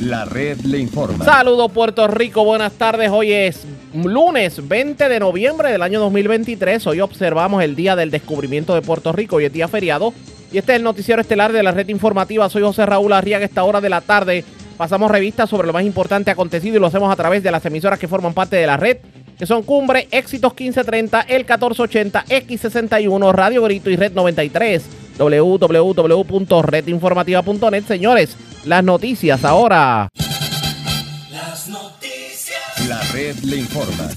[0.00, 1.24] La red le informa.
[1.24, 3.10] Saludos Puerto Rico, buenas tardes.
[3.10, 6.86] Hoy es lunes 20 de noviembre del año 2023.
[6.86, 9.36] Hoy observamos el día del descubrimiento de Puerto Rico.
[9.36, 10.14] Hoy es día feriado.
[10.52, 12.48] Y este es el noticiero estelar de la red informativa.
[12.48, 13.44] Soy José Raúl Arriaga.
[13.44, 14.44] Esta hora de la tarde
[14.76, 17.98] pasamos revistas sobre lo más importante acontecido y lo hacemos a través de las emisoras
[17.98, 18.98] que forman parte de la red,
[19.36, 27.84] que son Cumbre, Éxitos 1530, El 1480, X61, Radio Grito y Red 93 www.redinformativa.net.
[27.84, 30.08] Señores, las noticias ahora.
[31.30, 32.88] Las noticias.
[32.88, 34.08] La red le informa.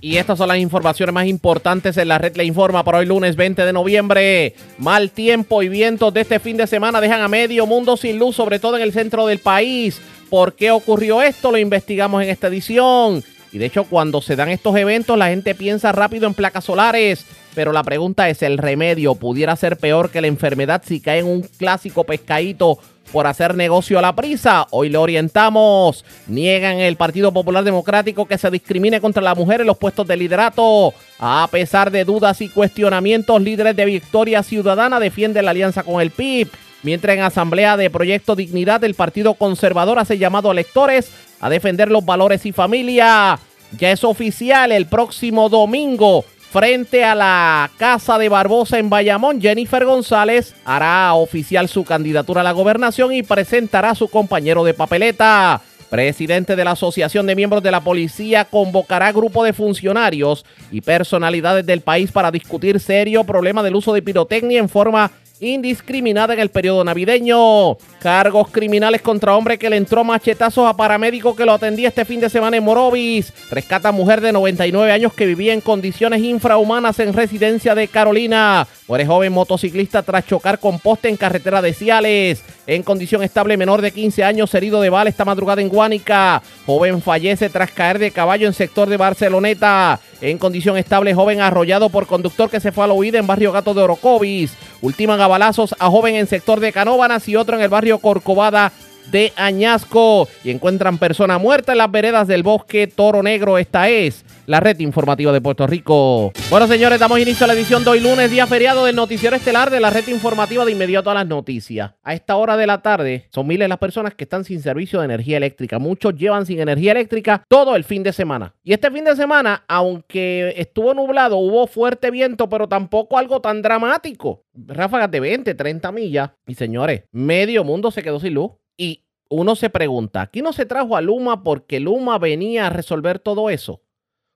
[0.00, 3.36] Y estas son las informaciones más importantes en la red le informa para hoy lunes
[3.36, 4.56] 20 de noviembre.
[4.76, 8.34] Mal tiempo y vientos de este fin de semana dejan a medio mundo sin luz,
[8.34, 10.00] sobre todo en el centro del país.
[10.28, 11.52] ¿Por qué ocurrió esto?
[11.52, 13.22] Lo investigamos en esta edición.
[13.52, 17.24] Y de hecho, cuando se dan estos eventos, la gente piensa rápido en placas solares.
[17.54, 21.26] Pero la pregunta es, ¿el remedio pudiera ser peor que la enfermedad si cae en
[21.26, 22.78] un clásico pescadito
[23.12, 24.66] por hacer negocio a la prisa?
[24.70, 26.04] Hoy le orientamos.
[26.26, 30.16] Niegan el Partido Popular Democrático que se discrimine contra la mujer en los puestos de
[30.16, 30.94] liderato.
[31.18, 36.10] A pesar de dudas y cuestionamientos, líderes de Victoria Ciudadana defienden la alianza con el
[36.10, 36.48] PIB.
[36.82, 41.90] Mientras en Asamblea de Proyecto Dignidad, el Partido Conservador hace llamado a electores a defender
[41.90, 43.38] los valores y familia.
[43.78, 49.86] Ya es oficial el próximo domingo frente a la casa de Barbosa en Bayamón, Jennifer
[49.86, 55.62] González hará oficial su candidatura a la gobernación y presentará a su compañero de papeleta.
[55.88, 61.64] Presidente de la Asociación de Miembros de la Policía convocará grupo de funcionarios y personalidades
[61.64, 65.10] del país para discutir serio problema del uso de pirotecnia en forma
[65.42, 67.76] indiscriminada en el periodo navideño.
[68.00, 72.20] Cargos criminales contra hombre que le entró machetazos a paramédico que lo atendía este fin
[72.20, 73.32] de semana en Morovis.
[73.50, 78.66] Rescata mujer de 99 años que vivía en condiciones infrahumanas en residencia de Carolina.
[78.86, 82.42] Muere joven motociclista tras chocar con poste en carretera de Ciales.
[82.66, 86.42] En condición estable menor de 15 años herido de bala esta madrugada en Guánica.
[86.66, 89.98] Joven fallece tras caer de caballo en sector de Barceloneta.
[90.22, 93.50] En condición estable joven arrollado por conductor que se fue a la huida en barrio
[93.50, 94.56] Gato de Orocovis.
[94.80, 98.70] Ultiman a balazos a joven en sector de Canóbanas y otro en el barrio Corcovada
[99.10, 100.28] de Añasco.
[100.44, 103.58] Y encuentran persona muerta en las veredas del bosque Toro Negro.
[103.58, 106.32] Esta es la red informativa de Puerto Rico.
[106.50, 109.70] Bueno, señores, damos inicio a la edición de hoy lunes, día feriado del noticiero estelar
[109.70, 111.92] de la red informativa de inmediato a las noticias.
[112.02, 115.06] A esta hora de la tarde son miles las personas que están sin servicio de
[115.06, 115.78] energía eléctrica.
[115.78, 118.54] Muchos llevan sin energía eléctrica todo el fin de semana.
[118.62, 123.62] Y este fin de semana, aunque estuvo nublado, hubo fuerte viento, pero tampoco algo tan
[123.62, 124.44] dramático.
[124.54, 126.30] Ráfagas de 20, 30 millas.
[126.46, 128.52] Y señores, medio mundo se quedó sin luz.
[128.76, 133.18] Y uno se pregunta, ¿aquí no se trajo a Luma porque Luma venía a resolver
[133.18, 133.82] todo eso?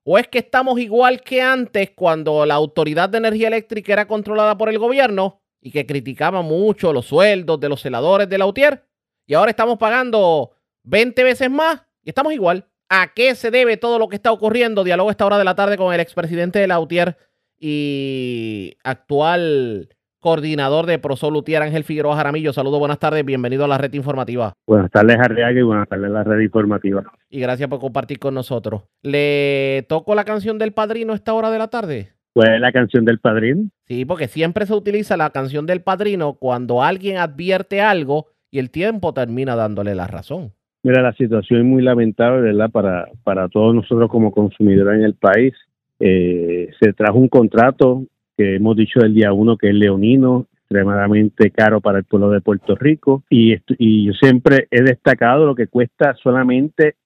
[0.04, 4.56] ¿O es que estamos igual que antes cuando la Autoridad de Energía Eléctrica era controlada
[4.56, 8.84] por el gobierno y que criticaba mucho los sueldos de los celadores de la UTIER?
[9.26, 10.52] Y ahora estamos pagando
[10.84, 12.68] 20 veces más y estamos igual.
[12.88, 14.84] ¿A qué se debe todo lo que está ocurriendo?
[14.84, 17.16] Diálogo esta hora de la tarde con el expresidente de la UTIER
[17.58, 19.95] y actual
[20.26, 22.52] coordinador de Prosol UTIER, Ángel Figueroa Jaramillo.
[22.52, 24.54] Saludos, buenas tardes, bienvenido a la red informativa.
[24.66, 27.04] Buenas tardes, Arriaga, y buenas tardes a la red informativa.
[27.30, 28.82] Y gracias por compartir con nosotros.
[29.04, 32.08] ¿Le toco la canción del padrino a esta hora de la tarde?
[32.32, 33.70] ¿Cuál es la canción del padrino?
[33.84, 38.70] Sí, porque siempre se utiliza la canción del padrino cuando alguien advierte algo y el
[38.72, 40.50] tiempo termina dándole la razón.
[40.82, 42.70] Mira, la situación es muy lamentable, ¿verdad?
[42.72, 45.54] Para, para todos nosotros como consumidores en el país.
[46.00, 48.02] Eh, se trajo un contrato
[48.36, 52.40] que hemos dicho el día uno que es leonino, extremadamente caro para el pueblo de
[52.40, 53.56] Puerto Rico y,
[54.04, 56.96] yo siempre he destacado lo que cuesta solamente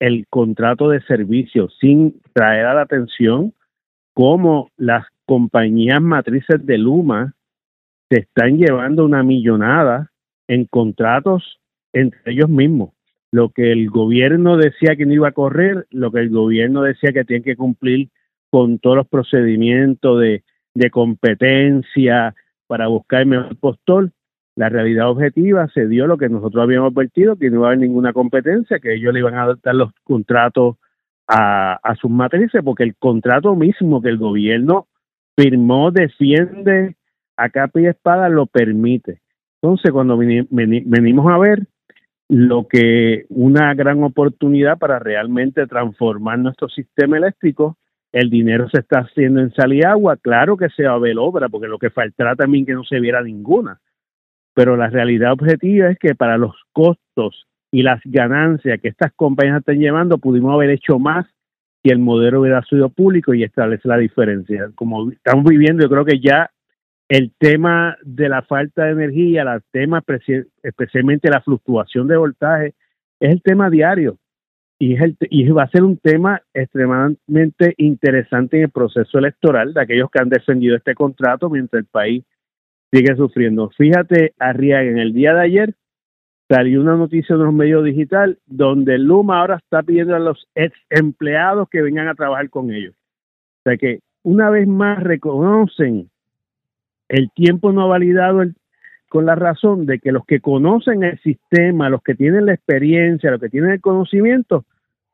[0.00, 3.52] el contrato de servicio sin traer a la atención
[4.14, 7.34] cómo las compañías matrices de Luma
[8.10, 10.10] se están llevando una millonada
[10.48, 11.60] en contratos
[11.92, 12.90] entre ellos mismos.
[13.30, 17.12] Lo que el gobierno decía que no iba a correr, lo que el gobierno decía
[17.12, 18.08] que tiene que cumplir
[18.50, 20.42] con todos los procedimientos de,
[20.74, 22.34] de competencia
[22.66, 24.10] para buscar el mejor postor,
[24.54, 27.78] la realidad objetiva se dio lo que nosotros habíamos advertido, que no iba a haber
[27.78, 30.76] ninguna competencia, que ellos le iban a dar los contratos
[31.26, 34.88] a, sus matrices, porque el contrato mismo que el gobierno
[35.36, 36.96] firmó, defiende
[37.36, 39.20] a capa y espada, lo permite.
[39.62, 41.66] Entonces, cuando venimos a ver
[42.28, 47.76] lo que una gran oportunidad para realmente transformar nuestro sistema eléctrico,
[48.12, 51.16] el dinero se está haciendo en sal y agua, claro que se va a ver
[51.18, 53.80] obra, porque lo que faltará también que no se viera ninguna.
[54.54, 59.60] Pero la realidad objetiva es que para los costos y las ganancias que estas compañías
[59.60, 61.26] están llevando, pudimos haber hecho más
[61.82, 64.70] si el modelo hubiera sido público y establece la diferencia.
[64.74, 66.50] Como estamos viviendo, yo creo que ya
[67.08, 70.04] el tema de la falta de energía, el tema
[70.62, 72.74] especialmente la fluctuación de voltaje,
[73.18, 74.18] es el tema diario
[74.82, 79.74] y, es el, y va a ser un tema extremadamente interesante en el proceso electoral
[79.74, 82.24] de aquellos que han defendido este contrato mientras el país
[82.90, 83.70] sigue sufriendo.
[83.78, 85.74] Fíjate, Arriaga, en el día de ayer
[86.48, 90.76] salió una noticia de los medios digital donde Luma ahora está pidiendo a los ex
[90.90, 92.96] empleados que vengan a trabajar con ellos.
[93.60, 96.10] O sea que una vez más reconocen
[97.08, 98.56] el tiempo no validado el,
[99.08, 103.30] con la razón de que los que conocen el sistema, los que tienen la experiencia,
[103.30, 104.64] los que tienen el conocimiento,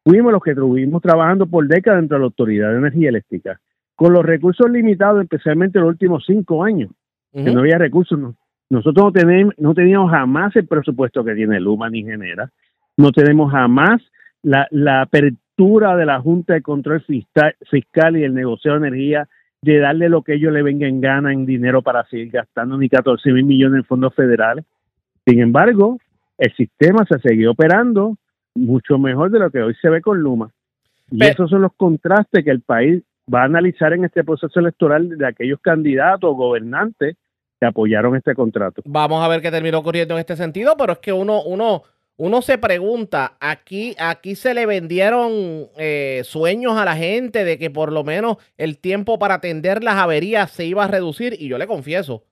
[0.09, 3.61] fuimos los que estuvimos trabajando por décadas dentro de la Autoridad de Energía Eléctrica,
[3.95, 6.91] con los recursos limitados, especialmente en los últimos cinco años,
[7.31, 8.19] que no había recursos.
[8.71, 12.51] Nosotros no, tenemos, no teníamos jamás el presupuesto que tiene Luma ni Genera,
[12.97, 14.01] no tenemos jamás
[14.43, 19.29] la, la apertura de la Junta de Control Fiscal, fiscal y el negocio de energía
[19.61, 22.89] de darle lo que ellos le vengan en gana en dinero para seguir gastando ni
[22.89, 24.65] 14 mil millones en fondos federales.
[25.27, 25.99] Sin embargo,
[26.39, 28.17] el sistema se siguió operando
[28.59, 30.51] mucho mejor de lo que hoy se ve con Luma.
[31.11, 33.03] Y esos son los contrastes que el país
[33.33, 37.17] va a analizar en este proceso electoral de aquellos candidatos o gobernantes
[37.61, 38.83] que apoyaron este contrato.
[38.85, 41.83] Vamos a ver qué terminó ocurriendo en este sentido, pero es que uno, uno,
[42.17, 47.71] uno se pregunta, aquí, aquí se le vendieron eh, sueños a la gente de que
[47.71, 51.59] por lo menos el tiempo para atender las averías se iba a reducir y yo
[51.59, 52.25] le confieso,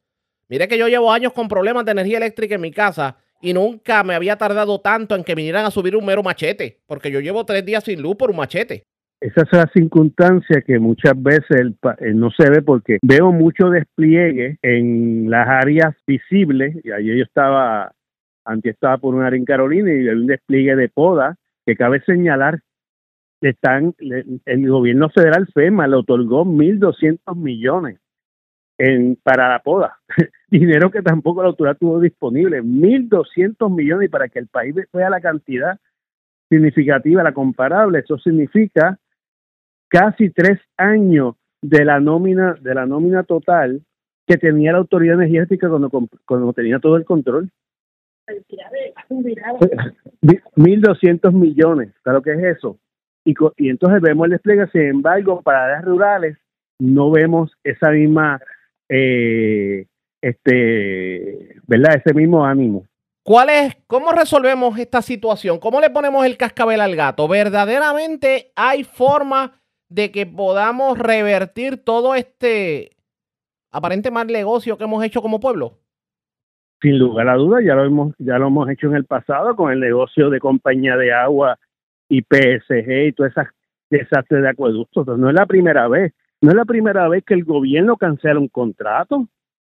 [0.48, 4.02] mire que yo llevo años con problemas de energía eléctrica en mi casa y nunca
[4.04, 7.44] me había tardado tanto en que vinieran a subir un mero machete, porque yo llevo
[7.44, 8.84] tres días sin luz por un machete.
[9.20, 14.58] Esa es la circunstancia que muchas veces eh, no se ve porque veo mucho despliegue
[14.62, 17.92] en las áreas visibles, y ayer yo estaba,
[18.44, 22.02] antes estaba por un área en Carolina y hay un despliegue de poda que cabe
[22.02, 22.60] señalar
[23.40, 27.98] están el gobierno federal FEMA le otorgó 1.200 millones
[28.78, 29.98] en, para la poda.
[30.50, 32.62] Dinero que tampoco la autoridad tuvo disponible.
[32.62, 35.78] 1.200 millones y para que el país vea la cantidad
[36.48, 38.98] significativa, la comparable, eso significa
[39.88, 43.82] casi tres años de la nómina, de la nómina total
[44.26, 45.90] que tenía la autoridad energética cuando,
[46.24, 47.50] cuando tenía todo el control.
[50.22, 52.78] 1.200 millones, ¿sabes lo que es eso?
[53.24, 56.36] Y, y entonces vemos el despliegue, sin embargo, para áreas rurales
[56.78, 58.40] no vemos esa misma
[58.88, 59.86] eh,
[60.20, 61.96] este, ¿verdad?
[61.96, 62.84] Ese mismo ánimo.
[63.22, 65.58] ¿Cuál es, cómo resolvemos esta situación?
[65.58, 67.26] ¿Cómo le ponemos el cascabel al gato?
[67.26, 72.96] ¿Verdaderamente hay forma de que podamos revertir todo este
[73.72, 75.78] aparente mal negocio que hemos hecho como pueblo?
[76.80, 79.72] Sin lugar a dudas, ya lo hemos, ya lo hemos hecho en el pasado con
[79.72, 81.58] el negocio de compañía de agua
[82.08, 83.48] y PSG y todas esas
[83.90, 85.06] desastres de acueductos.
[85.18, 86.12] No es la primera vez.
[86.42, 89.28] No es la primera vez que el gobierno cancela un contrato.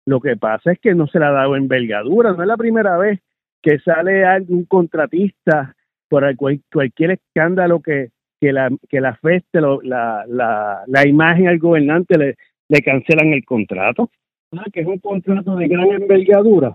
[0.07, 2.33] Lo que pasa es que no se le ha dado envergadura.
[2.33, 3.21] No es la primera vez
[3.63, 5.75] que sale algún contratista
[6.09, 8.11] por cualquier escándalo que,
[8.41, 12.37] que la que la afecte la, la, la, imagen al gobernante le,
[12.69, 14.11] le cancelan el contrato.
[14.53, 16.73] Ah, que es un contrato de gran envergadura.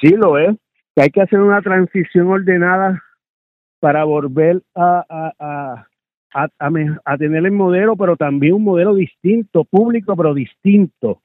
[0.00, 0.56] Sí lo es.
[0.94, 3.02] Que hay que hacer una transición ordenada
[3.80, 5.88] para volver a, a, a,
[7.18, 11.22] tener el modelo, pero también un modelo distinto, público, pero distinto.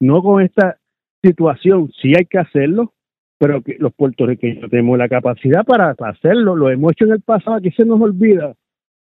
[0.00, 0.78] No con esta
[1.22, 2.92] situación, sí hay que hacerlo,
[3.38, 7.56] pero que los puertorriqueños tenemos la capacidad para hacerlo, lo hemos hecho en el pasado,
[7.56, 8.54] aquí se nos olvida,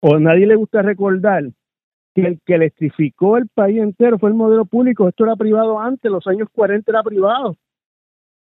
[0.00, 1.44] o a nadie le gusta recordar
[2.14, 6.10] que el que electrificó el país entero fue el modelo público, esto era privado antes,
[6.10, 7.56] los años 40 era privado,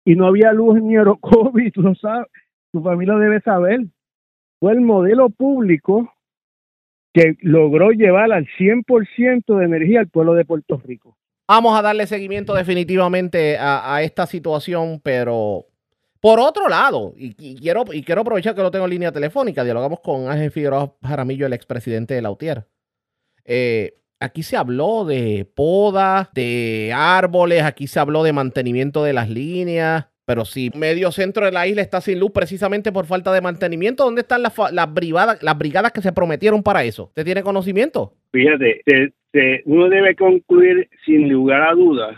[0.05, 2.27] y no había luz ni Orocovi, tú lo sabes,
[2.71, 3.81] tu familia debe saber,
[4.59, 6.11] fue el modelo público
[7.17, 11.17] que logró llevar al 100% de energía al pueblo de Puerto Rico.
[11.47, 15.65] Vamos a darle seguimiento definitivamente a, esta situación, pero
[16.19, 20.01] por otro lado, y, quiero, y quiero aprovechar que lo tengo en línea telefónica, dialogamos
[20.01, 22.67] con Ángel Figueroa Jaramillo, el expresidente de la UTIER.
[23.45, 29.27] Eh, aquí se habló de poda, de árboles, aquí se habló de mantenimiento de las
[29.27, 30.05] líneas.
[30.27, 34.03] Pero si medio centro de la isla está sin luz precisamente por falta de mantenimiento,
[34.03, 37.05] ¿dónde están las, las, brigadas, las brigadas que se prometieron para eso?
[37.05, 38.11] ¿Usted tiene conocimiento?
[38.33, 38.81] Fíjate,
[39.63, 42.17] uno debe concluir sin lugar a dudas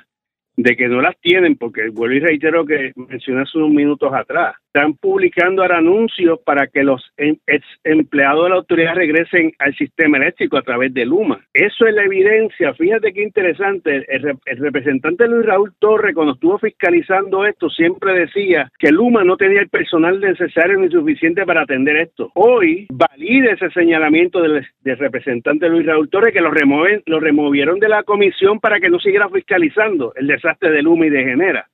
[0.57, 4.55] de que no las tienen, porque vuelvo y reitero que mencioné hace unos minutos atrás,
[4.73, 9.75] están publicando ahora anuncios para que los em, ex empleados de la autoridad regresen al
[9.75, 11.43] sistema eléctrico a través de Luma.
[11.53, 12.73] Eso es la evidencia.
[12.75, 14.05] Fíjate qué interesante.
[14.07, 19.61] El, representante Luis Raúl Torre, cuando estuvo fiscalizando esto, siempre decía que Luma no tenía
[19.61, 22.31] el personal necesario ni suficiente para atender esto.
[22.35, 27.89] Hoy valida ese señalamiento del, representante Luis Raúl Torre que lo, remueven, lo removieron de
[27.89, 31.67] la comisión para que no siguiera fiscalizando el desastre de Luma y de Genera.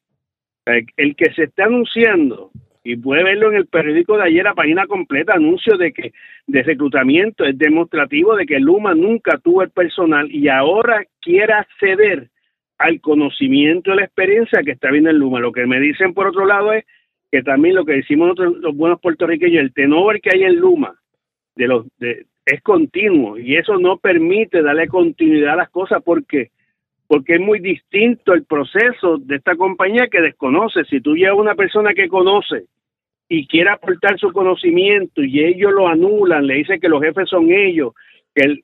[0.66, 2.52] El que se está anunciando
[2.86, 6.14] y puede verlo en el periódico de ayer, la página completa, anuncio de que
[6.46, 12.30] de reclutamiento es demostrativo de que Luma nunca tuvo el personal y ahora quiere acceder
[12.78, 15.40] al conocimiento y la experiencia que está viendo en Luma.
[15.40, 16.86] Lo que me dicen por otro lado es
[17.32, 20.94] que también lo que decimos nosotros, los buenos puertorriqueños, el tenover que hay en Luma
[21.56, 26.52] de los de, es continuo y eso no permite darle continuidad a las cosas porque
[27.08, 30.86] porque es muy distinto el proceso de esta compañía que desconoce.
[30.86, 32.66] Si tú llevas una persona que conoce
[33.28, 37.52] y quiere aportar su conocimiento y ellos lo anulan, le dicen que los jefes son
[37.52, 37.94] ellos,
[38.34, 38.60] que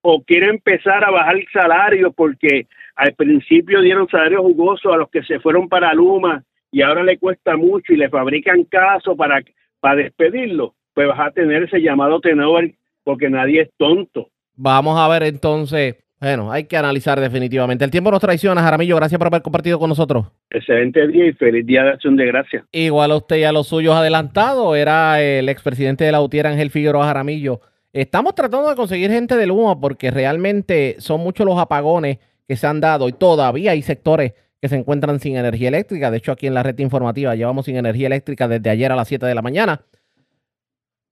[0.00, 5.10] o quiere empezar a bajar el salario porque al principio dieron salarios jugosos a los
[5.10, 9.42] que se fueron para Luma y ahora le cuesta mucho y le fabrican caso para,
[9.80, 12.70] para despedirlo, pues vas a tener ese llamado tenor
[13.02, 14.28] porque nadie es tonto.
[14.54, 17.84] Vamos a ver entonces bueno, hay que analizar definitivamente.
[17.84, 18.96] El tiempo nos traiciona, Jaramillo.
[18.96, 20.26] Gracias por haber compartido con nosotros.
[20.50, 22.64] Excelente día y feliz día de acción de gracias.
[22.72, 24.74] Igual a usted y a los suyos adelantado.
[24.74, 27.60] Era el expresidente de la UTIER, Ángel Figueroa Jaramillo.
[27.92, 32.66] Estamos tratando de conseguir gente del Luma porque realmente son muchos los apagones que se
[32.66, 36.10] han dado y todavía hay sectores que se encuentran sin energía eléctrica.
[36.10, 39.08] De hecho, aquí en la red informativa llevamos sin energía eléctrica desde ayer a las
[39.08, 39.82] 7 de la mañana.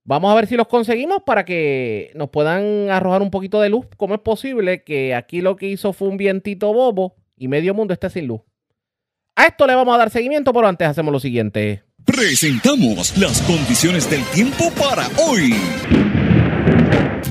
[0.07, 3.87] Vamos a ver si los conseguimos para que nos puedan arrojar un poquito de luz.
[3.97, 7.93] ¿Cómo es posible que aquí lo que hizo fue un vientito bobo y medio mundo
[7.93, 8.39] esté sin luz?
[9.35, 11.83] A esto le vamos a dar seguimiento, pero antes hacemos lo siguiente.
[12.05, 15.53] Presentamos las condiciones del tiempo para hoy.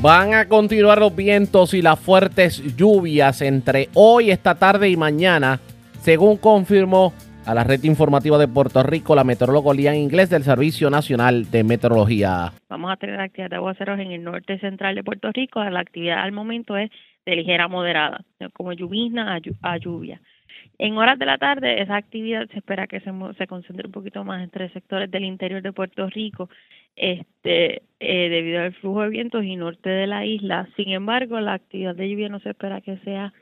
[0.03, 5.61] Van a continuar los vientos y las fuertes lluvias entre hoy, esta tarde y mañana,
[6.03, 7.15] según confirmó
[7.47, 11.63] a la red informativa de Puerto Rico, la meteoróloga Lian Inglés del Servicio Nacional de
[11.63, 12.53] Meteorología.
[12.69, 15.63] Vamos a tener actividad de aguaceros en el norte central de Puerto Rico.
[15.63, 16.91] La actividad al momento es
[17.25, 20.21] de ligera moderada, como lluvia a, lluvia.
[20.79, 24.25] En horas de la tarde, esa actividad se espera que se, se concentre un poquito
[24.25, 26.51] más entre sectores del interior de Puerto Rico,
[26.97, 30.69] este, eh, debido al flujo de vientos y norte de la isla.
[30.77, 33.33] Sin embargo, la actividad de lluvia no se espera que sea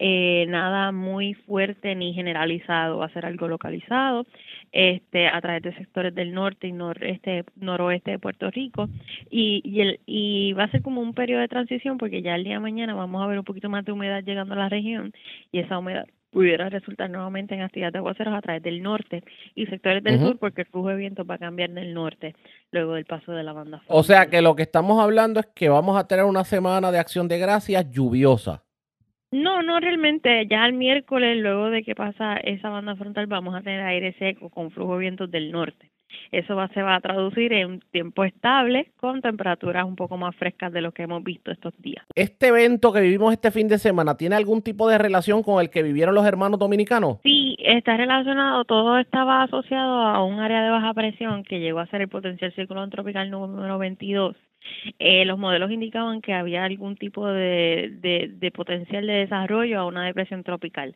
[0.00, 4.26] eh, nada muy fuerte ni generalizado, va a ser algo localizado
[4.70, 8.88] este, a través de sectores del norte y noreste, noroeste de Puerto Rico
[9.28, 12.44] y, y, el, y va a ser como un periodo de transición porque ya el
[12.44, 15.12] día de mañana vamos a ver un poquito más de humedad llegando a la región
[15.50, 19.24] y esa humedad pudiera resultar nuevamente en actividad de aguaceros a través del norte
[19.54, 22.36] y sectores del sur porque el flujo de viento va a cambiar del norte
[22.70, 23.82] luego del paso de la banda.
[23.88, 26.98] O sea que lo que estamos hablando es que vamos a tener una semana de
[26.98, 28.62] acción de gracias lluviosa.
[29.30, 30.46] No, no realmente.
[30.46, 34.48] Ya el miércoles, luego de que pasa esa banda frontal, vamos a tener aire seco
[34.48, 35.90] con flujo de vientos del norte.
[36.30, 40.34] Eso va, se va a traducir en un tiempo estable con temperaturas un poco más
[40.36, 42.04] frescas de lo que hemos visto estos días.
[42.14, 45.70] ¿Este evento que vivimos este fin de semana tiene algún tipo de relación con el
[45.70, 47.18] que vivieron los hermanos dominicanos?
[47.22, 48.64] Sí, está relacionado.
[48.64, 52.52] Todo estaba asociado a un área de baja presión que llegó a ser el potencial
[52.54, 54.36] ciclón tropical número 22
[54.98, 60.04] eh, los modelos indicaban que había algún tipo de, de, potencial de desarrollo a una
[60.04, 60.94] depresión tropical.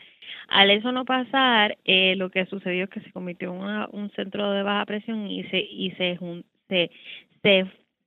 [0.49, 4.51] Al eso no pasar, eh, lo que sucedió es que se convirtió en un centro
[4.53, 6.19] de baja presión y se y se
[6.69, 6.91] se,
[7.43, 7.67] se,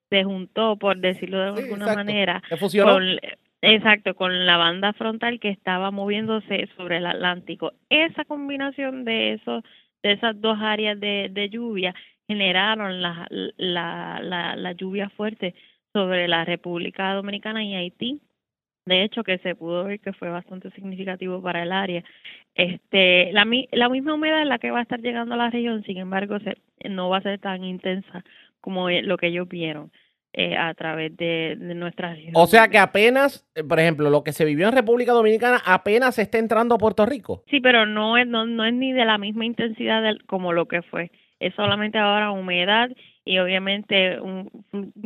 [0.10, 2.42] se juntó, por decirlo de alguna manera,
[2.84, 3.04] con,
[3.62, 7.74] exacto, con la banda frontal que estaba moviéndose sobre el Atlántico.
[7.90, 9.64] Esa combinación de esos
[10.04, 11.96] de esas dos áreas de, de lluvia
[12.28, 15.56] generaron la, la, la, la lluvia fuerte
[15.94, 18.22] sobre la República Dominicana y Haití.
[18.86, 22.04] De hecho, que se pudo ver que fue bastante significativo para el área.
[22.54, 25.84] Este, la, la misma humedad es la que va a estar llegando a la región,
[25.84, 26.58] sin embargo, se,
[26.90, 28.24] no va a ser tan intensa
[28.62, 29.92] como lo que ellos vieron.
[30.38, 32.34] Eh, a través de, de nuestra región.
[32.36, 36.20] O sea que apenas, eh, por ejemplo, lo que se vivió en República Dominicana apenas
[36.20, 37.46] está entrando a Puerto Rico.
[37.50, 40.82] Sí, pero no es, no, no es ni de la misma intensidad como lo que
[40.82, 42.90] fue es solamente ahora humedad
[43.26, 44.50] y obviamente un,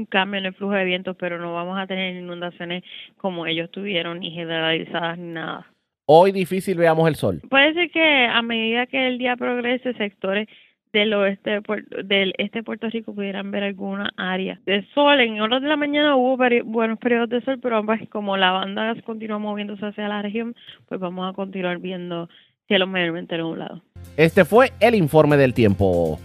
[0.09, 2.83] cambio en el flujo de vientos, pero no vamos a tener inundaciones
[3.17, 5.67] como ellos tuvieron, ni generalizadas ni nada.
[6.05, 7.41] Hoy difícil veamos el sol.
[7.49, 10.47] Puede ser que a medida que el día progrese, sectores
[10.91, 11.61] del oeste
[12.03, 15.19] del este de Puerto Rico pudieran ver alguna área de sol.
[15.19, 19.37] En horas de la mañana hubo buenos periodos de sol, pero como la banda continúa
[19.37, 20.55] moviéndose hacia la región,
[20.87, 22.27] pues vamos a continuar viendo
[22.69, 23.81] cielo mayormente lado.
[24.15, 26.19] Este fue el informe del tiempo.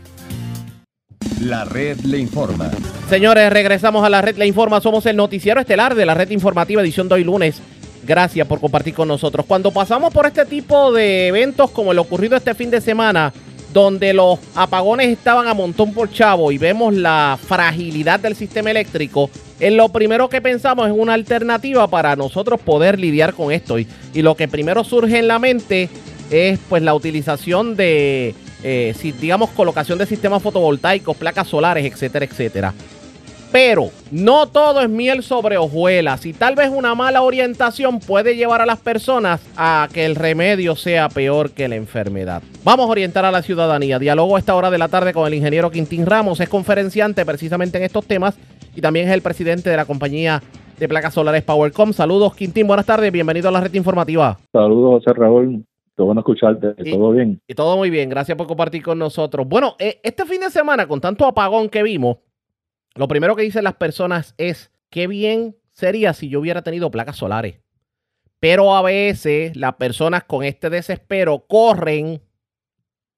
[1.41, 2.71] La red le informa.
[3.09, 4.81] Señores, regresamos a la red le informa.
[4.81, 7.63] Somos el noticiero estelar de la red informativa edición de hoy lunes.
[8.07, 9.47] Gracias por compartir con nosotros.
[9.47, 13.33] Cuando pasamos por este tipo de eventos como el ocurrido este fin de semana,
[13.73, 19.31] donde los apagones estaban a montón por chavo y vemos la fragilidad del sistema eléctrico,
[19.61, 23.79] en lo primero que pensamos es una alternativa para nosotros poder lidiar con esto.
[23.79, 25.89] Y, y lo que primero surge en la mente
[26.35, 32.25] es pues la utilización de eh, si, digamos, colocación de sistemas fotovoltaicos, placas solares, etcétera,
[32.25, 32.75] etcétera.
[33.53, 38.61] Pero no todo es miel sobre hojuelas y tal vez una mala orientación puede llevar
[38.61, 42.43] a las personas a que el remedio sea peor que la enfermedad.
[42.65, 44.01] Vamos a orientar a la ciudadanía.
[44.01, 47.79] Dialogo a esta hora de la tarde con el ingeniero Quintín Ramos, es conferenciante precisamente
[47.79, 48.35] en estos temas
[48.75, 50.43] y también es el presidente de la compañía
[50.79, 51.93] de placas solares PowerCom.
[51.93, 54.37] Saludos Quintín, buenas tardes, bienvenido a la red informativa.
[54.53, 55.65] Saludos José Raúl,
[55.97, 56.75] Qué bueno escucharte.
[56.91, 57.41] ¿Todo bien?
[57.47, 58.09] Y todo muy bien.
[58.09, 59.47] Gracias por compartir con nosotros.
[59.47, 62.19] Bueno, eh, este fin de semana, con tanto apagón que vimos,
[62.95, 67.17] lo primero que dicen las personas es, qué bien sería si yo hubiera tenido placas
[67.17, 67.61] solares.
[68.41, 72.23] Pero a veces las personas con este desespero corren,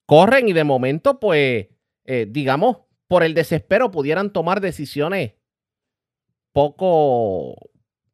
[0.05, 1.69] corren y de momento, pues,
[2.05, 2.79] eh, digamos,
[3.09, 5.33] por el desespero pudieran tomar decisiones
[6.53, 7.57] poco,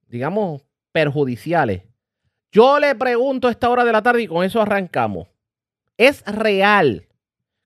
[0.09, 1.83] digamos, perjudiciales.
[2.55, 5.27] Yo le pregunto a esta hora de la tarde y con eso arrancamos.
[5.97, 7.05] ¿Es real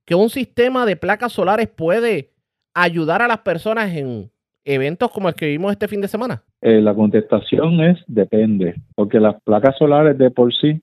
[0.04, 2.30] que un sistema de placas solares puede
[2.72, 4.30] ayudar a las personas en
[4.64, 6.44] eventos como el que vimos este fin de semana?
[6.60, 10.80] Eh, la contestación es depende, porque las placas solares de por sí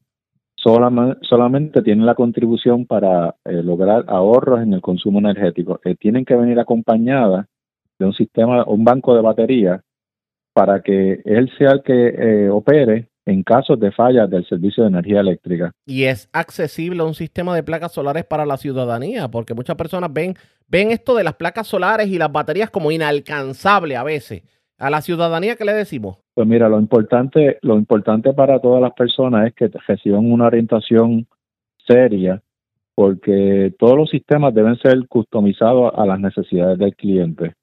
[0.55, 5.79] solamente, tienen la contribución para eh, lograr ahorros en el consumo energético.
[5.85, 7.45] Eh, tienen que venir acompañadas
[7.99, 9.81] de un sistema, un banco de baterías
[10.53, 15.21] para que él sea el que opere en casos de fallas del servicio de energía
[15.21, 15.71] eléctrica.
[15.85, 20.35] Y es accesible un sistema de placas solares para la ciudadanía, porque muchas personas ven,
[20.67, 24.43] ven esto de las placas solares y las baterías como inalcanzable a veces.
[24.77, 26.17] A la ciudadanía, ¿qué le decimos?
[26.33, 31.27] Pues mira, lo importante, lo importante para todas las personas es que reciban una orientación
[31.87, 32.41] seria,
[32.95, 37.53] porque todos los sistemas deben ser customizados a las necesidades del cliente.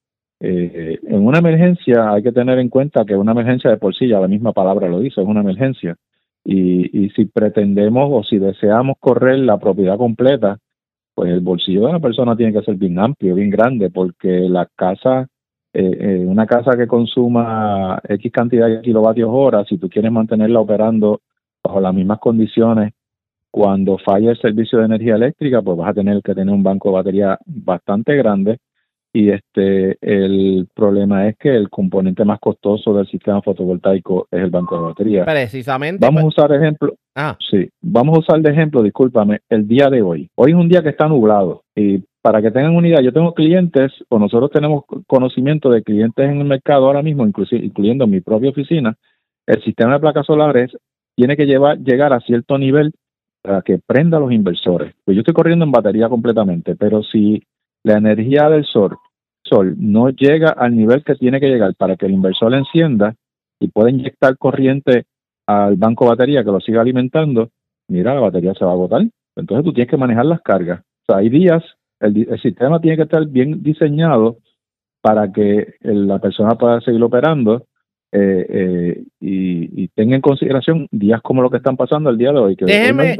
[0.40, 4.06] Eh, en una emergencia hay que tener en cuenta que una emergencia de por sí,
[4.06, 5.96] la misma palabra lo dice, es una emergencia.
[6.44, 10.58] Y, y si pretendemos o si deseamos correr la propiedad completa,
[11.14, 14.66] pues el bolsillo de la persona tiene que ser bien amplio, bien grande, porque la
[14.74, 15.28] casa,
[15.72, 20.60] eh, eh, una casa que consuma X cantidad de kilovatios hora, si tú quieres mantenerla
[20.60, 21.20] operando
[21.62, 22.94] bajo las mismas condiciones,
[23.50, 26.88] cuando falla el servicio de energía eléctrica, pues vas a tener que tener un banco
[26.88, 28.58] de batería bastante grande
[29.12, 34.50] y este el problema es que el componente más costoso del sistema fotovoltaico es el
[34.50, 35.24] banco de batería.
[35.24, 36.04] Precisamente.
[36.04, 36.94] Vamos a pues usar ejemplo.
[37.14, 37.36] Ah.
[37.50, 40.28] Sí, vamos a usar de ejemplo, discúlpame, el día de hoy.
[40.36, 43.34] Hoy es un día que está nublado y para que tengan una idea, yo tengo
[43.34, 48.20] clientes o nosotros tenemos conocimiento de clientes en el mercado ahora mismo, inclusive incluyendo mi
[48.20, 48.94] propia oficina,
[49.46, 50.70] el sistema de placas solares
[51.16, 52.92] tiene que llevar, llegar a cierto nivel
[53.42, 54.94] para que prenda los inversores.
[55.04, 57.42] Pues yo estoy corriendo en batería completamente, pero si
[57.84, 58.96] la energía del sol,
[59.76, 63.14] no llega al nivel que tiene que llegar para que el inversor encienda
[63.58, 65.06] y pueda inyectar corriente
[65.46, 67.50] al banco de batería que lo siga alimentando,
[67.88, 69.02] mira, la batería se va a agotar.
[69.36, 70.80] Entonces tú tienes que manejar las cargas.
[70.80, 71.64] O sea, hay días,
[71.98, 74.38] el, el sistema tiene que estar bien diseñado
[75.02, 77.66] para que la persona pueda seguir operando
[78.12, 82.32] eh, eh, y, y, tenga en consideración días como lo que están pasando el día
[82.32, 82.64] de hoy, que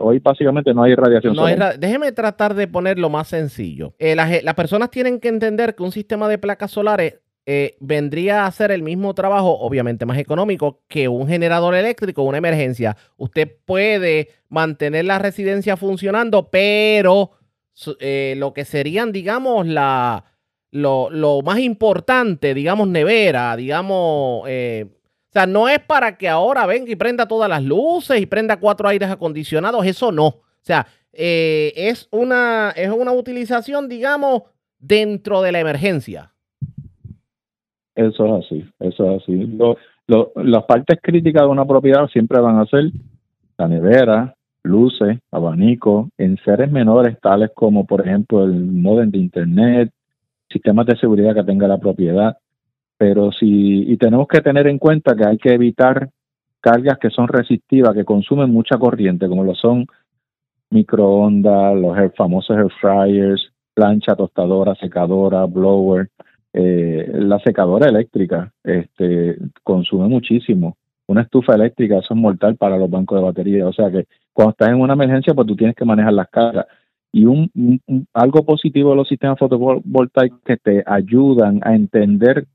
[0.01, 1.37] hoy, básicamente no hay radiación.
[1.37, 1.47] No
[1.79, 3.95] déjeme tratar de ponerlo más sencillo.
[4.01, 7.21] Eh, las, las, personas tienen que entender que un sistema de placas solares
[7.81, 12.97] vendría a hacer el mismo trabajo, obviamente más económico, que un generador eléctrico, una emergencia.
[13.17, 17.33] Usted puede mantener la residencia funcionando, pero
[18.37, 20.30] lo que serían, digamos, la
[20.73, 24.87] lo, lo más importante, digamos, nevera, digamos, eh,
[25.31, 28.59] o sea, no es para que ahora venga y prenda todas las luces y prenda
[28.59, 30.27] cuatro aires acondicionados, eso no.
[30.27, 34.43] O sea, eh, es, una, es una utilización, digamos,
[34.79, 36.33] dentro de la emergencia.
[37.95, 39.59] Eso es así, eso es así.
[40.37, 42.91] las partes críticas de una propiedad siempre van a ser
[43.59, 49.91] la nevera, luces, abanico, en seres menores tales como, por ejemplo, el modem de internet,
[50.51, 52.37] sistemas de seguridad que tenga la propiedad.
[52.99, 56.11] Pero si, y tenemos que tener en cuenta que hay que evitar
[56.61, 59.87] cargas que son resistivas, que consumen mucha corriente, como lo son
[60.71, 66.11] microondas, los famosos air fryers, plancha, tostadora, secadora, blower.
[66.53, 70.77] Eh, la secadora eléctrica este, consume muchísimo.
[71.07, 73.67] Una estufa eléctrica, eso es mortal para los bancos de batería.
[73.67, 76.67] O sea que cuando estás en una emergencia, pues tú tienes que manejar las cargas
[77.13, 77.51] y un,
[78.13, 82.47] algo positivo de los sistemas fotovoltaicos que te ayudan a entender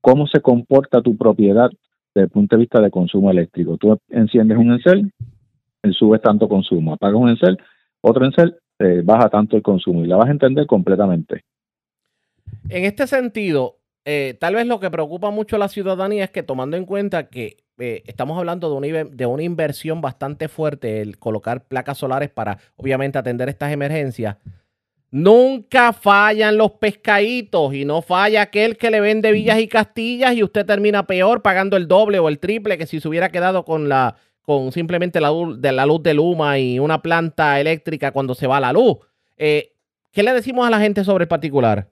[0.00, 1.70] cómo se comporta tu propiedad
[2.14, 3.76] desde el punto de vista de consumo eléctrico.
[3.76, 5.12] Tú enciendes un encel,
[5.92, 7.58] sube tanto consumo, apagas un encel,
[8.00, 11.44] otro encel, eh, baja tanto el consumo y la vas a entender completamente.
[12.68, 16.42] En este sentido, eh, tal vez lo que preocupa mucho a la ciudadanía es que
[16.42, 21.18] tomando en cuenta que eh, estamos hablando de una, de una inversión bastante fuerte, el
[21.18, 24.36] colocar placas solares para obviamente atender estas emergencias,
[25.12, 30.44] Nunca fallan los pescaditos y no falla aquel que le vende villas y castillas y
[30.44, 33.88] usted termina peor pagando el doble o el triple que si se hubiera quedado con
[33.88, 38.46] la con simplemente la, de la luz de Luma y una planta eléctrica cuando se
[38.46, 38.98] va la luz.
[39.36, 39.72] Eh,
[40.12, 41.88] ¿Qué le decimos a la gente sobre el particular?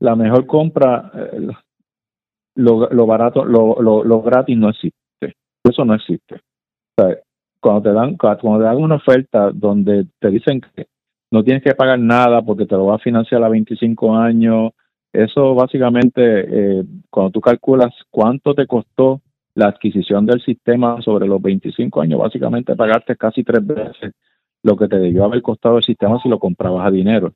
[0.00, 1.48] La mejor compra, eh,
[2.56, 5.36] lo, barato, lo, lo, gratis no existe.
[5.62, 6.40] Eso no existe.
[7.60, 10.86] cuando te dan cuando te dan una oferta donde te dicen que
[11.30, 14.72] no tienes que pagar nada porque te lo va a financiar a 25 años.
[15.12, 19.20] Eso básicamente, eh, cuando tú calculas cuánto te costó
[19.54, 24.14] la adquisición del sistema sobre los 25 años, básicamente pagaste casi tres veces
[24.62, 27.34] lo que te debió haber costado el sistema si lo comprabas a dinero.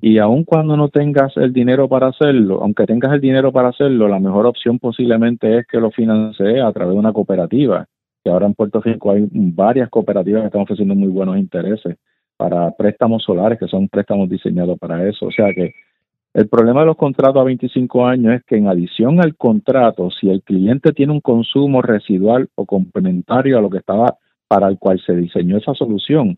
[0.00, 4.08] Y aun cuando no tengas el dinero para hacerlo, aunque tengas el dinero para hacerlo,
[4.08, 7.86] la mejor opción posiblemente es que lo financie a través de una cooperativa,
[8.22, 11.96] que ahora en Puerto Rico hay varias cooperativas que están ofreciendo muy buenos intereses
[12.36, 15.26] para préstamos solares, que son préstamos diseñados para eso.
[15.26, 15.74] O sea que
[16.34, 20.28] el problema de los contratos a 25 años es que en adición al contrato, si
[20.28, 25.00] el cliente tiene un consumo residual o complementario a lo que estaba para el cual
[25.04, 26.36] se diseñó esa solución,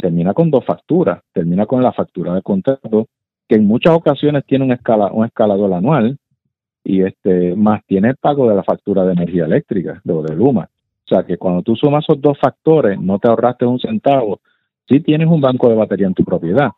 [0.00, 1.20] termina con dos facturas.
[1.32, 3.08] Termina con la factura de contrato,
[3.48, 6.18] que en muchas ocasiones tiene un, escala, un escalador anual,
[6.84, 10.68] y este más tiene el pago de la factura de energía eléctrica, de, de Luma.
[11.04, 14.40] O sea que cuando tú sumas esos dos factores, no te ahorraste un centavo
[14.88, 16.70] sí tienes un banco de batería en tu propiedad,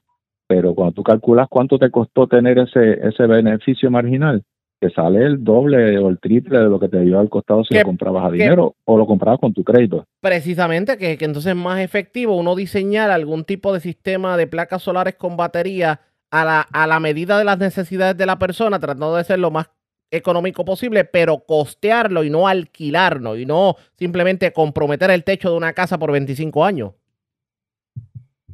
[0.47, 4.43] pero cuando tú calculas cuánto te costó tener ese, ese beneficio marginal,
[4.81, 7.75] te sale el doble o el triple de lo que te dio al costado si
[7.75, 10.07] lo comprabas a dinero o lo comprabas con tu crédito.
[10.21, 14.83] Precisamente, que, que entonces es más efectivo uno diseñar algún tipo de sistema de placas
[14.83, 19.15] solares con batería a la, a la medida de las necesidades de la persona, tratando
[19.15, 19.71] de ser lo más
[20.11, 25.75] económico posible, pero costearlo y no alquilarlo y no simplemente comprometer el techo de una
[25.75, 26.93] casa por 25 años.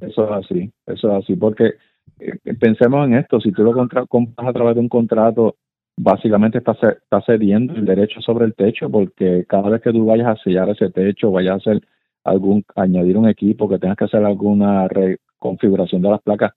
[0.00, 1.74] Eso es así, eso es así, porque
[2.18, 3.72] eh, pensemos en esto, si tú lo
[4.08, 5.56] compras a través de un contrato,
[5.96, 10.28] básicamente estás, está cediendo el derecho sobre el techo, porque cada vez que tú vayas
[10.28, 11.82] a sellar ese techo, vayas a hacer
[12.24, 16.52] algún, añadir un equipo, que tengas que hacer alguna reconfiguración de las placas,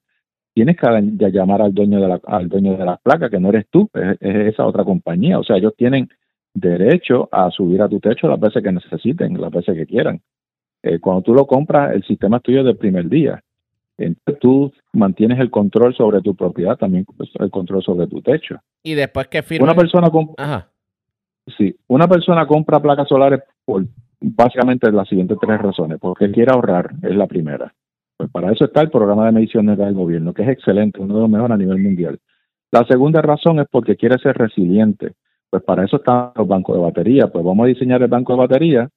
[0.53, 3.65] tienes que llamar al dueño de la, al dueño de las placas, que no eres
[3.69, 5.39] tú, es, esa otra compañía.
[5.39, 6.09] O sea, ellos tienen
[6.53, 10.21] derecho a subir a tu techo las veces que necesiten, las veces que quieran.
[10.81, 13.41] Eh, cuando tú lo compras, el sistema es tuyo del primer día.
[13.99, 18.59] Entonces tú mantienes el control sobre tu propiedad, también pues, el control sobre tu techo.
[18.83, 19.65] Y después que firma.
[19.65, 20.69] Una persona, compra
[21.57, 23.85] sí, una persona compra placas solares por
[24.21, 25.99] básicamente las siguientes tres razones.
[25.99, 27.73] Porque quiere ahorrar, es la primera.
[28.17, 31.21] Pues para eso está el programa de mediciones del gobierno, que es excelente, uno de
[31.21, 32.19] los mejores a nivel mundial.
[32.71, 35.13] La segunda razón es porque quiere ser resiliente.
[35.49, 37.27] Pues para eso están los bancos de batería.
[37.27, 38.89] Pues vamos a diseñar el banco de batería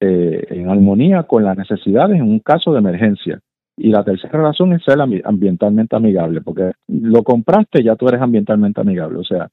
[0.00, 3.40] eh, en armonía con las necesidades en un caso de emergencia.
[3.82, 8.80] Y la tercera razón es ser ambientalmente amigable, porque lo compraste, ya tú eres ambientalmente
[8.80, 9.18] amigable.
[9.18, 9.48] O sea,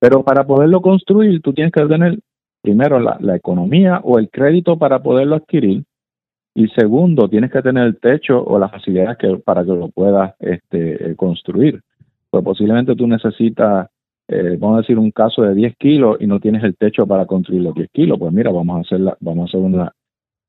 [0.00, 2.18] pero para poderlo construir, tú tienes que tener
[2.62, 5.84] primero la, economía o el crédito para poderlo adquirir.
[6.54, 10.34] Y segundo, tienes que tener el techo o las facilidades que, para que lo puedas
[10.40, 11.82] este, construir.
[12.30, 13.88] Pues posiblemente tú necesitas
[14.28, 17.26] eh, vamos a decir, un caso de 10 kilos y no tienes el techo para
[17.26, 19.92] construir los 10 kilos, pues mira, vamos a hacer, la, vamos a hacer una,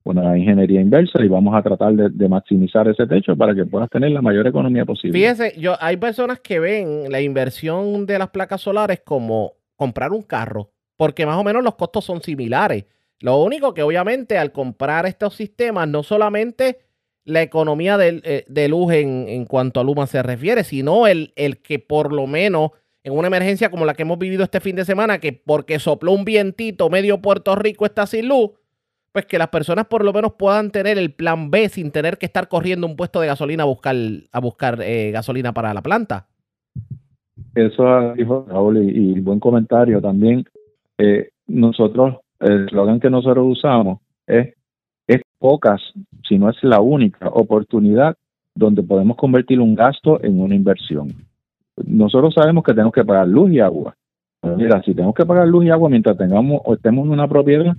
[0.09, 4.11] una ingeniería inversa y vamos a tratar de, maximizar ese techo para que puedas tener
[4.11, 5.17] la mayor economía posible.
[5.17, 10.21] Fíjese, yo, hay personas que ven la inversión de las placas solares como comprar un
[10.21, 12.85] carro, porque más o menos los costos son similares.
[13.19, 16.79] Lo único que obviamente al comprar estos sistemas, no solamente
[17.25, 21.33] la economía de, eh, de luz en, en, cuanto a Luma se refiere, sino el,
[21.35, 22.71] el que por lo menos
[23.03, 26.11] en una emergencia como la que hemos vivido este fin de semana, que porque sopló
[26.11, 28.51] un vientito, medio Puerto Rico está sin luz,
[29.17, 32.27] pues que las personas por lo menos puedan tener el plan B sin tener que
[32.27, 33.95] estar corriendo un puesto de gasolina a buscar,
[34.31, 36.27] a buscar eh, gasolina para la planta.
[37.55, 40.45] Eso dijo Raúl y, buen comentario también.
[40.99, 44.53] Eh, nosotros, el eslogan que nosotros usamos es,
[45.07, 45.81] es pocas,
[46.27, 48.15] si no es la única oportunidad
[48.53, 51.27] donde podemos convertir un gasto en una inversión
[51.85, 53.95] nosotros sabemos que tenemos que pagar luz y agua.
[54.55, 57.75] Mira, si tenemos que pagar luz y agua mientras tengamos o estemos en una propiedad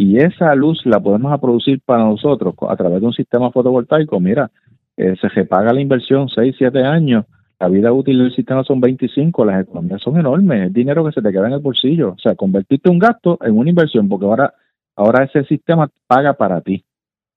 [0.00, 4.50] y esa luz la podemos producir para nosotros a través de un sistema fotovoltaico, mira,
[4.96, 7.26] eh, se repaga la inversión 6, 7 años,
[7.58, 11.20] la vida útil del sistema son 25, las economías son enormes, es dinero que se
[11.20, 12.12] te queda en el bolsillo.
[12.12, 14.54] O sea, convertirte un gasto en una inversión, porque ahora,
[14.96, 16.82] ahora ese sistema paga para ti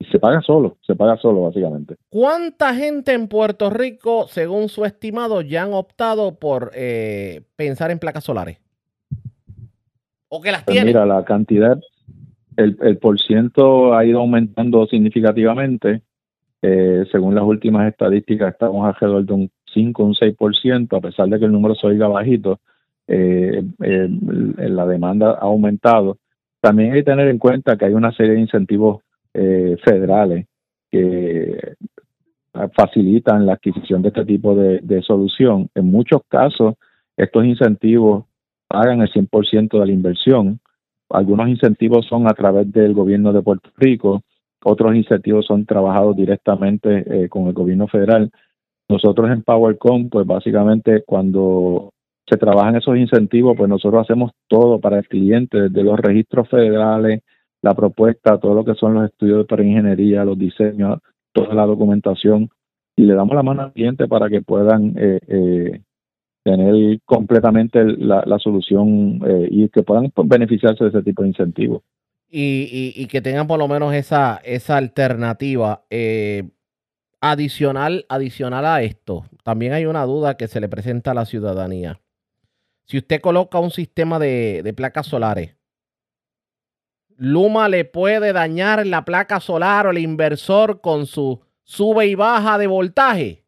[0.10, 1.98] se paga solo, se paga solo básicamente.
[2.08, 8.00] ¿Cuánta gente en Puerto Rico, según su estimado, ya han optado por eh, pensar en
[8.00, 8.62] placas solares?
[10.30, 10.88] ¿O que las pues tienen?
[10.88, 11.78] Mira, la cantidad,
[12.58, 16.02] el, el por ciento ha ido aumentando significativamente.
[16.62, 21.40] Eh, según las últimas estadísticas, estamos alrededor de un 5, un 6%, a pesar de
[21.40, 22.60] que el número se oiga bajito,
[23.08, 26.18] eh, la demanda ha aumentado.
[26.62, 29.02] También hay que tener en cuenta que hay una serie de incentivos
[29.34, 30.46] federales
[30.92, 31.76] que
[32.76, 35.70] facilitan la adquisición de este tipo de, de solución.
[35.74, 36.76] En muchos casos,
[37.18, 38.26] estos incentivos
[38.68, 40.60] pagan el 100% de la inversión.
[41.10, 44.22] Algunos incentivos son a través del gobierno de Puerto Rico,
[44.64, 48.32] otros incentivos son trabajados directamente eh, con el gobierno federal.
[48.90, 51.92] Nosotros en PowerCom, pues básicamente cuando
[52.30, 57.22] se trabajan esos incentivos, pues nosotros hacemos todo para el cliente, desde los registros federales,
[57.62, 61.00] la propuesta, todo lo que son los estudios de ingeniería, los diseños,
[61.34, 62.50] toda la documentación,
[62.96, 65.82] y le damos la mano al cliente para que puedan eh, eh,
[66.44, 71.82] tener completamente la, solución eh, y que puedan beneficiarse de ese tipo de incentivos.
[72.30, 75.84] Y, que tengan por lo menos esa, esa alternativa.
[75.90, 76.50] Eh,
[77.22, 82.02] adicional, adicional a esto, también hay una duda que se le presenta a la ciudadanía.
[82.86, 85.56] Si usted coloca un sistema de, de placas solares,
[87.16, 92.58] Luma le puede dañar la placa solar o el inversor con su sube y baja
[92.58, 93.43] de voltaje.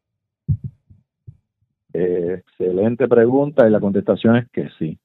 [1.98, 4.98] Excelente pregunta y la contestación es que sí.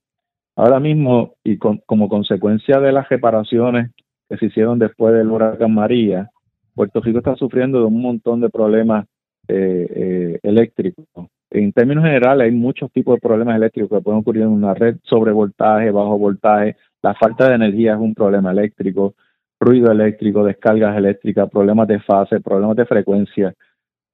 [0.56, 3.92] Ahora mismo, y como consecuencia de las reparaciones
[4.30, 6.30] que se hicieron después del huracán María,
[6.76, 9.06] Puerto Rico está sufriendo de un montón de problemas
[9.48, 11.06] eh, eh, eléctricos.
[11.50, 14.98] En términos generales, hay muchos tipos de problemas eléctricos que pueden ocurrir en una red,
[15.04, 16.78] sobre voltaje, bajo voltaje.
[17.02, 19.16] La falta de energía es un problema eléctrico,
[19.60, 23.54] ruido eléctrico, descargas eléctricas, problemas de fase, problemas de frecuencia.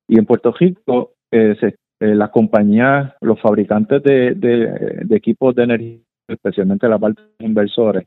[0.07, 5.97] Y en Puerto Rico eh, se eh, las compañías, los fabricantes de, equipos de energía,
[6.27, 8.05] especialmente la parte de inversores,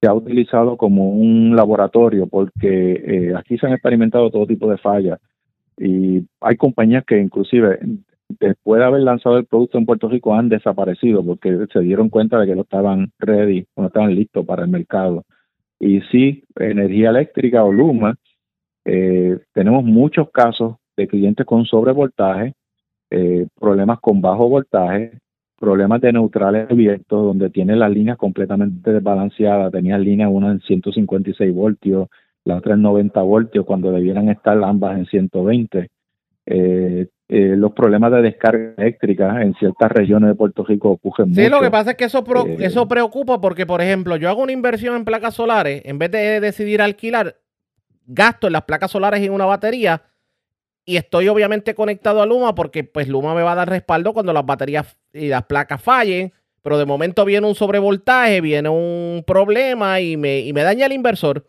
[0.00, 4.78] se ha utilizado como un laboratorio porque eh, aquí se han experimentado todo tipo de
[4.78, 5.18] fallas
[5.78, 7.80] y hay compañías que inclusive
[8.40, 12.38] después de haber lanzado el producto en Puerto Rico han desaparecido porque se dieron cuenta
[12.38, 15.24] de que no estaban ready, no estaban listos para el mercado.
[15.80, 18.16] Y sí, energía eléctrica o Luma,
[18.84, 22.54] eh, tenemos muchos casos de clientes con sobrevoltaje
[23.16, 25.12] eh, problemas con bajo voltaje,
[25.56, 31.54] problemas de neutrales abiertos, donde tiene las líneas completamente desbalanceadas, tenía línea una en 156
[31.54, 32.08] voltios,
[32.44, 35.90] la otra en 90 voltios, cuando debieran estar ambas en 120.
[36.46, 41.40] Eh, eh, los problemas de descarga eléctrica en ciertas regiones de Puerto Rico ocurren mucho.
[41.40, 42.24] Sí, lo que pasa es que eso,
[42.58, 46.40] eso preocupa porque, por ejemplo, yo hago una inversión en placas solares, en vez de
[46.40, 47.36] decidir alquilar,
[48.06, 50.02] gasto en las placas solares y en una batería,
[50.86, 54.32] y estoy obviamente conectado a Luma porque pues Luma me va a dar respaldo cuando
[54.32, 60.00] las baterías y las placas fallen, pero de momento viene un sobrevoltaje, viene un problema
[60.00, 61.46] y me, y me daña el inversor.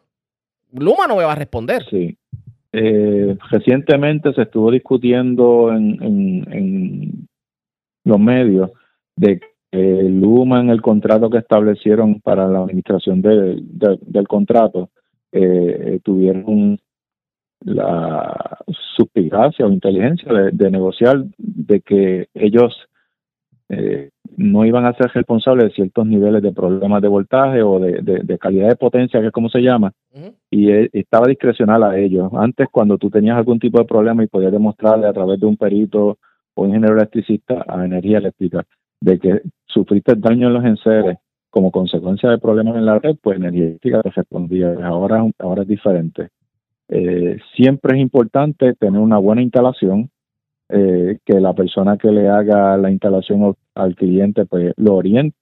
[0.71, 1.83] Luma no me va a responder.
[1.89, 2.17] Sí.
[2.71, 5.97] Eh, recientemente se estuvo discutiendo en,
[6.51, 7.27] en,
[8.03, 8.71] los medios
[9.15, 14.89] de que Luma en el contrato que establecieron para la administración del contrato
[15.31, 16.79] eh, tuvieron un,
[17.65, 18.59] la
[18.95, 22.87] suspicacia o inteligencia de, negociar de que ellos
[23.69, 28.37] eh, no iban a ser responsables de ciertos niveles de problemas de voltaje o de,
[28.39, 29.91] calidad de potencia, que es como se llama,
[30.51, 32.31] y e, estaba discrecional a ellos.
[32.33, 35.57] Antes, cuando tú tenías algún tipo de problema y podías demostrarle a través de un
[35.57, 36.19] perito
[36.53, 38.63] o ingeniero electricista a energía eléctrica
[39.01, 41.17] de que sufriste daño en los enseres
[41.49, 44.75] como consecuencia de problemas en la red, pues energía eléctrica te respondía.
[44.83, 46.29] Ahora, ahora es diferente.
[46.89, 50.09] Eh, siempre es importante tener una buena instalación,
[50.69, 55.37] eh, que la persona que le haga la instalación al cliente pues lo oriente,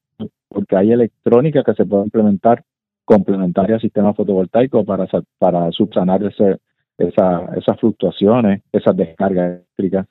[0.50, 2.64] porque hay electrónica que se puede implementar
[3.06, 6.60] complementaria al sistema fotovoltaico para, para subsanar ese,
[6.98, 10.08] esa, esas fluctuaciones, esas descargas eléctricas.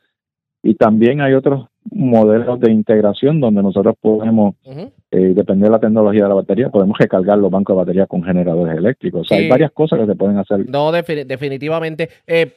[0.63, 6.29] Y también hay otros modelos de integración donde nosotros podemos, uh de la tecnología de
[6.31, 9.21] la batería, podemos recargar los bancos de batería con generadores eléctricos.
[9.21, 10.69] O sea, hay varias cosas que se pueden hacer.
[10.71, 12.09] No, definitivamente.
[12.27, 12.53] Eh,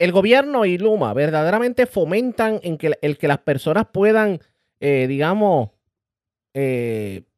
[0.00, 4.40] el gobierno y Luma verdaderamente fomentan en que, el que las personas puedan,
[4.80, 5.70] eh, digamos,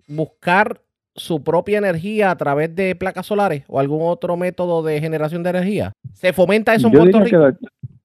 [0.08, 0.80] buscar
[1.14, 5.50] su propia energía a través de placas solares o algún otro método de generación de
[5.50, 5.92] energía.
[6.12, 7.50] ¿Se fomenta eso en Puerto Rico?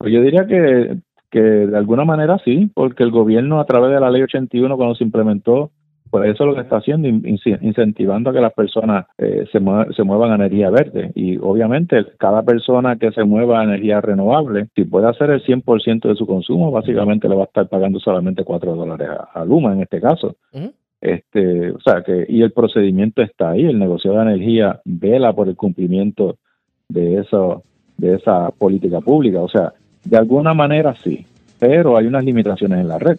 [0.02, 0.98] Yo diría que
[1.30, 4.96] que de alguna manera sí, porque el gobierno a través de la ley 81 cuando
[4.96, 5.72] se implementó,
[6.10, 9.60] pues eso es lo que está haciendo, incentivando a que las personas eh, se,
[9.96, 11.12] se muevan a energía verde.
[11.14, 16.08] Y obviamente cada persona que se mueva a energía renovable, si puede hacer el 100%
[16.08, 19.82] de su consumo, básicamente le va a estar pagando solamente 4 dólares a, Luma en
[19.82, 20.36] este caso.
[21.02, 25.48] Este, o sea que, y el procedimiento está ahí, el negocio de energía vela por
[25.48, 26.38] el cumplimiento
[26.90, 27.64] de eso
[27.98, 29.42] de esa política pública.
[29.42, 31.26] O sea, de alguna manera sí,
[31.60, 33.18] pero hay unas limitaciones en la red.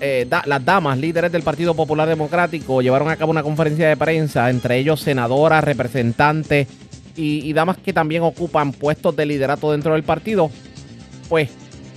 [0.00, 4.48] eh, las damas líderes del Partido Popular Democrático llevaron a cabo una conferencia de prensa,
[4.50, 6.68] entre ellos senadoras, representantes
[7.16, 10.50] y, damas que también ocupan puestos de liderato dentro del partido,
[11.28, 11.50] pues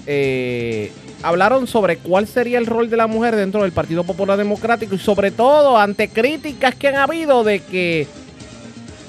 [0.07, 4.95] eh, hablaron sobre cuál sería el rol de la mujer dentro del Partido Popular Democrático
[4.95, 8.07] y sobre todo ante críticas que han habido de que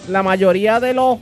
[0.09, 1.19] la mayoría de los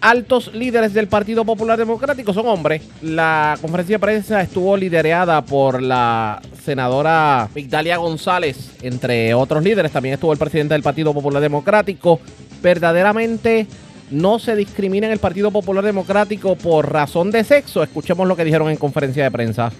[0.00, 2.82] altos líderes del Partido Popular Democrático son hombres.
[3.02, 9.92] La conferencia de prensa estuvo liderada por la senadora Migdalia González, entre otros líderes.
[9.92, 12.20] También estuvo el presidente del Partido Popular Democrático.
[12.62, 13.66] Verdaderamente
[14.10, 17.82] no se discrimina en el Partido Popular Democrático por razón de sexo.
[17.82, 19.70] Escuchemos lo que dijeron en conferencia de prensa.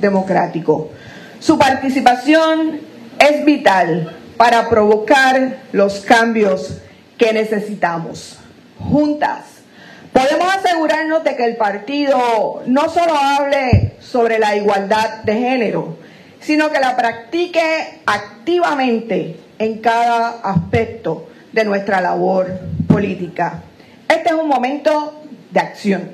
[0.00, 0.90] Democrático.
[1.40, 2.80] Su participación
[3.18, 6.78] es vital para provocar los cambios
[7.16, 8.38] que necesitamos
[8.78, 9.56] juntas.
[10.12, 15.98] Podemos asegurarnos de que el partido no solo hable sobre la igualdad de género,
[16.40, 23.62] sino que la practique activamente en cada aspecto de nuestra labor política.
[24.08, 26.10] Este es un momento de acción,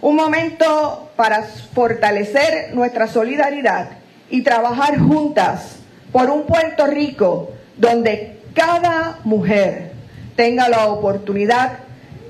[0.00, 3.90] un momento para fortalecer nuestra solidaridad
[4.30, 5.76] y trabajar juntas
[6.12, 9.92] por un Puerto Rico donde cada mujer
[10.34, 11.85] tenga la oportunidad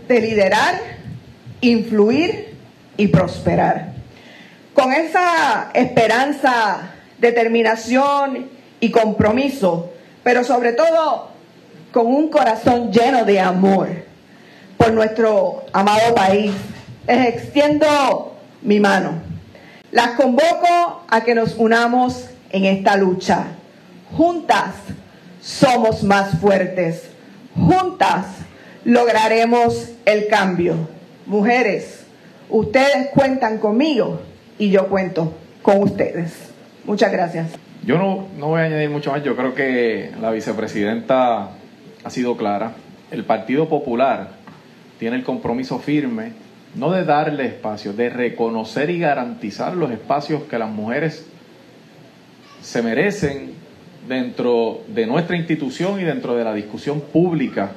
[0.08, 0.80] de liderar,
[1.60, 2.54] influir
[2.96, 3.92] y prosperar.
[4.74, 8.48] Con esa esperanza, determinación
[8.80, 9.92] y compromiso,
[10.22, 11.30] pero sobre todo
[11.92, 13.88] con un corazón lleno de amor
[14.76, 16.52] por nuestro amado país,
[17.06, 19.12] les extiendo mi mano.
[19.92, 23.46] Las convoco a que nos unamos en esta lucha.
[24.16, 24.74] Juntas
[25.40, 27.04] somos más fuertes.
[27.54, 28.26] Juntas
[28.86, 30.76] lograremos el cambio.
[31.26, 32.06] Mujeres,
[32.48, 34.22] ustedes cuentan conmigo
[34.58, 36.52] y yo cuento con ustedes.
[36.84, 37.50] Muchas gracias.
[37.84, 39.24] Yo no, no voy a añadir mucho más.
[39.24, 41.50] Yo creo que la vicepresidenta
[42.04, 42.74] ha sido clara.
[43.10, 44.30] El Partido Popular
[45.00, 46.32] tiene el compromiso firme,
[46.76, 51.26] no de darle espacio, de reconocer y garantizar los espacios que las mujeres
[52.62, 53.54] se merecen
[54.08, 57.72] dentro de nuestra institución y dentro de la discusión pública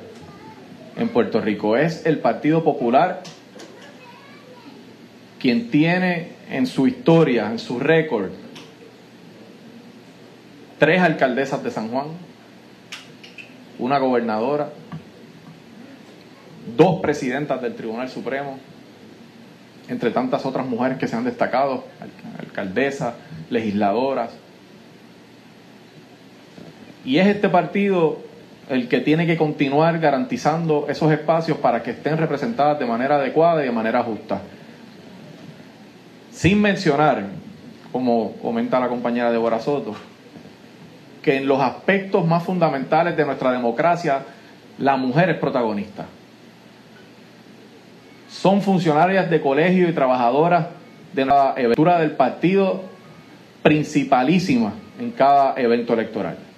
[0.99, 1.77] en Puerto Rico.
[1.77, 3.23] Es el Partido Popular
[5.39, 8.31] quien tiene en su historia, en su récord,
[10.77, 12.07] tres alcaldesas de San Juan,
[13.79, 14.69] una gobernadora,
[16.75, 18.59] dos presidentas del Tribunal Supremo,
[19.87, 21.85] entre tantas otras mujeres que se han destacado,
[22.37, 23.15] alcaldesas,
[23.49, 24.31] legisladoras.
[27.05, 28.28] Y es este partido
[28.69, 33.63] el que tiene que continuar garantizando esos espacios para que estén representadas de manera adecuada
[33.63, 34.41] y de manera justa.
[36.31, 37.25] Sin mencionar,
[37.91, 39.95] como comenta la compañera Débora Soto,
[41.23, 44.21] que en los aspectos más fundamentales de nuestra democracia,
[44.77, 46.05] la mujer es protagonista.
[48.29, 50.67] Son funcionarias de colegio y trabajadoras
[51.13, 52.83] de la aventura del partido
[53.63, 56.48] principalísima en cada evento electoral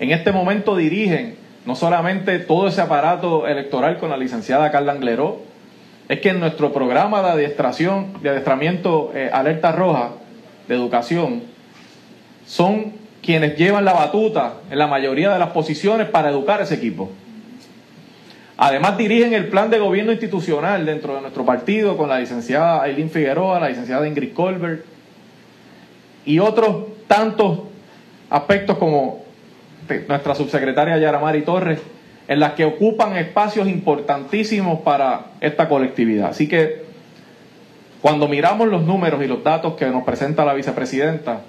[0.00, 1.36] en este momento dirigen
[1.66, 5.42] no solamente todo ese aparato electoral con la licenciada Carla Angleró,
[6.08, 10.12] es que en nuestro programa de adiestración, de adiestramiento eh, alerta roja
[10.66, 11.42] de educación,
[12.46, 16.74] son quienes llevan la batuta en la mayoría de las posiciones para educar a ese
[16.74, 17.10] equipo.
[18.56, 23.10] Además dirigen el plan de gobierno institucional dentro de nuestro partido con la licenciada Aileen
[23.10, 24.84] Figueroa, la licenciada Ingrid Colbert
[26.24, 27.60] y otros tantos
[28.30, 29.29] aspectos como
[30.08, 31.80] nuestra subsecretaria Yaramari Torres,
[32.28, 36.30] en las que ocupan espacios importantísimos para esta colectividad.
[36.30, 36.84] Así que
[38.00, 41.40] cuando miramos los números y los datos que nos presenta la vicepresidenta,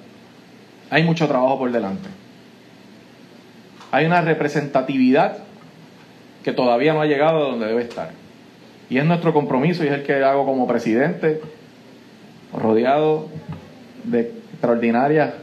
[0.90, 2.10] hay mucho trabajo por delante.
[3.92, 5.38] Hay una representatividad
[6.44, 8.10] que todavía no ha llegado a donde debe estar.
[8.90, 11.42] Y es nuestro compromiso y es el que hago como presidente,
[12.54, 13.30] rodeado
[14.04, 15.34] de extraordinarias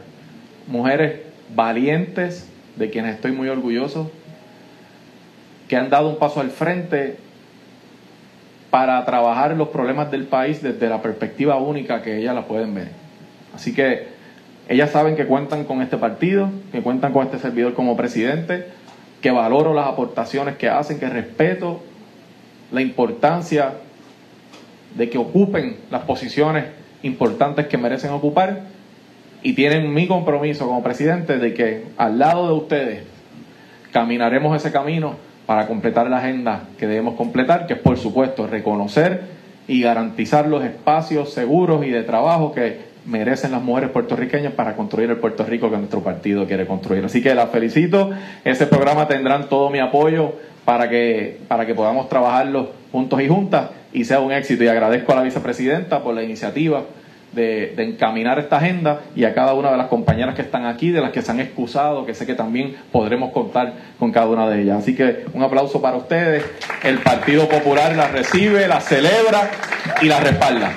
[0.67, 1.21] mujeres
[1.55, 2.47] valientes,
[2.79, 4.09] de quienes estoy muy orgulloso,
[5.67, 7.17] que han dado un paso al frente
[8.71, 12.87] para trabajar los problemas del país desde la perspectiva única que ellas la pueden ver.
[13.53, 14.07] Así que
[14.69, 18.67] ellas saben que cuentan con este partido, que cuentan con este servidor como presidente,
[19.21, 21.81] que valoro las aportaciones que hacen, que respeto
[22.71, 23.73] la importancia
[24.95, 26.65] de que ocupen las posiciones
[27.03, 28.78] importantes que merecen ocupar
[29.41, 33.03] y tienen mi compromiso como presidente de que al lado de ustedes
[33.91, 35.15] caminaremos ese camino
[35.45, 39.21] para completar la agenda que debemos completar, que es por supuesto reconocer
[39.67, 45.09] y garantizar los espacios seguros y de trabajo que merecen las mujeres puertorriqueñas para construir
[45.09, 47.03] el Puerto Rico que nuestro partido quiere construir.
[47.05, 48.11] Así que las felicito.
[48.43, 50.33] Ese programa tendrán todo mi apoyo
[50.65, 54.63] para que, para que podamos trabajarlo juntos y juntas y sea un éxito.
[54.63, 56.83] Y agradezco a la vicepresidenta por la iniciativa
[57.31, 60.91] de, de, encaminar esta agenda y a cada una de las compañeras que están aquí,
[60.91, 64.49] de las que se han excusado, que sé que también podremos contar con cada una
[64.49, 64.79] de ellas.
[64.79, 66.43] Así que un aplauso para ustedes.
[66.83, 69.49] El Partido Popular la recibe, la celebra
[70.01, 70.73] y la respalda.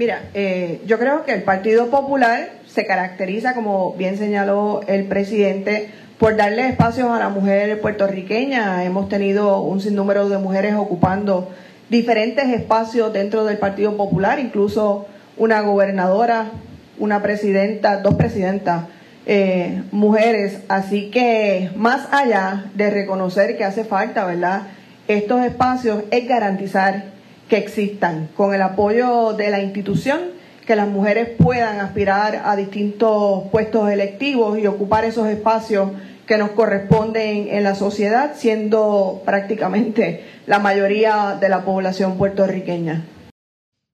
[0.00, 5.90] Mira, eh, yo creo que el Partido Popular se caracteriza, como bien señaló el presidente,
[6.20, 8.84] por darle espacios a la mujer puertorriqueña.
[8.84, 11.48] Hemos tenido un sinnúmero de mujeres ocupando
[11.88, 15.06] diferentes espacios dentro del Partido Popular, incluso
[15.38, 16.50] una gobernadora,
[16.98, 18.84] una presidenta, dos presidentas
[19.24, 20.60] eh, mujeres.
[20.68, 24.64] Así que más allá de reconocer que hace falta, ¿verdad?
[25.08, 27.04] Estos espacios es garantizar
[27.48, 30.20] que existan, con el apoyo de la institución,
[30.66, 35.92] que las mujeres puedan aspirar a distintos puestos electivos y ocupar esos espacios
[36.30, 43.04] que nos corresponden en la sociedad, siendo prácticamente la mayoría de la población puertorriqueña.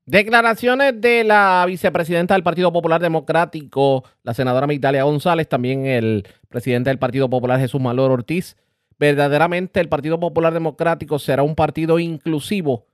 [0.05, 6.91] Declaraciones de la vicepresidenta del Partido Popular Democrático, la senadora Migdalia González, también el presidente
[6.91, 8.59] del Partido Popular Jesús Malor Ortiz.
[8.99, 12.85] Verdaderamente el Partido Popular Democrático será un partido inclusivo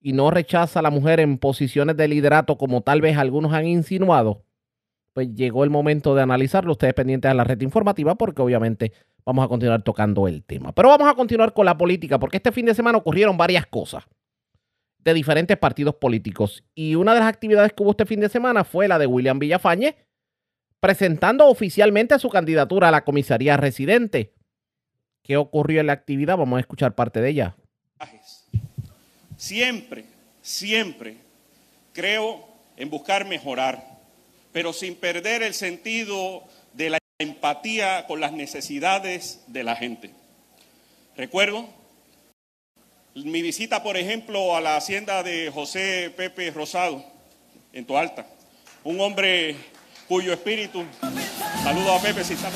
[0.00, 3.68] y no rechaza a la mujer en posiciones de liderato como tal vez algunos han
[3.68, 4.42] insinuado,
[5.16, 6.72] pues llegó el momento de analizarlo.
[6.72, 8.92] Ustedes pendientes a la red informativa porque obviamente
[9.24, 10.72] vamos a continuar tocando el tema.
[10.72, 14.04] Pero vamos a continuar con la política porque este fin de semana ocurrieron varias cosas
[14.98, 16.64] de diferentes partidos políticos.
[16.74, 19.38] Y una de las actividades que hubo este fin de semana fue la de William
[19.38, 19.96] Villafañe
[20.80, 24.34] presentando oficialmente su candidatura a la comisaría residente.
[25.22, 26.36] ¿Qué ocurrió en la actividad?
[26.36, 27.56] Vamos a escuchar parte de ella.
[29.38, 30.04] Siempre,
[30.42, 31.16] siempre
[31.94, 32.46] creo
[32.76, 33.95] en buscar mejorar,
[34.56, 36.42] pero sin perder el sentido
[36.72, 40.12] de la empatía con las necesidades de la gente.
[41.14, 41.68] Recuerdo
[43.16, 47.04] mi visita, por ejemplo, a la hacienda de José Pepe Rosado,
[47.74, 48.26] en Toalta,
[48.82, 49.56] un hombre
[50.08, 50.86] cuyo espíritu...
[51.62, 52.50] Saludos a Pepe, si está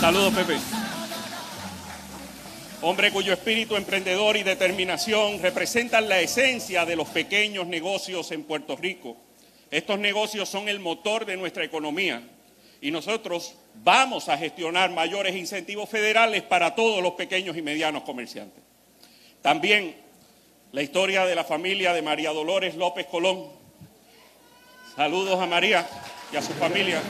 [0.00, 0.56] Saludos, Pepe
[2.80, 8.74] hombre cuyo espíritu emprendedor y determinación representan la esencia de los pequeños negocios en Puerto
[8.74, 9.25] Rico.
[9.70, 12.22] Estos negocios son el motor de nuestra economía
[12.80, 18.62] y nosotros vamos a gestionar mayores incentivos federales para todos los pequeños y medianos comerciantes.
[19.42, 19.96] También
[20.72, 23.46] la historia de la familia de María Dolores López Colón.
[24.94, 25.88] Saludos a María
[26.32, 27.00] y a su familia.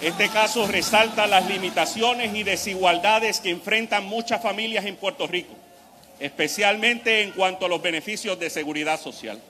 [0.00, 5.54] Este caso resalta las limitaciones y desigualdades que enfrentan muchas familias en Puerto Rico,
[6.20, 9.40] especialmente en cuanto a los beneficios de seguridad social.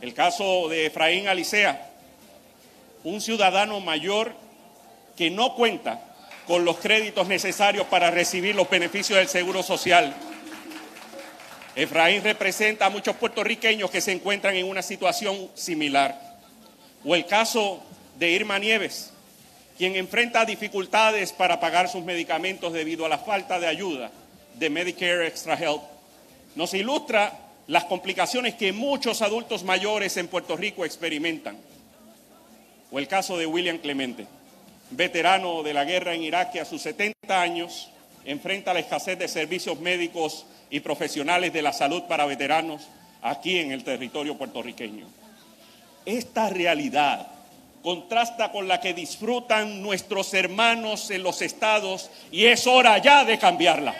[0.00, 1.90] El caso de Efraín Alicea,
[3.04, 4.32] un ciudadano mayor
[5.16, 6.00] que no cuenta
[6.46, 10.14] con los créditos necesarios para recibir los beneficios del Seguro Social.
[11.76, 16.18] Efraín representa a muchos puertorriqueños que se encuentran en una situación similar.
[17.04, 17.82] O el caso
[18.18, 19.12] de Irma Nieves,
[19.78, 24.10] quien enfrenta dificultades para pagar sus medicamentos debido a la falta de ayuda
[24.54, 25.82] de Medicare Extra Help,
[26.54, 31.56] nos ilustra las complicaciones que muchos adultos mayores en Puerto Rico experimentan.
[32.90, 34.26] O el caso de William Clemente,
[34.90, 37.88] veterano de la guerra en Irak que a sus 70 años
[38.24, 42.88] enfrenta la escasez de servicios médicos y profesionales de la salud para veteranos
[43.22, 45.06] aquí en el territorio puertorriqueño.
[46.04, 47.28] Esta realidad
[47.84, 53.38] contrasta con la que disfrutan nuestros hermanos en los estados y es hora ya de
[53.38, 53.94] cambiarla.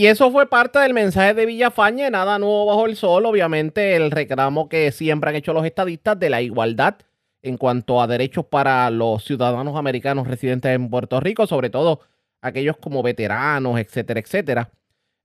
[0.00, 4.10] Y eso fue parte del mensaje de Villafañe, nada nuevo bajo el sol, obviamente el
[4.10, 6.94] reclamo que siempre han hecho los estadistas de la igualdad
[7.42, 12.00] en cuanto a derechos para los ciudadanos americanos residentes en Puerto Rico, sobre todo
[12.40, 14.70] aquellos como veteranos, etcétera, etcétera.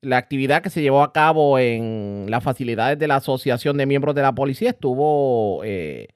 [0.01, 4.13] La actividad que se llevó a cabo en las facilidades de la Asociación de Miembros
[4.13, 6.09] de la Policía estuvo, eh,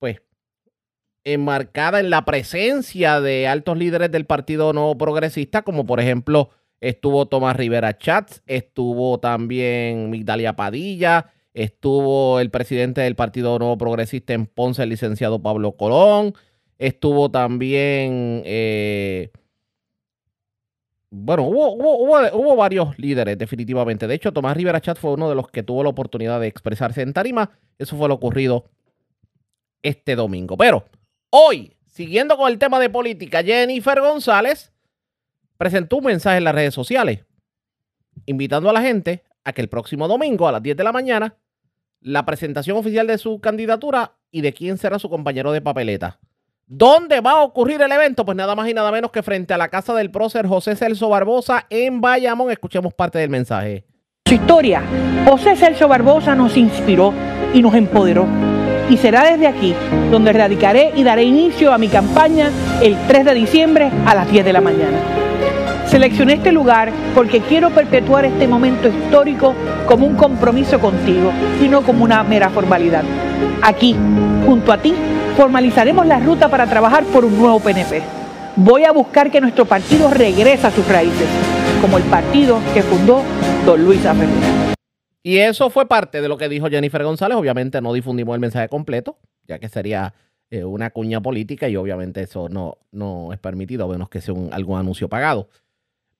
[0.00, 0.20] pues,
[1.22, 6.50] enmarcada en la presencia de altos líderes del Partido No Progresista, como por ejemplo
[6.82, 14.32] estuvo Tomás Rivera Chats, estuvo también Migdalia Padilla, estuvo el presidente del Partido Nuevo Progresista
[14.34, 16.34] en Ponce, el licenciado Pablo Colón,
[16.78, 19.30] estuvo también, eh,
[21.10, 24.08] bueno, hubo, hubo, varios líderes definitivamente.
[24.08, 27.02] De hecho, Tomás Rivera Chat fue uno de los que tuvo la oportunidad de expresarse
[27.02, 27.50] en Tarima.
[27.78, 28.64] Eso fue lo ocurrido
[29.82, 30.56] este domingo.
[30.56, 30.86] Pero
[31.30, 34.71] hoy, siguiendo con el tema de política, Jennifer González
[35.62, 37.20] presentó un mensaje en las redes sociales
[38.26, 41.36] invitando a la gente a que el próximo domingo a las 10 de la mañana
[42.00, 46.18] la presentación oficial de su candidatura y de quién será su compañero de papeleta.
[46.66, 48.24] ¿Dónde va a ocurrir el evento?
[48.24, 51.08] Pues nada más y nada menos que frente a la casa del prócer José Celso
[51.08, 52.50] Barbosa en Bayamón.
[52.50, 53.84] Escuchemos parte del mensaje.
[54.26, 54.82] Su historia,
[55.28, 57.14] José Celso Barbosa nos inspiró
[57.54, 58.26] y nos empoderó.
[58.90, 59.76] Y será desde aquí
[60.10, 62.50] donde radicaré y daré inicio a mi campaña
[62.82, 65.21] el 3 de diciembre a las 10 de la mañana.
[65.92, 69.54] Seleccioné este lugar porque quiero perpetuar este momento histórico
[69.86, 71.30] como un compromiso contigo
[71.62, 73.04] y no como una mera formalidad.
[73.60, 73.94] Aquí,
[74.46, 74.94] junto a ti,
[75.36, 78.00] formalizaremos la ruta para trabajar por un nuevo PNP.
[78.56, 81.28] Voy a buscar que nuestro partido regrese a sus raíces,
[81.82, 83.22] como el partido que fundó
[83.66, 84.74] don Luis Fernández.
[85.22, 87.36] Y eso fue parte de lo que dijo Jennifer González.
[87.36, 90.14] Obviamente no difundimos el mensaje completo, ya que sería
[90.48, 94.32] eh, una cuña política y obviamente eso no, no es permitido, a menos que sea
[94.32, 95.48] un, algún anuncio pagado.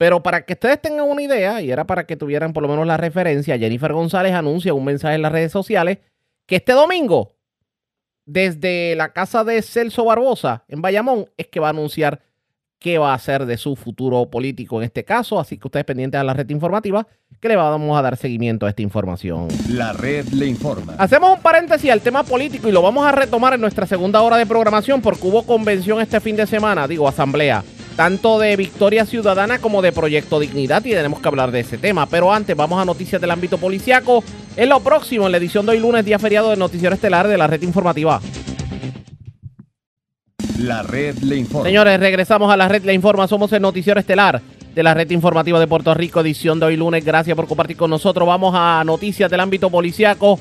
[0.02, 2.84] Pero para que ustedes tengan una idea, y era para que tuvieran por lo menos
[2.88, 5.98] la referencia, Jennifer González anuncia un mensaje en las redes sociales
[6.44, 7.36] que este domingo,
[8.26, 12.20] desde la casa de Celso Barbosa en Bayamón, es que va a anunciar
[12.80, 15.38] qué va a hacer de su futuro político en este caso.
[15.38, 17.06] Así que ustedes pendientes a la red informativa,
[17.40, 19.46] que le vamos a dar seguimiento a esta información.
[19.68, 20.96] La red le informa.
[20.98, 24.36] Hacemos un paréntesis al tema político y lo vamos a retomar en nuestra segunda hora
[24.36, 29.58] de programación porque hubo convención este fin de semana, digo, asamblea tanto de Victoria Ciudadana
[29.58, 32.06] como de Proyecto Dignidad y tenemos que hablar de ese tema.
[32.06, 34.24] Pero antes vamos a noticias del ámbito policiaco.
[34.56, 37.38] En lo próximo, en la edición de hoy lunes, día feriado del Noticiero Estelar de
[37.38, 38.20] la Red Informativa.
[40.58, 41.66] La Red Le Informa.
[41.66, 43.26] Señores, regresamos a la Red Le Informa.
[43.26, 44.40] Somos el Noticiero Estelar
[44.74, 47.04] de la Red Informativa de Puerto Rico, edición de hoy lunes.
[47.04, 48.26] Gracias por compartir con nosotros.
[48.26, 50.38] Vamos a noticias del ámbito policiaco.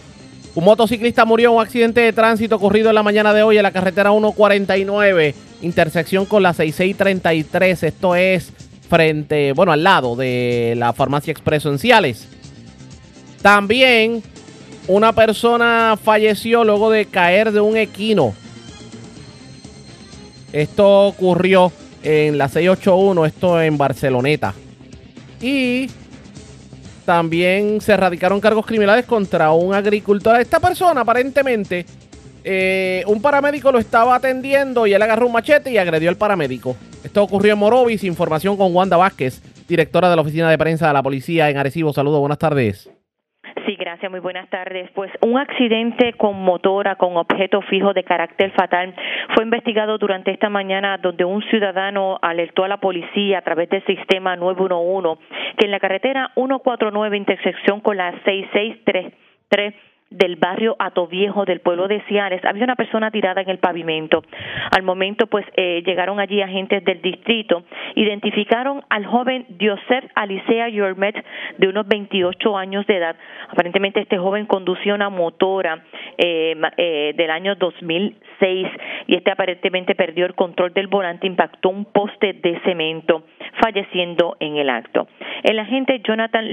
[0.53, 3.63] Un motociclista murió en un accidente de tránsito ocurrido en la mañana de hoy en
[3.63, 7.83] la carretera 149 intersección con la 6633.
[7.83, 8.51] Esto es
[8.89, 12.27] frente, bueno, al lado de la farmacia Expreso en Ciales.
[13.41, 14.21] También
[14.87, 18.33] una persona falleció luego de caer de un equino.
[20.51, 21.71] Esto ocurrió
[22.03, 24.53] en la 681, esto en Barceloneta.
[25.39, 25.89] Y
[27.05, 30.39] también se radicaron cargos criminales contra un agricultor.
[30.39, 31.85] Esta persona aparentemente
[32.43, 36.75] eh, un paramédico lo estaba atendiendo y él agarró un machete y agredió al paramédico.
[37.03, 38.03] Esto ocurrió en Morovis.
[38.03, 41.93] Información con Wanda Vázquez, directora de la Oficina de Prensa de la Policía en Arecibo.
[41.93, 42.89] Saludos, buenas tardes.
[43.65, 44.89] Sí, gracias, muy buenas tardes.
[44.91, 48.95] Pues un accidente con motora con objeto fijo de carácter fatal
[49.35, 53.85] fue investigado durante esta mañana donde un ciudadano alertó a la policía a través del
[53.85, 55.21] sistema 911
[55.57, 62.01] que en la carretera 149 intersección con la 6633 del barrio Atoviejo del pueblo de
[62.01, 64.23] Ciales había una persona tirada en el pavimento.
[64.69, 67.63] Al momento, pues eh, llegaron allí agentes del distrito,
[67.95, 71.15] identificaron al joven Diosef Alicea Yormet
[71.57, 73.15] de unos 28 años de edad.
[73.49, 75.83] Aparentemente este joven conducía una motora
[76.17, 78.67] eh, eh, del año 2006
[79.07, 83.23] y este aparentemente perdió el control del volante, impactó un poste de cemento,
[83.61, 85.07] falleciendo en el acto.
[85.43, 86.45] El agente Jonathan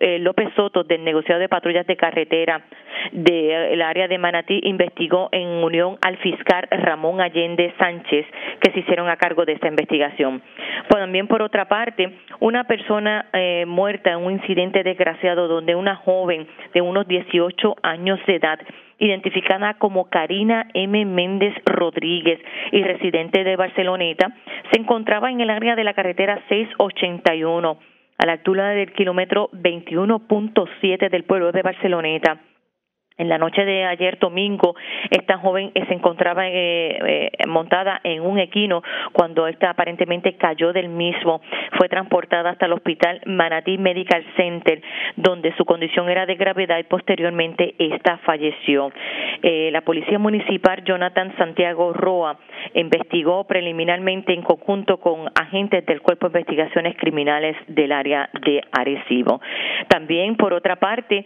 [0.00, 2.64] eh, López Soto del negociado de patrullas de carretera
[3.12, 8.26] del área de Manatí investigó en unión al fiscal Ramón Allende Sánchez
[8.60, 10.42] que se hicieron a cargo de esta investigación.
[10.88, 15.96] Pues también por otra parte, una persona eh, muerta en un incidente desgraciado donde una
[15.96, 18.58] joven de unos 18 años de edad
[18.98, 21.04] identificada como Karina M.
[21.04, 22.40] Méndez Rodríguez
[22.72, 24.34] y residente de Barceloneta,
[24.72, 27.78] se encontraba en el área de la carretera 681
[28.18, 32.40] a la altura del kilómetro 21.7 del pueblo de Barceloneta.
[33.18, 34.76] En la noche de ayer domingo,
[35.10, 40.88] esta joven se encontraba eh, eh, montada en un equino cuando esta aparentemente cayó del
[40.88, 41.40] mismo.
[41.76, 44.80] Fue transportada hasta el hospital Manatí Medical Center,
[45.16, 48.92] donde su condición era de gravedad y posteriormente esta falleció.
[49.42, 52.38] Eh, la policía municipal Jonathan Santiago Roa
[52.74, 59.40] investigó preliminarmente en conjunto con agentes del Cuerpo de Investigaciones Criminales del área de Arecibo.
[59.88, 61.24] También, por otra parte,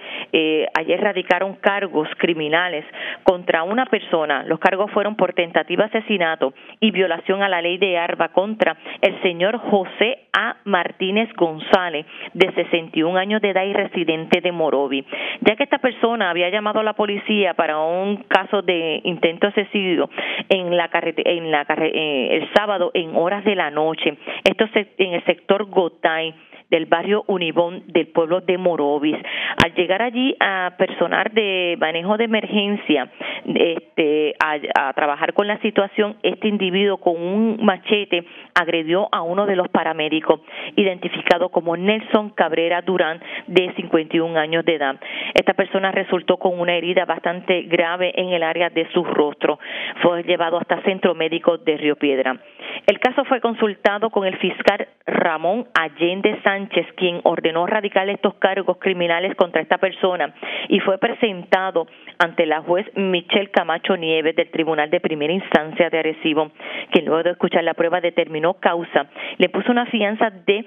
[0.74, 2.84] ayer radicaron cargos cargos criminales
[3.24, 4.44] contra una persona.
[4.44, 8.76] Los cargos fueron por tentativa de asesinato y violación a la ley de arba contra
[9.00, 10.58] el señor José A.
[10.64, 15.04] Martínez González, de 61 años de edad y residente de Morovi.
[15.40, 20.08] Ya que esta persona había llamado a la policía para un caso de intento asesino
[20.48, 24.16] en la en la eh, el sábado en horas de la noche.
[24.44, 24.66] Esto
[24.98, 26.32] en el sector Gotay
[26.72, 29.18] del barrio Unibón del pueblo de Morovis.
[29.62, 33.10] Al llegar allí a personal de manejo de emergencia,
[33.44, 39.54] este, a, trabajar con la situación, este individuo con un machete agredió a uno de
[39.54, 40.40] los paramédicos,
[40.74, 44.96] identificado como Nelson Cabrera Durán, de 51 años de edad.
[45.34, 49.58] Esta persona resultó con una herida bastante grave en el área de su rostro.
[50.00, 52.38] Fue llevado hasta Centro Médico de Río Piedra.
[52.86, 56.61] El caso fue consultado con el fiscal Ramón Allende Sánchez,
[56.96, 60.34] quien ordenó radicar estos cargos criminales contra esta persona
[60.68, 61.86] y fue presentado
[62.18, 66.52] ante la juez Michelle Camacho Nieves del Tribunal de Primera Instancia de Arecibo,
[66.90, 69.06] quien luego de escuchar la prueba determinó causa,
[69.38, 70.64] le puso una fianza de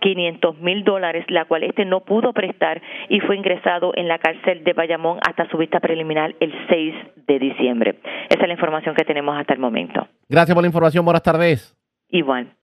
[0.00, 4.62] 500 mil dólares, la cual este no pudo prestar y fue ingresado en la cárcel
[4.62, 6.94] de Bayamón hasta su vista preliminar el 6
[7.26, 7.98] de diciembre.
[8.28, 10.06] Esa es la información que tenemos hasta el momento.
[10.28, 11.04] Gracias por la información.
[11.04, 11.73] Buenas tardes.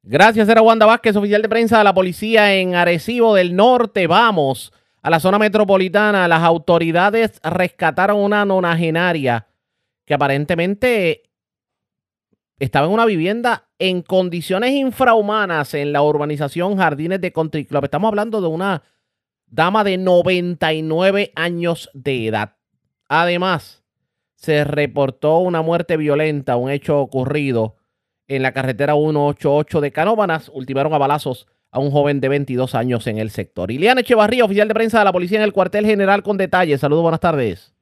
[0.02, 4.08] Gracias, era Wanda Vázquez, oficial de prensa de la policía en Arecibo del Norte.
[4.08, 4.72] Vamos
[5.02, 6.26] a la zona metropolitana.
[6.30, 9.47] Las autoridades rescataron una nonagenaria
[10.06, 11.24] que aparentemente
[12.60, 17.68] estaba en una vivienda en condiciones infrahumanas en la urbanización Jardines de Country.
[17.70, 18.84] Estamos hablando de una
[19.47, 22.56] dama de 99 años de edad.
[23.10, 23.84] Además,
[24.36, 27.76] se reportó una muerte violenta, un hecho ocurrido
[28.36, 30.50] en la carretera 188 de Canóbanas.
[30.54, 33.72] Ultimaron a balazos a un joven de 22 años en el sector.
[33.72, 36.82] Iliana Echevarría, oficial de prensa de la policía en el cuartel general con detalles.
[36.82, 37.76] Saludos, buenas tardes.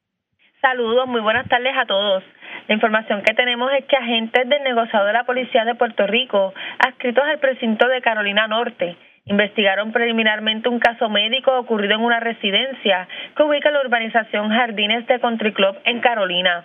[0.60, 2.22] Saludos, muy buenas tardes a todos.
[2.68, 6.52] La información que tenemos es que agentes del negociado de la Policía de Puerto Rico,
[6.78, 13.08] adscritos al precinto de Carolina Norte, investigaron preliminarmente un caso médico ocurrido en una residencia
[13.36, 16.64] que ubica la urbanización Jardines de Country Club en Carolina.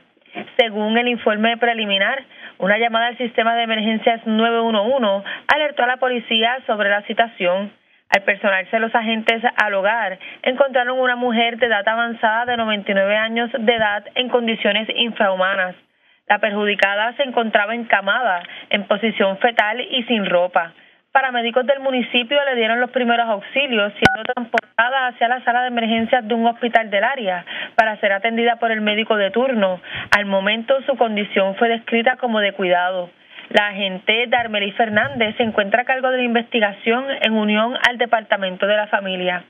[0.57, 2.23] Según el informe preliminar,
[2.57, 7.71] una llamada al sistema de emergencias 911 alertó a la policía sobre la situación.
[8.09, 13.49] Al personarse los agentes al hogar, encontraron una mujer de edad avanzada de 99 años
[13.57, 15.75] de edad en condiciones infrahumanas.
[16.27, 20.73] La perjudicada se encontraba encamada, en posición fetal y sin ropa.
[21.11, 24.33] Paramédicos del municipio le dieron los primeros auxilios, siendo
[24.77, 27.45] hacia la sala de emergencias de un hospital del área
[27.75, 29.79] para ser atendida por el médico de turno.
[30.11, 33.09] Al momento su condición fue descrita como de cuidado.
[33.49, 38.65] La agente Darmely Fernández se encuentra a cargo de la investigación en unión al Departamento
[38.67, 39.45] de la Familia.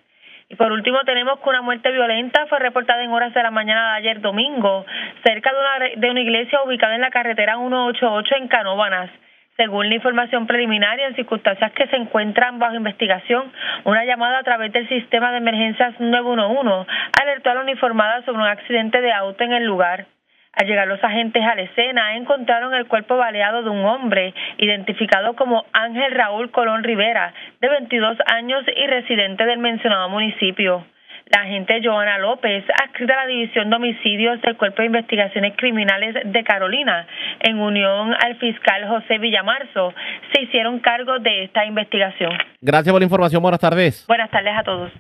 [0.48, 3.94] Y por último tenemos que una muerte violenta fue reportada en horas de la mañana
[3.94, 4.86] de ayer domingo,
[5.24, 9.10] cerca de una, de una iglesia ubicada en la carretera 188 en Canóbanas.
[9.58, 13.54] Según la información preliminar y en circunstancias que se encuentran bajo investigación,
[13.86, 16.92] una llamada a través del sistema de emergencias 911
[17.22, 20.08] alertó a la uniformada sobre un accidente de auto en el lugar.
[20.52, 25.36] Al llegar los agentes a la escena, encontraron el cuerpo baleado de un hombre identificado
[25.36, 30.86] como Ángel Raúl Colón Rivera, de 22 años y residente del mencionado municipio.
[31.28, 36.16] La agente Joana López, adscrita a la División de Homicidios del Cuerpo de Investigaciones Criminales
[36.24, 37.08] de Carolina,
[37.40, 39.92] en unión al fiscal José Villamarzo,
[40.32, 42.32] se hicieron cargo de esta investigación.
[42.62, 43.42] Gracias por la información.
[43.42, 44.06] Buenas tardes.
[44.08, 44.92] Buenas tardes a todos.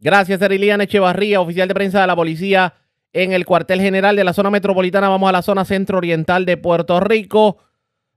[0.00, 2.72] Gracias, Eriliana Echevarría, oficial de prensa de la policía
[3.12, 5.08] en el cuartel general de la zona metropolitana.
[5.08, 7.58] Vamos a la zona centro oriental de Puerto Rico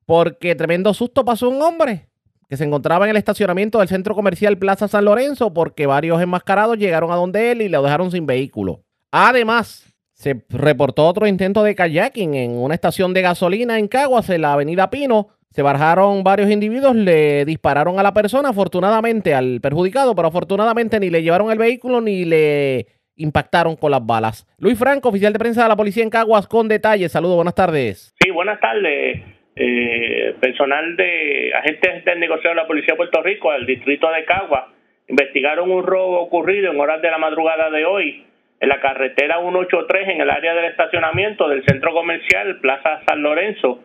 [0.06, 2.09] porque tremendo susto pasó un hombre
[2.50, 6.78] que se encontraba en el estacionamiento del centro comercial Plaza San Lorenzo porque varios enmascarados
[6.78, 8.82] llegaron a donde él y lo dejaron sin vehículo.
[9.12, 14.42] Además, se reportó otro intento de kayaking en una estación de gasolina en Caguas, en
[14.42, 15.30] la avenida Pino.
[15.52, 21.10] Se bajaron varios individuos, le dispararon a la persona, afortunadamente al perjudicado, pero afortunadamente ni
[21.10, 24.48] le llevaron el vehículo ni le impactaron con las balas.
[24.58, 27.12] Luis Franco, oficial de prensa de la policía en Caguas, con detalles.
[27.12, 28.14] Saludos, buenas tardes.
[28.20, 29.39] Sí, buenas tardes.
[29.62, 34.68] Eh, personal de agentes del de la Policía de Puerto Rico al distrito de Caguas
[35.10, 38.24] investigaron un robo ocurrido en horas de la madrugada de hoy
[38.58, 43.84] en la carretera 183 en el área del estacionamiento del centro comercial Plaza San Lorenzo,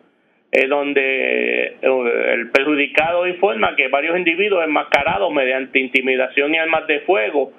[0.53, 7.01] eh, donde eh, el perjudicado informa que varios individuos enmascarados mediante intimidación y armas de
[7.01, 7.53] fuego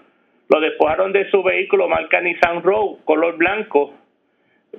[0.48, 3.94] lo despojaron de su vehículo marca Nissan Road color blanco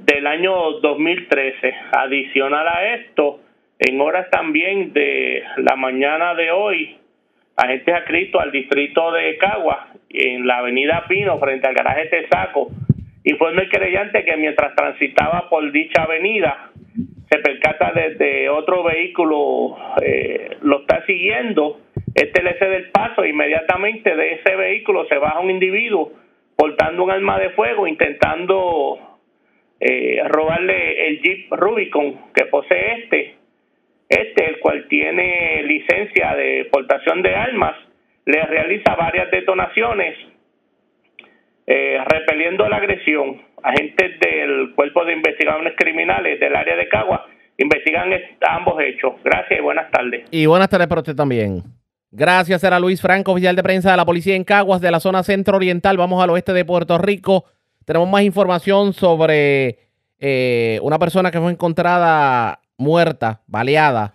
[0.05, 1.75] del año 2013.
[1.93, 3.41] Adicional a esto,
[3.79, 6.97] en horas también de la mañana de hoy,
[7.57, 12.71] agentes adscritos al distrito de Cagua, en la avenida Pino, frente al garaje Tesaco,
[13.25, 16.71] informó el creyente que mientras transitaba por dicha avenida,
[17.31, 21.81] se percata desde otro vehículo, eh, lo está siguiendo,
[22.15, 26.13] este le cede el paso, e inmediatamente de ese vehículo se baja un individuo
[26.57, 29.16] portando un arma de fuego, intentando
[29.81, 33.35] eh, robarle el Jeep Rubicon que posee este,
[34.09, 37.77] este, el cual tiene licencia de portación de armas,
[38.25, 40.17] le realiza varias detonaciones,
[41.67, 43.43] eh, repeliendo la agresión.
[43.63, 47.27] Agentes del Cuerpo de Investigaciones Criminales del área de Cagua
[47.59, 48.11] investigan
[48.49, 49.15] ambos hechos.
[49.25, 50.25] Gracias y buenas tardes.
[50.31, 51.63] Y buenas tardes para usted también.
[52.11, 55.23] Gracias, era Luis Franco, oficial de prensa de la policía en Caguas, de la zona
[55.23, 55.97] centro-oriental.
[55.97, 57.45] Vamos al oeste de Puerto Rico.
[57.87, 59.79] Tenemos más información sobre
[60.19, 64.15] eh, una persona que fue encontrada muerta, baleada,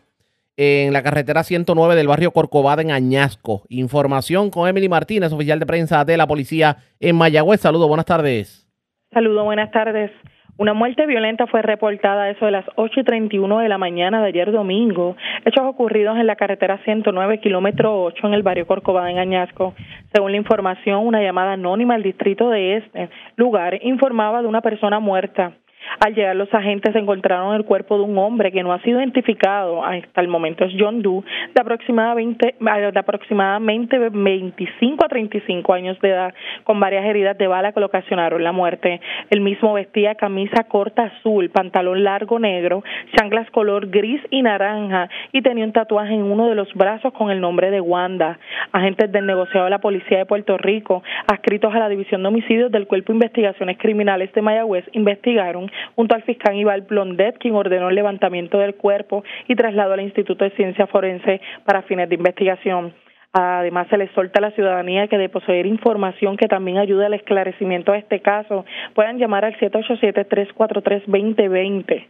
[0.57, 3.63] en la carretera 109 del barrio Corcovada en Añasco.
[3.69, 7.61] Información con Emily Martínez, oficial de prensa de la policía en Mayagüez.
[7.61, 8.67] Saludos, buenas tardes.
[9.13, 10.11] Saludos, buenas tardes.
[10.57, 14.27] Una muerte violenta fue reportada eso de las 8 y 31 de la mañana de
[14.27, 15.15] ayer domingo.
[15.45, 19.73] Hechos ocurridos en la carretera 109, kilómetro 8, en el barrio Corcovada, en Añasco.
[20.13, 24.99] Según la información, una llamada anónima al distrito de este lugar informaba de una persona
[24.99, 25.53] muerta.
[25.99, 29.83] Al llegar los agentes encontraron el cuerpo de un hombre que no ha sido identificado
[29.83, 31.23] hasta el momento es John Doe
[31.53, 37.71] de aproximadamente, de aproximadamente 25 a 35 años de edad con varias heridas de bala
[37.71, 39.01] que le ocasionaron la muerte.
[39.29, 42.83] El mismo vestía camisa corta azul, pantalón largo negro,
[43.15, 47.31] chanclas color gris y naranja y tenía un tatuaje en uno de los brazos con
[47.31, 48.39] el nombre de Wanda.
[48.71, 52.71] Agentes del negociado de la Policía de Puerto Rico, adscritos a la División de Homicidios
[52.71, 57.89] del Cuerpo de Investigaciones Criminales de Mayagüez, investigaron junto al fiscal Ival Blondet, quien ordenó
[57.89, 62.93] el levantamiento del cuerpo y trasladó al Instituto de Ciencia Forense para fines de investigación.
[63.33, 67.13] Además, se le exhorta a la ciudadanía que de poseer información que también ayude al
[67.13, 72.09] esclarecimiento de este caso, puedan llamar al 787-343-2020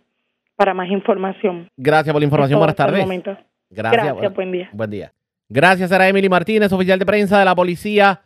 [0.55, 1.67] para más información.
[1.77, 2.57] Gracias por la información.
[2.59, 3.05] Buenas tardes.
[3.69, 4.69] Gracias, Gracias buen día.
[4.73, 5.11] Buen día.
[5.47, 8.21] Gracias, a Emily Martínez, oficial de prensa de la policía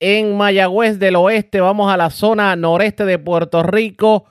[0.00, 1.60] en Mayagüez del Oeste.
[1.60, 4.26] Vamos a la zona noreste de Puerto Rico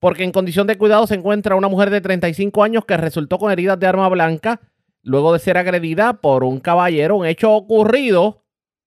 [0.00, 3.50] porque en condición de cuidado se encuentra una mujer de 35 años que resultó con
[3.50, 4.60] heridas de arma blanca
[5.02, 8.42] luego de ser agredida por un caballero, un hecho ocurrido,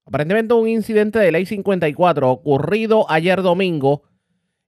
[0.05, 4.03] aparentemente un incidente de ley 54, ocurrido ayer domingo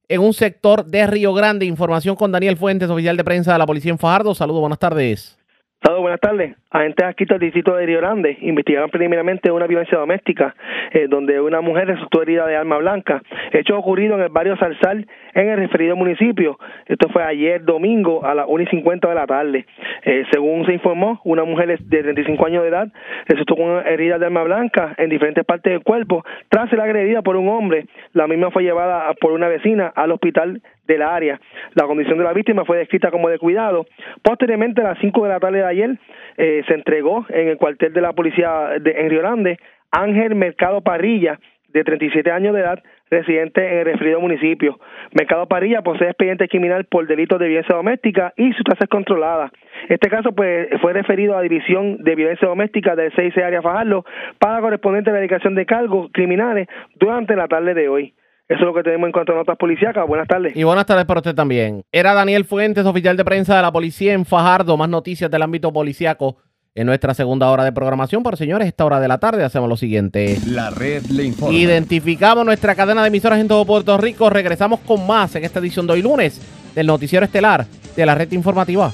[0.10, 1.66] en un sector de Río Grande.
[1.66, 4.34] Información con Daniel Fuentes, oficial de prensa de la policía en Fajardo.
[4.34, 5.40] Saludos, buenas tardes.
[5.84, 6.56] Saludos, buenas tardes.
[6.72, 10.56] Agentes aquí del distrito de Río Grande investigaron preliminarmente una violencia doméstica
[10.94, 13.22] eh, donde una mujer resultó herida de arma blanca.
[13.52, 16.58] Hecho ocurrido en el barrio Salsal, en el referido municipio.
[16.86, 19.66] Esto fue ayer domingo a las 1 y 50 de la tarde.
[20.04, 22.88] Eh, según se informó, una mujer de 35 años de edad
[23.26, 27.36] resultó con herida de arma blanca en diferentes partes del cuerpo tras ser agredida por
[27.36, 27.86] un hombre.
[28.14, 31.40] La misma fue llevada por una vecina al hospital de la área.
[31.76, 33.86] La condición de la víctima fue descrita como de cuidado.
[34.22, 35.98] Posteriormente, a las 5 de la tarde de ayer,
[36.38, 39.58] eh, se entregó en el cuartel de la policía de, en Río Grande
[39.94, 44.80] Ángel Mercado Parrilla, de 37 años de edad, residente en el referido municipio.
[45.12, 49.52] Mercado Parrilla posee expediente criminal por delitos de violencia doméstica y su tasa es controlada.
[49.90, 54.06] Este caso pues, fue referido a División de Violencia Doméstica del 6 Área Fajardo
[54.40, 58.14] para correspondiente a la dedicación de cargos criminales durante la tarde de hoy.
[58.48, 60.06] Eso es lo que tenemos en cuanto a notas policíacas.
[60.06, 60.56] Buenas tardes.
[60.56, 61.84] Y buenas tardes para usted también.
[61.92, 64.76] Era Daniel Fuentes, oficial de prensa de la policía en Fajardo.
[64.76, 66.38] Más noticias del ámbito policíaco
[66.76, 68.24] en nuestra segunda hora de programación.
[68.24, 70.40] Pero señores, esta hora de la tarde hacemos lo siguiente.
[70.48, 71.56] La red le informa.
[71.56, 74.30] Identificamos nuestra cadena de emisoras en todo Puerto Rico.
[74.30, 76.40] Regresamos con más en esta edición de hoy lunes
[76.76, 77.66] del noticiero estelar
[77.96, 78.92] de la red informativa.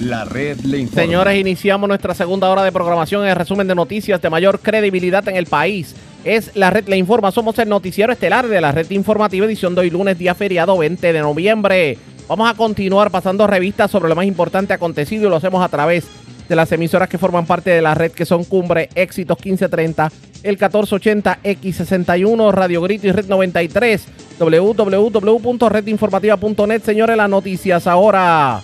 [0.00, 1.02] La red le informa.
[1.02, 5.26] Señores, iniciamos nuestra segunda hora de programación en el resumen de noticias de mayor credibilidad
[5.28, 5.94] en el país.
[6.26, 7.30] Es la red le informa.
[7.30, 11.12] Somos el noticiero estelar de la red informativa edición de hoy lunes, día feriado 20
[11.12, 11.96] de noviembre.
[12.26, 16.04] Vamos a continuar pasando revistas sobre lo más importante acontecido y lo hacemos a través
[16.48, 20.10] de las emisoras que forman parte de la red que son Cumbre, Éxitos 1530,
[20.42, 24.06] el 1480, X61, Radio Grito y Red 93,
[24.40, 26.82] www.redinformativa.net.
[26.82, 28.62] Señores, las noticias ahora.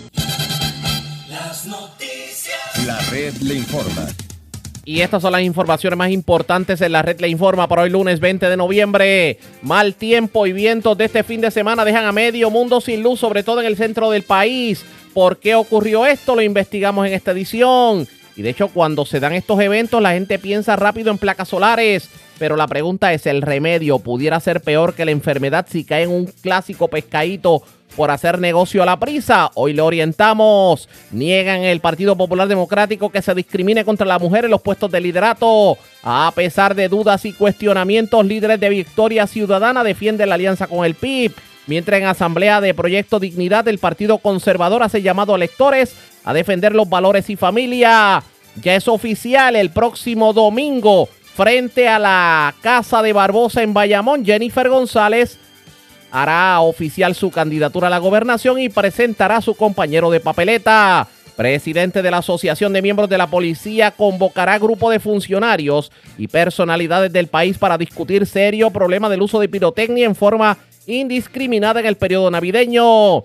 [1.29, 2.85] Las noticias.
[2.85, 4.09] La red le informa.
[4.85, 8.19] Y estas son las informaciones más importantes en la red le informa para hoy lunes
[8.19, 9.39] 20 de noviembre.
[9.63, 13.21] Mal tiempo y vientos de este fin de semana dejan a medio mundo sin luz,
[13.21, 14.85] sobre todo en el centro del país.
[15.15, 16.35] ¿Por qué ocurrió esto?
[16.35, 18.09] Lo investigamos en esta edición.
[18.35, 22.09] Y de hecho, cuando se dan estos eventos, la gente piensa rápido en placas solares.
[22.39, 26.11] Pero la pregunta es, ¿el remedio pudiera ser peor que la enfermedad si cae en
[26.11, 27.63] un clásico pescadito
[27.97, 29.51] por hacer negocio a la prisa?
[29.55, 30.89] Hoy le orientamos.
[31.11, 35.01] Niegan el Partido Popular Democrático que se discrimine contra la mujer en los puestos de
[35.01, 35.77] liderato.
[36.03, 40.95] A pesar de dudas y cuestionamientos, líderes de Victoria Ciudadana defienden la alianza con el
[40.95, 41.33] PIB.
[41.67, 46.75] Mientras en Asamblea de Proyecto Dignidad, el Partido Conservador hace llamado a electores a defender
[46.75, 48.23] los valores y familia.
[48.61, 54.25] Ya es oficial el próximo domingo frente a la Casa de Barbosa en Bayamón.
[54.25, 55.39] Jennifer González
[56.13, 61.09] hará oficial su candidatura a la gobernación y presentará a su compañero de papeleta.
[61.35, 67.11] Presidente de la Asociación de Miembros de la Policía convocará grupo de funcionarios y personalidades
[67.11, 71.97] del país para discutir serio problema del uso de pirotecnia en forma indiscriminada en el
[71.97, 73.25] periodo navideño.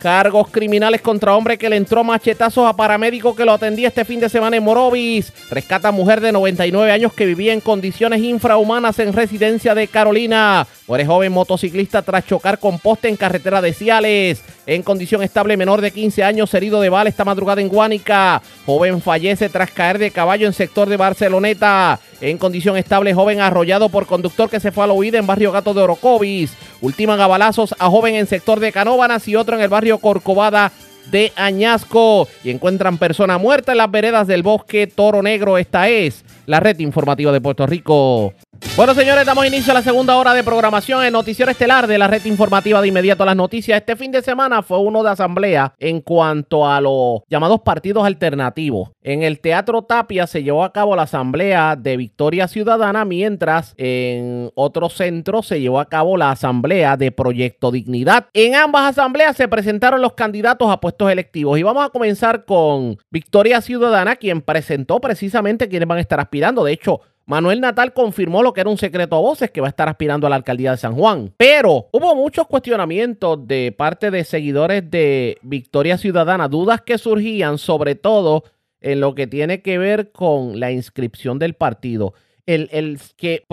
[0.00, 4.20] Cargos criminales contra hombre que le entró machetazos a paramédico que lo atendía este fin
[4.20, 5.32] de semana en Morovis.
[5.50, 10.66] Rescata mujer de 99 años que vivía en condiciones infrahumanas en residencia de Carolina.
[10.86, 14.42] Muere joven motociclista tras chocar con poste en carretera de Ciales.
[14.68, 18.42] En condición estable menor de 15 años herido de bala esta madrugada en Guánica.
[18.66, 21.98] Joven fallece tras caer de caballo en sector de Barceloneta.
[22.20, 25.52] En condición estable joven arrollado por conductor que se fue a la huida en barrio
[25.52, 26.52] Gato de Orocovis.
[26.82, 30.70] Ultiman a balazos a joven en sector de Canóbanas y otro en el barrio Corcovada
[31.10, 32.28] de Añasco.
[32.44, 35.56] Y encuentran persona muerta en las veredas del bosque Toro Negro.
[35.56, 38.34] Esta es la red informativa de Puerto Rico.
[38.78, 42.06] Bueno, señores, damos inicio a la segunda hora de programación en Noticiero Estelar de la
[42.06, 43.76] red informativa de inmediato a las noticias.
[43.76, 48.90] Este fin de semana fue uno de asamblea en cuanto a los llamados partidos alternativos.
[49.02, 54.52] En el Teatro Tapia se llevó a cabo la asamblea de Victoria Ciudadana, mientras en
[54.54, 58.26] otro centro se llevó a cabo la asamblea de Proyecto Dignidad.
[58.32, 62.96] En ambas asambleas se presentaron los candidatos a puestos electivos y vamos a comenzar con
[63.10, 66.62] Victoria Ciudadana, quien presentó precisamente quienes van a estar aspirando.
[66.62, 69.68] De hecho, Manuel Natal confirmó lo que era un secreto a voces que va a
[69.68, 71.34] estar aspirando a la alcaldía de San Juan.
[71.36, 77.96] Pero hubo muchos cuestionamientos de parte de seguidores de Victoria Ciudadana, dudas que surgían sobre
[77.96, 78.44] todo
[78.80, 82.14] en lo que tiene que ver con la inscripción del partido.
[82.48, 83.44] El, el, que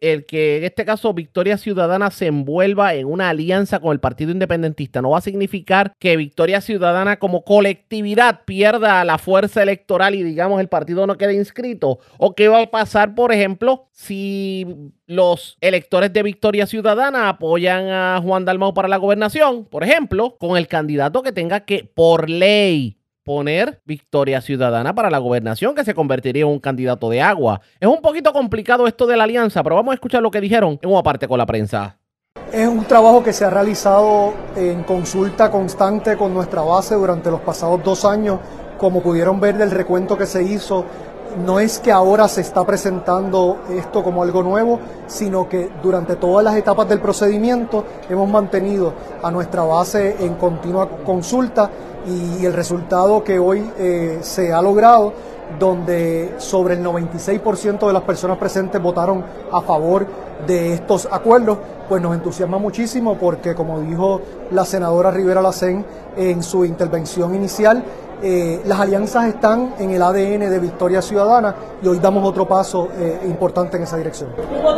[0.00, 4.32] el que en este caso Victoria Ciudadana se envuelva en una alianza con el Partido
[4.32, 5.00] Independentista.
[5.00, 10.60] No va a significar que Victoria Ciudadana como colectividad pierda la fuerza electoral y digamos
[10.60, 12.00] el partido no quede inscrito.
[12.18, 14.66] O qué va a pasar por ejemplo si
[15.06, 20.56] los electores de Victoria Ciudadana apoyan a Juan Dalmau para la gobernación, por ejemplo, con
[20.56, 25.94] el candidato que tenga que por ley poner Victoria Ciudadana para la gobernación, que se
[25.94, 27.60] convertiría en un candidato de agua.
[27.78, 30.78] Es un poquito complicado esto de la alianza, pero vamos a escuchar lo que dijeron
[30.82, 31.98] en una parte con la prensa.
[32.52, 37.40] Es un trabajo que se ha realizado en consulta constante con nuestra base durante los
[37.40, 38.40] pasados dos años.
[38.76, 40.84] Como pudieron ver del recuento que se hizo,
[41.46, 46.44] no es que ahora se está presentando esto como algo nuevo, sino que durante todas
[46.44, 48.92] las etapas del procedimiento hemos mantenido
[49.22, 51.70] a nuestra base en continua consulta
[52.06, 55.12] y el resultado que hoy eh, se ha logrado,
[55.58, 60.06] donde sobre el 96% de las personas presentes votaron a favor
[60.46, 65.84] de estos acuerdos, pues nos entusiasma muchísimo porque, como dijo la senadora Rivera Lacén
[66.16, 67.84] en su intervención inicial,
[68.22, 72.88] eh, las alianzas están en el ADN de Victoria Ciudadana y hoy damos otro paso
[72.96, 74.30] eh, importante en esa dirección.
[74.38, 74.72] Hubo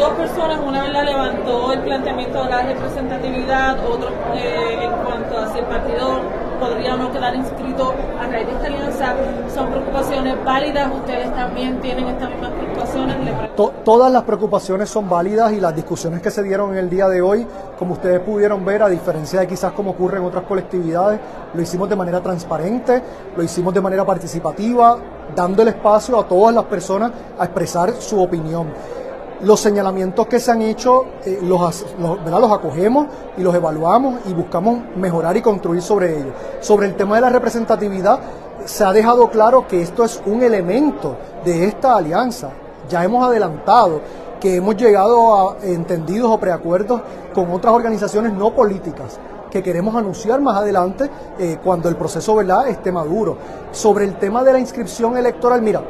[0.00, 5.38] dos, personas, una vez la levantó el planteamiento de la representatividad, otro eh, en cuanto
[5.38, 6.20] a si el partido
[6.60, 9.14] podría o no quedar inscrito a raíz de esta alianza.
[9.52, 13.16] Son preocupaciones válidas, ustedes también tienen estas mismas preocupaciones.
[13.56, 17.08] To todas las preocupaciones son válidas y las discusiones que se dieron en el día
[17.08, 17.46] de hoy,
[17.78, 21.18] como ustedes pudieron ver, a diferencia de quizás como ocurre en otras colectividades,
[21.54, 23.02] lo hicimos de manera transparente,
[23.36, 24.98] lo hicimos de manera participativa,
[25.34, 28.68] dando el espacio a todas las personas a expresar su opinión.
[29.42, 34.80] Los señalamientos que se han hecho eh, los, los, acogemos y los evaluamos y buscamos
[34.96, 36.34] mejorar y construir sobre ellos.
[36.60, 38.20] Sobre el tema de la representatividad,
[38.64, 42.50] se ha dejado claro que esto es un elemento de esta alianza.
[42.88, 44.00] Ya hemos adelantado
[44.40, 47.00] que hemos llegado a entendidos o preacuerdos
[47.34, 49.18] con otras organizaciones no políticas
[49.50, 52.68] que queremos anunciar más adelante eh, cuando el proceso ¿verdad?
[52.68, 53.36] esté maduro.
[53.72, 55.82] Sobre el tema de la inscripción electoral, mira,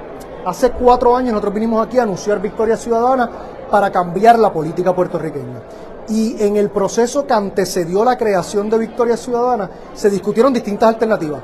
[0.45, 3.31] hace cuatro años nosotros vinimos aquí a anunciar Victoria Ciudadana
[3.71, 5.63] para cambiar la política puertorriqueña.
[6.09, 11.41] Y en el proceso que antecedió la creación de Victoria Ciudadana se discutieron distintas alternativas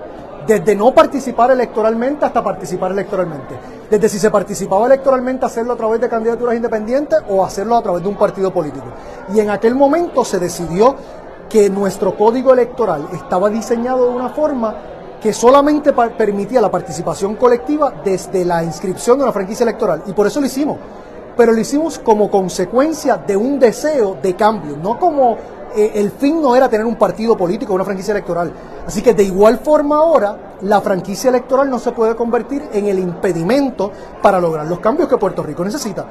[0.46, 3.54] desde no participar electoralmente hasta participar electoralmente.
[3.90, 8.02] Desde si se participaba electoralmente, hacerlo a través de candidaturas independientes o hacerlo a través
[8.02, 8.86] de un partido político.
[9.34, 10.94] Y en aquel momento se decidió
[11.48, 14.74] que nuestro código electoral estaba diseñado de una forma
[15.20, 20.02] que solamente permitía la participación colectiva desde la inscripción de una franquicia electoral.
[20.06, 20.78] Y por eso lo hicimos.
[21.36, 25.36] Pero lo hicimos como consecuencia de un deseo de cambio, no como
[25.76, 28.50] eh, el fin no era tener un partido político una franquicia electoral.
[28.86, 32.98] Así que de igual forma ahora, la franquicia electoral no se puede convertir en el
[32.98, 33.92] impedimento
[34.22, 36.06] para lograr los cambios que Puerto Rico necesita.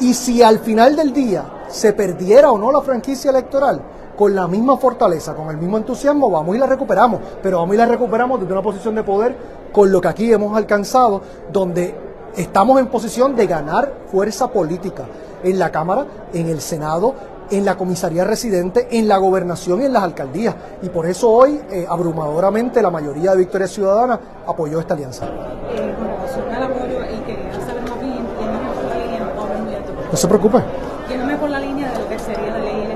[0.00, 3.80] Y si al final del día se perdiera o no la franquicia electoral,
[4.16, 7.78] con la misma fortaleza, con el mismo entusiasmo, vamos y la recuperamos, pero vamos y
[7.78, 9.36] la recuperamos desde una posición de poder
[9.72, 11.20] con lo que aquí hemos alcanzado,
[11.52, 11.94] donde
[12.34, 15.04] estamos en posición de ganar fuerza política
[15.42, 17.14] en la Cámara, en el Senado,
[17.50, 20.54] en la comisaría residente, en la gobernación y en las alcaldías.
[20.82, 25.26] Y por eso hoy, eh, abrumadoramente, la mayoría de Victoria Ciudadana apoyó esta alianza.
[30.10, 30.58] No se preocupe.
[31.08, 32.86] Yéndome por la línea de lo que sería de ley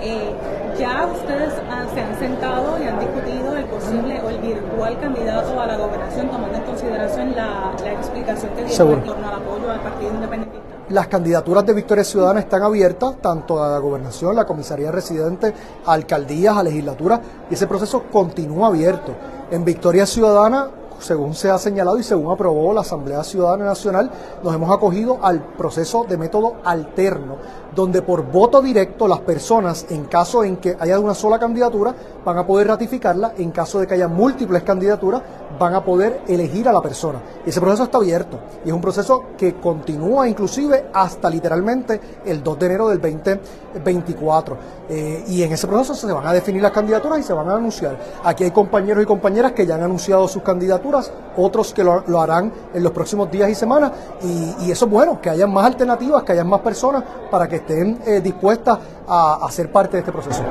[0.00, 0.32] eh,
[0.78, 1.52] ya ustedes
[1.92, 6.28] se han sentado y han discutido el posible o el virtual candidato a la gobernación,
[6.28, 10.58] tomando en consideración la, explicación que dio en torno al apoyo al Partido Independiente.
[10.90, 15.52] Las candidaturas de Victoria Ciudadana están abiertas, tanto a la gobernación, la comisaría residente,
[15.84, 19.12] a alcaldías, a legislaturas, y ese proceso continúa abierto.
[19.50, 24.10] En Victoria Ciudadana según se ha señalado y según aprobó la Asamblea Ciudadana Nacional,
[24.42, 27.36] nos hemos acogido al proceso de método alterno,
[27.78, 32.36] donde por voto directo las personas, en caso en que haya una sola candidatura, van
[32.36, 35.22] a poder ratificarla, en caso de que haya múltiples candidaturas,
[35.58, 37.20] van a poder elegir a la persona.
[37.46, 42.58] Ese proceso está abierto y es un proceso que continúa inclusive hasta literalmente el 2
[42.58, 44.56] de enero del 2024.
[44.90, 47.56] Eh, y en ese proceso se van a definir las candidaturas y se van a
[47.56, 47.98] anunciar.
[48.24, 52.52] Aquí hay compañeros y compañeras que ya han anunciado sus candidaturas, otros que lo, harán
[52.74, 53.92] en los próximos días y semanas.
[54.22, 58.00] Y, eso es bueno, que haya más alternativas, que haya más personas para que estén
[58.06, 60.42] eh, dispuestas a, a ser parte de este proceso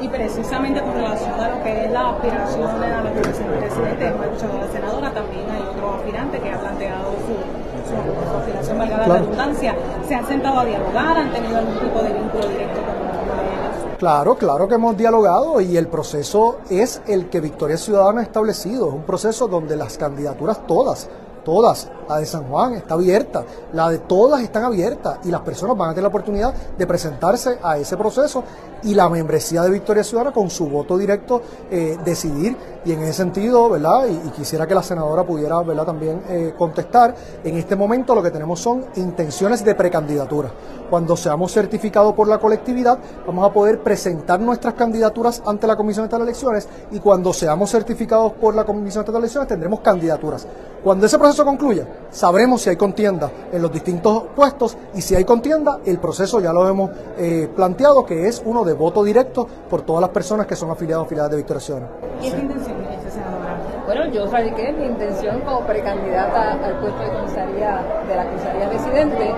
[0.00, 4.58] y precisamente con relación a lo que es la aspiración a la presidente, hemos escuchado
[4.58, 9.74] a la senadora, también hay otro aspirante que ha planteado su, aspiración, valga la redundancia.
[10.06, 11.16] ¿Se han sentado a dialogar?
[11.16, 13.96] ¿Han tenido algún tipo de vínculo directo con?
[13.96, 18.88] Claro, claro que hemos dialogado y el proceso es el que Victoria Ciudadana ha establecido.
[18.88, 21.08] Es un proceso donde las candidaturas todas
[21.44, 25.76] todas, la de San Juan está abierta, la de todas están abiertas y las personas
[25.76, 28.42] van a tener la oportunidad de presentarse a ese proceso
[28.84, 33.14] y la membresía de Victoria Ciudadana con su voto directo eh, decidir y en ese
[33.14, 34.06] sentido, ¿verdad?
[34.06, 35.86] Y, quisiera que la senadora pudiera, ¿verdad?
[35.86, 37.14] También eh, contestar.
[37.42, 40.50] En este momento lo que tenemos son intenciones de precandidatura.
[40.90, 46.08] Cuando seamos certificados por la colectividad, vamos a poder presentar nuestras candidaturas ante la Comisión
[46.08, 50.46] de Elecciones y cuando seamos certificados por la Comisión de Elecciones tendremos candidaturas.
[50.84, 55.24] Cuando ese proceso concluya, sabremos si hay contienda en los distintos puestos y si hay
[55.24, 59.82] contienda, el proceso ya lo hemos eh, planteado, que es uno de voto directo por
[59.82, 61.92] todas las personas que son afiliados o afiliadas de Victoria Ciudadana.
[62.20, 62.76] ¿Qué es intención,
[63.10, 63.58] senadora?
[63.86, 69.34] Bueno, yo radiqué mi intención como precandidata al puesto de comisaría de la comisaría residente,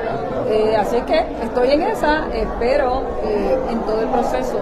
[0.49, 4.59] eh, así que estoy en esa, espero eh, en todo el proceso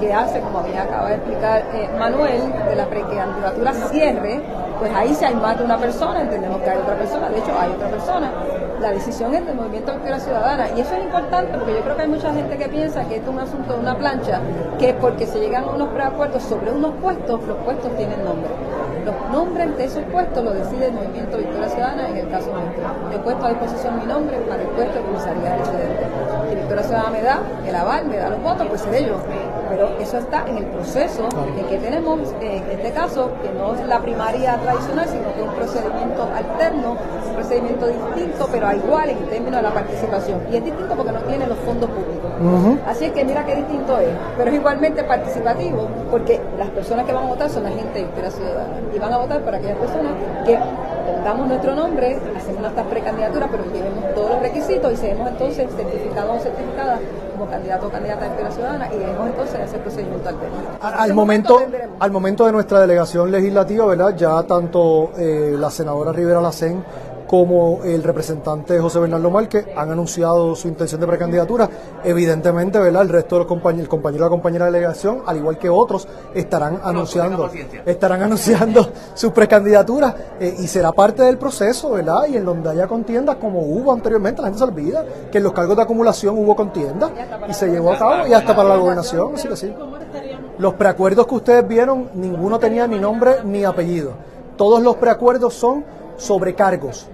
[0.00, 1.62] que hace, como bien acaba de explicar
[1.98, 4.40] Manuel, de la precandidatura cierre,
[4.78, 7.70] pues ahí si hay de una persona, entendemos que hay otra persona, de hecho hay
[7.70, 8.32] otra persona.
[8.80, 11.96] La decisión es del movimiento de la ciudadana y eso es importante porque yo creo
[11.96, 14.40] que hay mucha gente que piensa que esto es un asunto de una plancha,
[14.78, 18.48] que porque se llegan unos preacuerdos sobre unos puestos, los puestos tienen nombre.
[19.04, 22.82] Los nombres de esos puestos lo decide el movimiento Victoria Ciudadana en el caso nuestro.
[23.10, 26.06] Yo he puesto a disposición mi nombre para el puesto de comisaría residente.
[26.48, 29.16] Si Victoria Ciudadana me da el aval, me da los votos, pues seré yo.
[29.70, 33.86] Pero eso está en el proceso de que tenemos, en este caso, que no es
[33.86, 36.96] la primaria tradicional, sino que es un procedimiento alterno,
[37.28, 40.40] un procedimiento distinto, pero igual en términos de la participación.
[40.50, 42.30] Y es distinto porque no tiene los fondos públicos.
[42.86, 47.12] Así es que mira qué distinto es, pero es igualmente participativo porque las personas que
[47.12, 49.76] van a votar son la gente de la ciudadana y van a votar para aquellas
[49.76, 50.12] personas
[50.44, 50.58] que
[51.22, 56.36] damos nuestro nombre, hacemos nuestras precandidaturas, pero llevemos todos los requisitos y seremos entonces certificados
[56.36, 57.00] o certificadas
[57.40, 60.36] como candidato o candidata de Victoria Ciudadana y debemos entonces ese procedimiento al
[60.82, 61.58] Al momento,
[61.98, 64.14] al momento de nuestra delegación legislativa, ¿verdad?
[64.14, 66.84] Ya tanto eh, la senadora Rivera Lacén
[67.30, 71.70] como el representante José Bernardo Márquez han anunciado su intención de precandidatura.
[72.02, 73.02] Evidentemente, ¿verdad?
[73.02, 75.68] El resto de los compañeros, el compañero y la compañera de delegación, al igual que
[75.68, 77.48] otros, estarán anunciando,
[77.86, 82.26] estarán anunciando sus precandidaturas eh, y será parte del proceso, ¿verdad?
[82.28, 85.52] Y en donde haya contiendas, como hubo anteriormente, la gente se olvida que en los
[85.52, 87.12] cargos de acumulación hubo contienda
[87.48, 89.72] y se llevó a cabo y hasta para la gobernación, así que sí.
[90.58, 94.14] Los preacuerdos que ustedes vieron, ninguno tenía ni nombre ni apellido.
[94.56, 95.84] Todos los preacuerdos son
[96.16, 97.08] sobre cargos.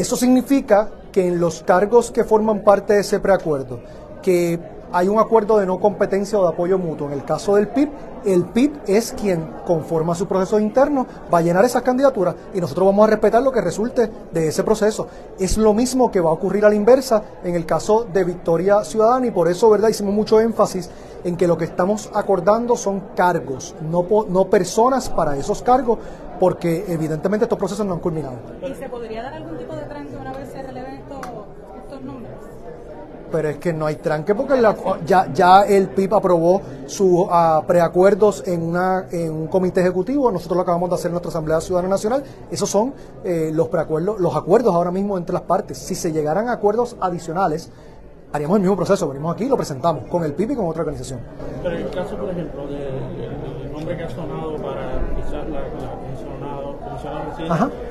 [0.00, 3.80] Eso significa que en los cargos que forman parte de ese preacuerdo,
[4.22, 4.58] que
[4.92, 7.08] hay un acuerdo de no competencia o de apoyo mutuo.
[7.08, 7.90] En el caso del PIB,
[8.24, 12.86] el PIB es quien conforma su proceso interno, va a llenar esas candidaturas y nosotros
[12.86, 15.06] vamos a respetar lo que resulte de ese proceso.
[15.38, 18.84] Es lo mismo que va a ocurrir a la inversa en el caso de Victoria
[18.84, 19.90] Ciudadana y por eso, ¿verdad?
[19.90, 20.88] Hicimos mucho énfasis
[21.24, 25.98] en que lo que estamos acordando son cargos, no, no personas para esos cargos,
[26.40, 28.38] porque evidentemente estos procesos no han culminado.
[28.62, 31.20] ¿Y se podría dar algún tipo de tranque una vez se releven estos,
[31.84, 32.32] estos nombres?
[33.30, 34.60] Pero es que no hay tranque porque
[35.06, 40.30] ya, ya el PIB aprobó sus uh, preacuerdos en, una, en un comité ejecutivo.
[40.30, 42.24] Nosotros lo acabamos de hacer en nuestra Asamblea Ciudadana Nacional.
[42.50, 42.92] Esos son
[43.24, 45.78] eh, los preacuerdos, los acuerdos ahora mismo entre las partes.
[45.78, 47.70] Si se llegaran a acuerdos adicionales,
[48.32, 49.08] haríamos el mismo proceso.
[49.08, 51.20] Venimos aquí y lo presentamos con el PIB y con otra organización.
[51.62, 56.10] Pero en el caso, por ejemplo, del nombre que ha sonado para quizás la, la.
[57.66, 57.89] Mm,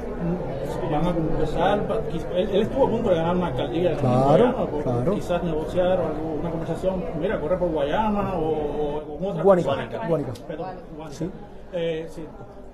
[0.91, 2.03] van a empezar,
[2.35, 5.13] él, él, estuvo a punto de ganar una alcaldía claro, Guayama, claro.
[5.15, 10.09] quizás negociar o una conversación, mira, corre por Guayama o, o con otras Guánica, personas.
[10.09, 10.31] Guánica.
[10.47, 10.67] Perdón,
[10.97, 11.17] Guánica.
[11.17, 11.31] ¿Sí?
[11.73, 12.25] Eh, sí,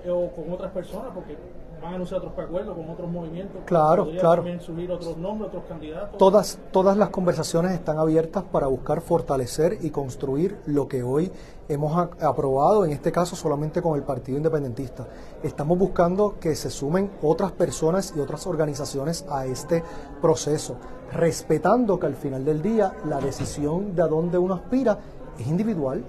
[0.08, 1.36] o con otras personas, porque
[1.82, 3.62] van a anunciar otros preacuerdos con otros movimientos.
[3.64, 4.36] Claro, claro.
[4.36, 6.18] también subir otros nombres, otros candidatos.
[6.18, 11.30] Todas, todas las conversaciones están abiertas para buscar fortalecer y construir lo que hoy
[11.68, 15.06] hemos aprobado, en este caso solamente con el Partido Independentista.
[15.42, 19.82] Estamos buscando que se sumen otras personas y otras organizaciones a este
[20.20, 20.76] proceso,
[21.12, 24.98] respetando que al final del día la decisión de a dónde uno aspira
[25.38, 26.04] es individual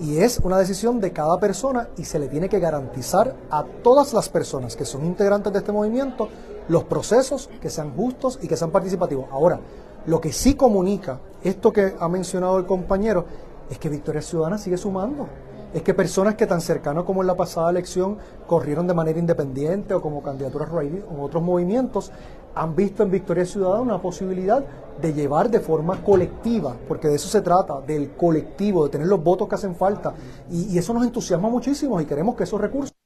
[0.00, 4.12] y es una decisión de cada persona y se le tiene que garantizar a todas
[4.12, 6.28] las personas que son integrantes de este movimiento
[6.68, 9.26] los procesos que sean justos y que sean participativos.
[9.32, 9.58] Ahora,
[10.06, 13.24] lo que sí comunica esto que ha mencionado el compañero
[13.70, 15.26] es que Victoria Ciudadana sigue sumando.
[15.74, 18.16] Es que personas que tan cercanos como en la pasada elección
[18.46, 22.10] corrieron de manera independiente o como candidaturas o otros movimientos,
[22.54, 24.64] han visto en Victoria Ciudadana una posibilidad
[25.00, 29.22] de llevar de forma colectiva, porque de eso se trata, del colectivo, de tener los
[29.22, 30.14] votos que hacen falta.
[30.50, 32.97] Y, y eso nos entusiasma muchísimo y queremos que esos recursos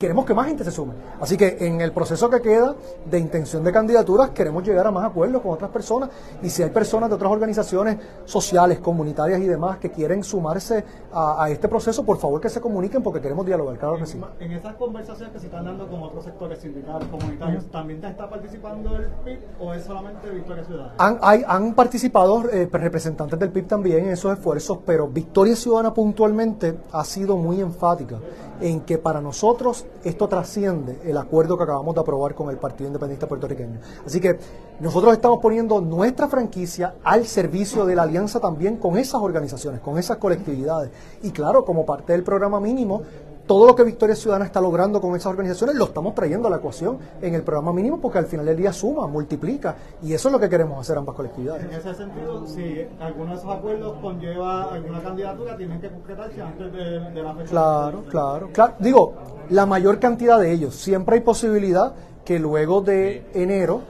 [0.00, 0.94] queremos que más gente se sume.
[1.20, 2.74] Así que en el proceso que queda
[3.04, 6.08] de intención de candidaturas queremos llegar a más acuerdos con otras personas
[6.42, 10.82] y si hay personas de otras organizaciones sociales, comunitarias y demás que quieren sumarse
[11.12, 14.18] a, a este proceso, por favor que se comuniquen porque queremos dialogar, claro que sí.
[14.40, 18.96] En esas conversaciones que se están dando con otros sectores sindicales, comunitarios, ¿también está participando
[18.96, 20.94] el PIB o es solamente Victoria Ciudadana?
[20.96, 25.92] Han, hay- han participado eh, representantes del PIB también en esos esfuerzos, pero Victoria Ciudadana
[25.92, 28.16] puntualmente ha sido muy enfática
[28.60, 32.88] en que para nosotros esto trasciende el acuerdo que acabamos de aprobar con el Partido
[32.88, 33.80] Independiente Puertorriqueño.
[34.06, 34.38] Así que
[34.80, 39.98] nosotros estamos poniendo nuestra franquicia al servicio de la alianza también con esas organizaciones, con
[39.98, 40.90] esas colectividades.
[41.22, 43.02] Y claro, como parte del programa mínimo,
[43.50, 46.58] todo lo que Victoria Ciudadana está logrando con esas organizaciones lo estamos trayendo a la
[46.58, 49.74] ecuación en el programa mínimo porque al final del día suma, multiplica
[50.04, 51.64] y eso es lo que queremos hacer ambas colectividades.
[51.64, 56.72] En ese sentido, si alguno de esos acuerdos conlleva alguna candidatura, tienen que concretarse antes
[56.72, 57.50] de, de la fecha.
[57.50, 58.74] Claro, claro, claro.
[58.78, 59.14] Digo,
[59.48, 60.76] la mayor cantidad de ellos.
[60.76, 61.94] Siempre hay posibilidad
[62.24, 63.80] que luego de enero,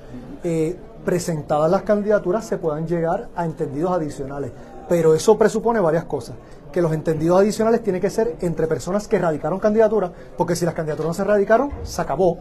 [0.43, 0.75] eh,
[1.05, 4.53] presentadas las candidaturas, se puedan llegar a entendidos adicionales.
[4.89, 6.35] Pero eso presupone varias cosas.
[6.73, 10.75] Que los entendidos adicionales tienen que ser entre personas que radicaron candidaturas, porque si las
[10.75, 12.39] candidaturas no se radicaron, se acabó.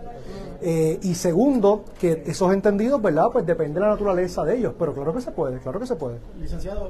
[0.62, 3.28] Eh, y segundo, que esos entendidos, ¿verdad?
[3.32, 4.74] Pues depende de la naturaleza de ellos.
[4.78, 6.20] Pero claro que se puede, claro que se puede.
[6.38, 6.90] Licenciado,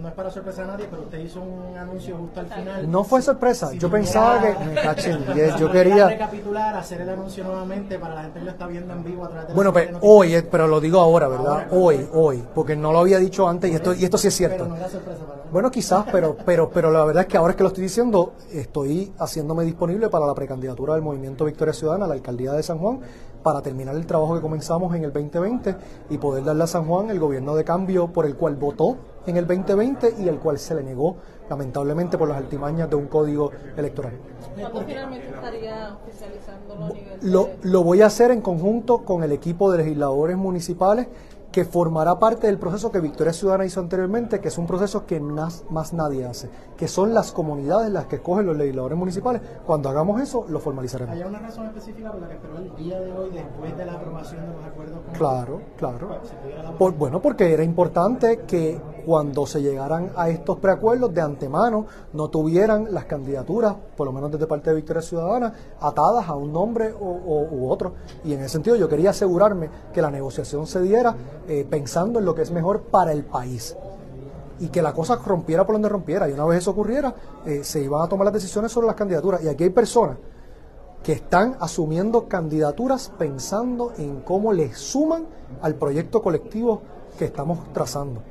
[0.00, 2.90] no es para sorpresa a nadie, pero usted hizo un anuncio justo al final.
[2.90, 3.70] No fue sorpresa.
[3.70, 4.64] Si Yo pensaba que.
[4.64, 6.08] Me caché en diez, Yo quería.
[6.08, 9.28] recapitular, hacer el anuncio nuevamente para la gente que lo está viendo en vivo a
[9.28, 11.68] través de Bueno, las pues hoy, eh, pero lo digo ahora, ¿verdad?
[11.70, 14.64] Hoy, hoy, porque no lo había dicho antes y esto, y esto sí es cierto.
[14.64, 17.52] Pero no era sorpresa para Bueno, quizás, pero, pero, pero la verdad es que ahora
[17.52, 22.04] es que lo estoy diciendo, estoy haciéndome disponible para la precandidatura del Movimiento Victoria Ciudadana
[22.04, 25.12] a la alcaldía de San Juan Juan para terminar el trabajo que comenzamos en el
[25.12, 25.74] 2020
[26.10, 28.96] y poder darle a San Juan el gobierno de cambio por el cual votó
[29.26, 31.16] en el 2020 y el cual se le negó
[31.50, 34.12] lamentablemente por las altimañas de un código electoral.
[34.58, 39.32] ¿Cuándo finalmente estaría oficializándolo a nivel Lo, lo voy a hacer en conjunto con el
[39.32, 41.08] equipo de legisladores municipales
[41.52, 45.20] que formará parte del proceso que Victoria Ciudadana hizo anteriormente, que es un proceso que
[45.20, 46.48] más, más nadie hace,
[46.78, 49.42] que son las comunidades las que escogen los legisladores municipales.
[49.66, 51.14] Cuando hagamos eso, lo formalizaremos.
[51.14, 53.92] ¿Hay una razón específica por la que esperó el día de hoy después de la
[53.92, 54.98] aprobación de los acuerdos?
[55.04, 56.08] con- Claro, claro.
[56.78, 62.28] Por- bueno, porque era importante que cuando se llegaran a estos preacuerdos de antemano no
[62.28, 66.92] tuvieran las candidaturas, por lo menos desde parte de Victoria Ciudadana, atadas a un nombre
[66.94, 67.94] u otro.
[68.24, 71.14] Y en ese sentido yo quería asegurarme que la negociación se diera
[71.48, 73.76] eh, pensando en lo que es mejor para el país.
[74.60, 76.28] Y que la cosa rompiera por donde rompiera.
[76.28, 77.14] Y una vez eso ocurriera,
[77.44, 79.42] eh, se iban a tomar las decisiones sobre las candidaturas.
[79.42, 80.18] Y aquí hay personas
[81.02, 85.26] que están asumiendo candidaturas pensando en cómo les suman
[85.60, 86.82] al proyecto colectivo
[87.18, 88.22] que estamos trazando.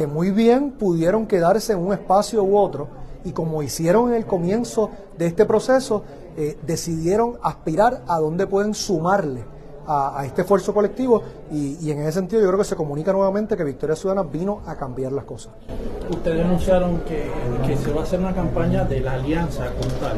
[0.00, 2.88] Que muy bien pudieron quedarse en un espacio u otro
[3.22, 6.04] y como hicieron en el comienzo de este proceso,
[6.38, 9.44] eh, decidieron aspirar a dónde pueden sumarle
[9.90, 13.12] a, a este esfuerzo colectivo y, y en ese sentido yo creo que se comunica
[13.12, 15.52] nuevamente que Victoria Ciudadana vino a cambiar las cosas.
[16.08, 17.30] Ustedes anunciaron que,
[17.66, 20.16] que se va a hacer una campaña de la alianza como tal.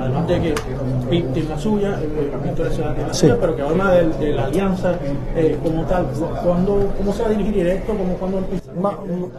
[0.00, 3.20] Además de que la suya, el Movimiento de Ciudad tiene la Sí.
[3.26, 4.94] suya, pero que habla de, de la alianza
[5.36, 6.06] eh, como tal.
[6.44, 7.92] ¿Cuándo, ¿Cómo se va a dirigir esto?
[7.96, 8.62] ¿Cómo, cuándo empieza?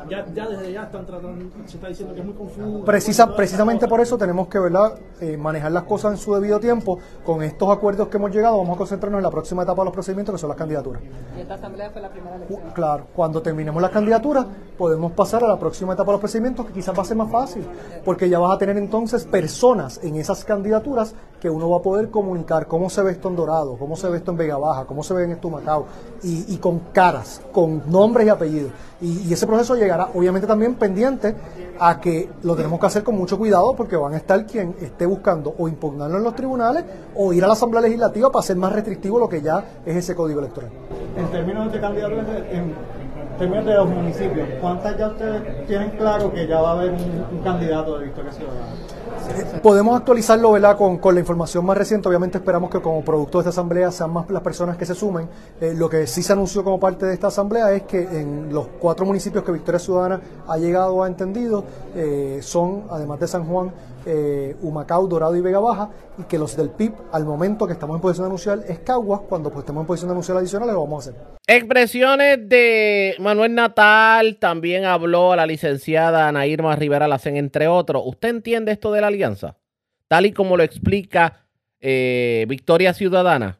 [0.09, 2.85] ya, ya desde ya están tratando, se está diciendo que es muy confuso.
[2.85, 4.93] Precisa, precisamente por eso tenemos que ¿verdad?
[5.21, 6.99] Eh, manejar las cosas en su debido tiempo.
[7.25, 9.93] Con estos acuerdos que hemos llegado, vamos a concentrarnos en la próxima etapa de los
[9.93, 11.01] procedimientos, que son las candidaturas.
[11.37, 12.61] Y esta asamblea fue la primera elección.
[12.73, 14.45] Claro, cuando terminemos las candidaturas,
[14.77, 17.31] podemos pasar a la próxima etapa de los procedimientos, que quizás va a ser más
[17.31, 17.65] fácil,
[18.05, 22.09] porque ya vas a tener entonces personas en esas candidaturas que uno va a poder
[22.09, 25.03] comunicar cómo se ve esto en Dorado, cómo se ve esto en Vega Baja, cómo
[25.03, 25.85] se ve en Estumacao,
[26.23, 28.71] y, y con caras, con nombres y apellidos.
[29.01, 31.35] Y, y ese proceso llegará, obviamente, también pendiente
[31.79, 35.05] a que lo tenemos que hacer con mucho cuidado, porque van a estar quien esté
[35.05, 36.85] buscando o impugnarlo en los tribunales
[37.15, 40.15] o ir a la Asamblea Legislativa para hacer más restrictivo lo que ya es ese
[40.15, 40.69] código electoral.
[41.17, 42.73] En términos de candidaturas, en
[43.37, 47.25] términos de los municipios, ¿cuántas ya ustedes tienen claro que ya va a haber un,
[47.37, 48.73] un candidato de Victoria Ciudadana?
[49.61, 50.77] Podemos actualizarlo ¿verdad?
[50.77, 52.07] Con, con la información más reciente.
[52.09, 55.27] Obviamente esperamos que como producto de esta asamblea sean más las personas que se sumen.
[55.61, 58.67] Eh, lo que sí se anunció como parte de esta asamblea es que en los
[58.79, 61.63] cuatro municipios que Victoria Ciudadana ha llegado a entendido
[61.95, 63.71] eh, son, además de San Juan,
[64.05, 67.95] eh, Humacao, Dorado y Vega Baja, y que los del PIB, al momento que estamos
[67.95, 69.21] en posición de anunciar, es Caguas.
[69.27, 71.21] Cuando pues, estemos en posición de anunciar adicionales, lo vamos a hacer.
[71.47, 78.03] Expresiones de Manuel Natal, también habló la licenciada Ana Irma Rivera Lacen, entre otros.
[78.05, 79.57] ¿Usted entiende esto de la alianza?
[80.07, 81.47] Tal y como lo explica
[81.79, 83.59] eh, Victoria Ciudadana.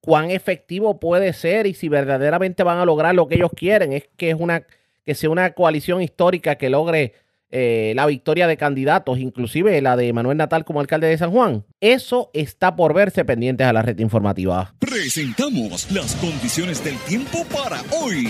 [0.00, 3.92] ¿Cuán efectivo puede ser y si verdaderamente van a lograr lo que ellos quieren?
[3.92, 4.66] Es que, es una,
[5.04, 7.14] que sea una coalición histórica que logre
[7.50, 11.64] eh, la victoria de candidatos, inclusive la de Manuel Natal como alcalde de San Juan.
[11.80, 14.74] Eso está por verse pendientes a la red informativa.
[14.78, 18.28] Presentamos las condiciones del tiempo para hoy.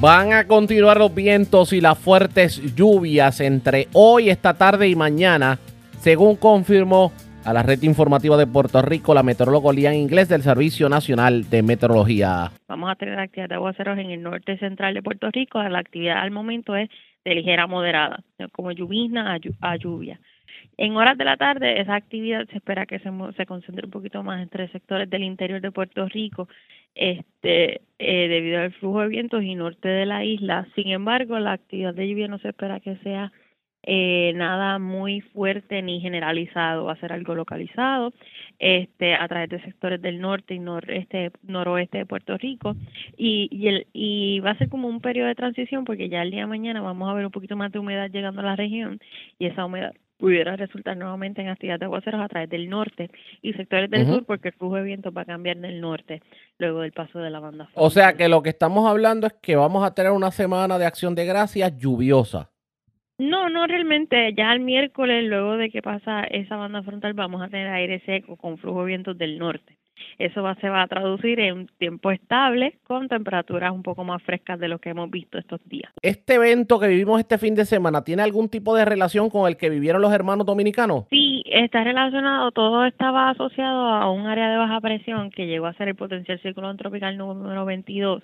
[0.00, 5.58] Van a continuar los vientos y las fuertes lluvias entre hoy, esta tarde y mañana,
[5.98, 7.12] según confirmó
[7.44, 11.62] a la red informativa de Puerto Rico la meteorólogo Lian Inglés del Servicio Nacional de
[11.64, 12.52] Meteorología.
[12.68, 15.60] Vamos a tener actividad de aguaceros en el norte central de Puerto Rico.
[15.62, 16.88] La actividad al momento es
[17.24, 20.20] de ligera a moderada, como llovizna a, llu- a lluvia.
[20.76, 24.22] En horas de la tarde, esa actividad se espera que se, se concentre un poquito
[24.22, 26.48] más entre sectores del interior de Puerto Rico,
[26.94, 30.66] este, eh, debido al flujo de vientos y norte de la isla.
[30.74, 33.32] Sin embargo, la actividad de lluvia no se espera que sea
[33.90, 38.12] eh, nada muy fuerte ni generalizado, va a ser algo localizado
[38.58, 42.74] este, a través de sectores del norte y noreste, noroeste de Puerto Rico
[43.16, 46.32] y, y, el, y va a ser como un periodo de transición porque ya el
[46.32, 49.00] día de mañana vamos a ver un poquito más de humedad llegando a la región
[49.38, 53.52] y esa humedad pudiera resultar nuevamente en actividad de aguaceros a través del norte y
[53.54, 56.22] sectores del sur porque el flujo de viento va a cambiar del norte
[56.58, 59.56] luego del paso de la banda O sea que lo que estamos hablando es que
[59.56, 62.50] vamos a tener una semana de acción de gracias lluviosa.
[63.18, 64.32] No, no realmente.
[64.34, 68.36] Ya el miércoles, luego de que pasa esa banda frontal, vamos a tener aire seco
[68.36, 69.77] con flujo de vientos del norte.
[70.18, 74.58] Eso va, se va a traducir en tiempo estable con temperaturas un poco más frescas
[74.58, 75.92] de lo que hemos visto estos días.
[76.02, 79.56] ¿Este evento que vivimos este fin de semana tiene algún tipo de relación con el
[79.56, 81.04] que vivieron los hermanos dominicanos?
[81.10, 85.74] Sí, está relacionado, todo estaba asociado a un área de baja presión que llegó a
[85.74, 88.22] ser el potencial ciclón tropical número 22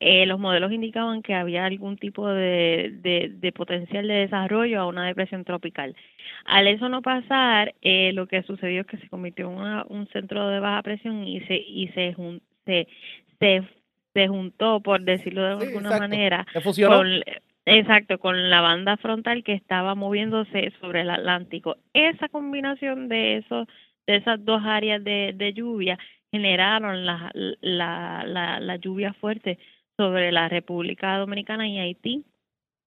[0.00, 5.06] eh, los modelos indicaban que había algún tipo de, de, potencial de desarrollo a una
[5.06, 5.94] depresión tropical.
[6.44, 10.48] Al eso no pasar, eh, lo que sucedió es que se convirtió en un centro
[10.48, 12.14] de baja presión y se y se
[12.64, 12.86] se,
[13.40, 13.62] se,
[14.14, 16.46] se juntó, por decirlo de alguna manera,
[16.86, 17.08] con,
[17.66, 21.76] exacto, con la banda frontal que estaba moviéndose sobre el Atlántico.
[21.92, 23.66] Esa combinación de esos
[24.06, 25.98] de esas dos áreas de, de lluvia
[26.32, 29.58] generaron la, la, la, la lluvia fuerte
[29.96, 32.24] sobre la República Dominicana y Haití.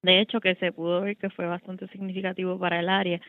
[0.01, 3.21] De hecho, que se pudo ver que fue bastante significativo para el área.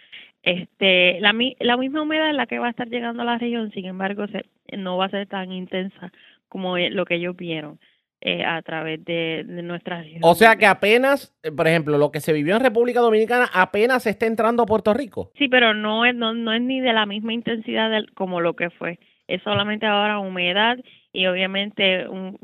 [0.43, 3.71] Este, la, la misma humedad es la que va a estar llegando a la región,
[3.73, 4.45] sin embargo, se,
[4.77, 6.13] no va a ser tan intensa
[6.49, 7.79] como lo que ellos vieron.
[8.23, 10.21] Eh, a través de, de nuestra región.
[10.25, 14.05] O sea que apenas, eh, por ejemplo, lo que se vivió en República Dominicana apenas
[14.05, 15.33] se está entrando a Puerto Rico.
[15.37, 18.71] Sí, pero no es, no, no es ni de la misma intensidad como lo que
[18.71, 18.99] fue
[19.29, 20.79] es solamente ahora humedad
[21.13, 22.39] y obviamente un,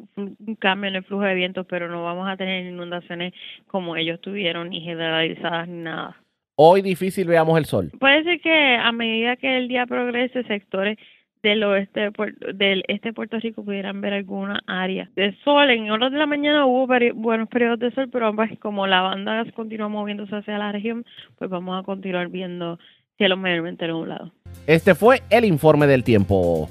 [0.59, 3.35] cambio en el flujo de vientos, pero no vamos a tener inundaciones
[3.67, 6.17] como ellos tuvieron, ni generalizadas ni nada.
[6.57, 7.91] Hoy difícil veamos el sol.
[7.99, 10.99] Puede ser que a medida que el día progrese, sectores
[11.43, 12.13] del oeste
[12.55, 15.71] del este de Puerto Rico pudieran ver alguna área de sol.
[15.71, 19.89] En horas de la mañana hubo buenos periodos de sol, pero como la banda continúa
[19.89, 21.05] moviéndose hacia la región,
[21.39, 22.79] pues vamos a continuar viendo
[23.23, 24.33] cielo mayormente nublado.
[24.67, 26.69] Este fue el informe del tiempo.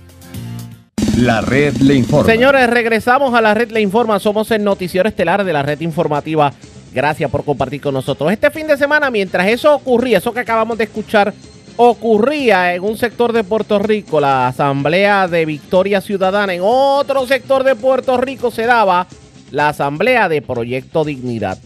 [1.18, 2.30] La red le informa.
[2.30, 4.20] Señores, regresamos a la red le informa.
[4.20, 6.52] Somos el noticiero estelar de la red informativa.
[6.94, 8.30] Gracias por compartir con nosotros.
[8.34, 11.34] Este fin de semana, mientras eso ocurría, eso que acabamos de escuchar,
[11.78, 16.54] ocurría en un sector de Puerto Rico, la Asamblea de Victoria Ciudadana.
[16.54, 19.08] En otro sector de Puerto Rico se daba
[19.52, 21.58] la Asamblea de Proyecto Dignidad.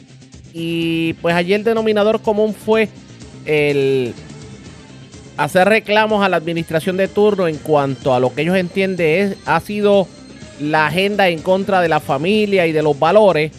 [0.53, 2.87] Y pues allí el denominador común fue
[3.45, 4.13] el
[5.37, 9.37] hacer reclamos a la administración de turno en cuanto a lo que ellos entienden es,
[9.45, 10.07] ha sido
[10.59, 13.51] la agenda en contra de la familia y de los valores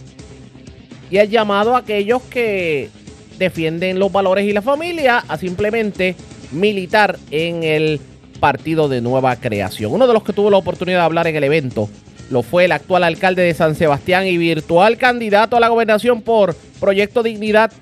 [1.11, 2.91] y el llamado a aquellos que
[3.39, 6.17] defienden los valores y la familia a simplemente
[6.53, 8.01] militar en el
[8.41, 9.93] partido de nueva creación.
[9.93, 11.89] Uno de los que tuvo la oportunidad de hablar en el evento
[12.31, 16.57] lo fue el actual alcalde de San Sebastián y virtual candidato a la gobernación por
[16.81, 17.73] Proyecto Dignidad,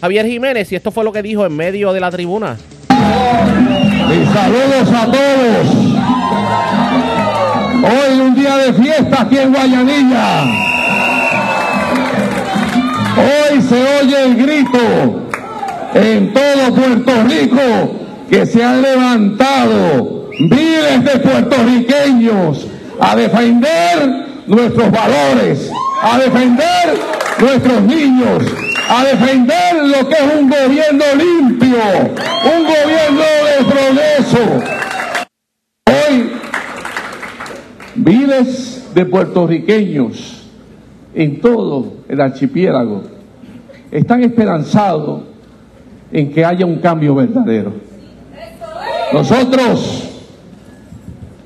[0.00, 2.56] Javier Jiménez, y esto fue lo que dijo en medio de la tribuna.
[4.10, 5.66] Y saludos a todos.
[7.84, 10.44] Hoy un día de fiesta aquí en Guayanilla.
[13.16, 15.28] Hoy se oye el grito
[15.94, 17.60] en todo Puerto Rico
[18.28, 22.66] que se han levantado miles de puertorriqueños
[23.00, 25.70] a defender nuestros valores,
[26.02, 26.98] a defender
[27.38, 28.42] nuestros niños,
[28.88, 31.78] a defender lo que es un gobierno limpio,
[32.44, 34.38] un gobierno de progreso.
[35.86, 36.30] Hoy,
[37.96, 40.46] miles de puertorriqueños
[41.14, 43.02] en todo el archipiélago
[43.90, 45.22] están esperanzados
[46.12, 47.72] en que haya un cambio verdadero.
[49.12, 50.10] Nosotros,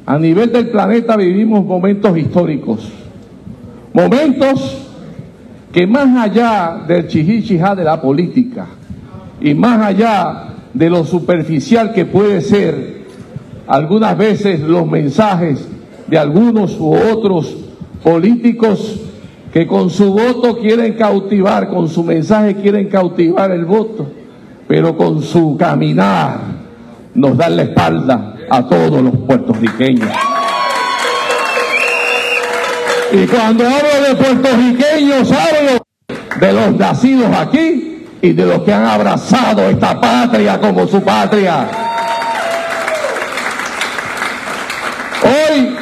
[0.06, 2.90] a nivel del planeta, vivimos momentos históricos,
[3.92, 4.87] momentos
[5.78, 8.66] que más allá del chihichijá de la política
[9.40, 13.04] y más allá de lo superficial que puede ser
[13.68, 15.68] algunas veces los mensajes
[16.08, 17.56] de algunos u otros
[18.02, 19.00] políticos
[19.52, 24.10] que con su voto quieren cautivar, con su mensaje quieren cautivar el voto,
[24.66, 26.40] pero con su caminar
[27.14, 30.10] nos dan la espalda a todos los puertorriqueños.
[33.10, 35.82] Y cuando hablo de puertorriqueños, hablo
[36.38, 41.68] de los nacidos aquí y de los que han abrazado esta patria como su patria.
[45.22, 45.76] Hoy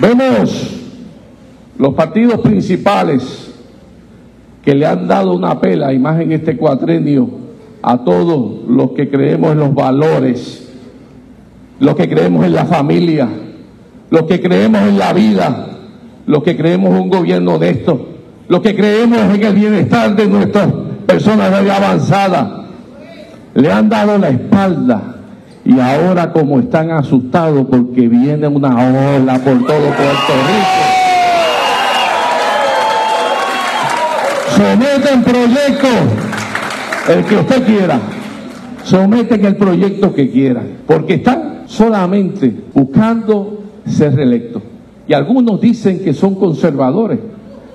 [0.00, 0.70] vemos
[1.78, 3.50] los partidos principales
[4.64, 7.28] que le han dado una pela, y más en este cuatrenio,
[7.82, 10.72] a todos los que creemos en los valores,
[11.78, 13.28] los que creemos en la familia,
[14.12, 15.68] los que creemos en la vida,
[16.26, 18.08] los que creemos en un gobierno honesto,
[18.46, 20.68] los que creemos en el bienestar de nuestras
[21.06, 22.66] personas de avanzada,
[23.54, 25.16] le han dado la espalda
[25.64, 28.74] y ahora como están asustados porque viene una
[29.16, 30.82] ola por todo Puerto Rico.
[34.54, 35.88] Someten proyecto
[37.08, 37.98] el que usted quiera,
[38.84, 44.62] someten el proyecto que quiera, porque están solamente buscando ser reelecto.
[45.08, 47.18] Y algunos dicen que son conservadores,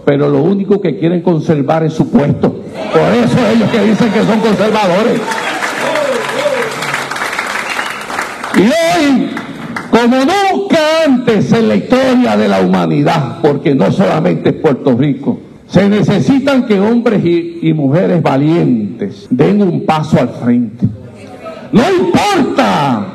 [0.05, 2.49] pero lo único que quieren conservar es su puesto.
[2.51, 5.21] Por eso ellos que dicen que son conservadores.
[8.55, 9.29] Y hoy
[9.91, 15.39] como nunca antes en la historia de la humanidad, porque no solamente es Puerto Rico.
[15.67, 20.87] Se necesitan que hombres y, y mujeres valientes den un paso al frente.
[21.71, 23.07] No importa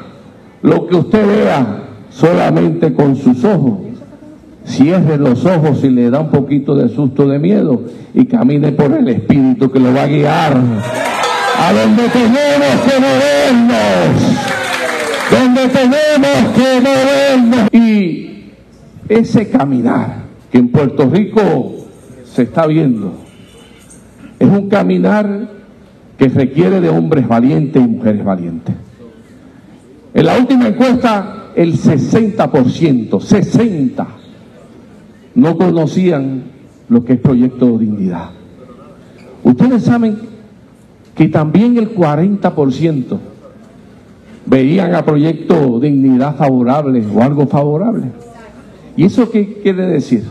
[0.63, 1.82] lo que usted vea
[2.15, 3.81] solamente con sus ojos.
[4.65, 7.83] Cierre los ojos y le da un poquito de susto de miedo
[8.15, 10.57] y camine por el Espíritu que lo va a guiar
[11.59, 14.33] a donde tenemos que movernos,
[15.31, 17.69] donde tenemos que movernos.
[17.73, 18.53] Y
[19.09, 21.73] ese caminar que en Puerto Rico
[22.25, 23.15] se está viendo
[24.39, 25.49] es un caminar
[26.19, 28.75] que requiere de hombres valientes y mujeres valientes.
[30.15, 34.07] En la última encuesta, el 60%, 60,
[35.35, 36.45] no conocían
[36.89, 38.31] lo que es Proyecto Dignidad.
[39.43, 40.19] Ustedes saben
[41.15, 43.19] que también el 40%
[44.47, 48.07] veían a Proyecto Dignidad favorable o algo favorable.
[48.97, 50.25] ¿Y eso qué quiere decir?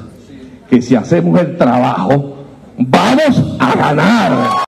[0.70, 2.46] Que si hacemos el trabajo,
[2.78, 4.64] vamos a ganar.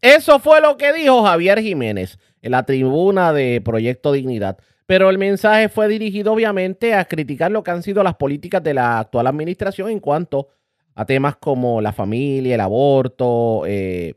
[0.00, 4.58] Eso fue lo que dijo Javier Jiménez en la tribuna de Proyecto Dignidad.
[4.88, 8.72] Pero el mensaje fue dirigido obviamente a criticar lo que han sido las políticas de
[8.72, 10.48] la actual administración en cuanto
[10.94, 14.14] a temas como la familia, el aborto, eh,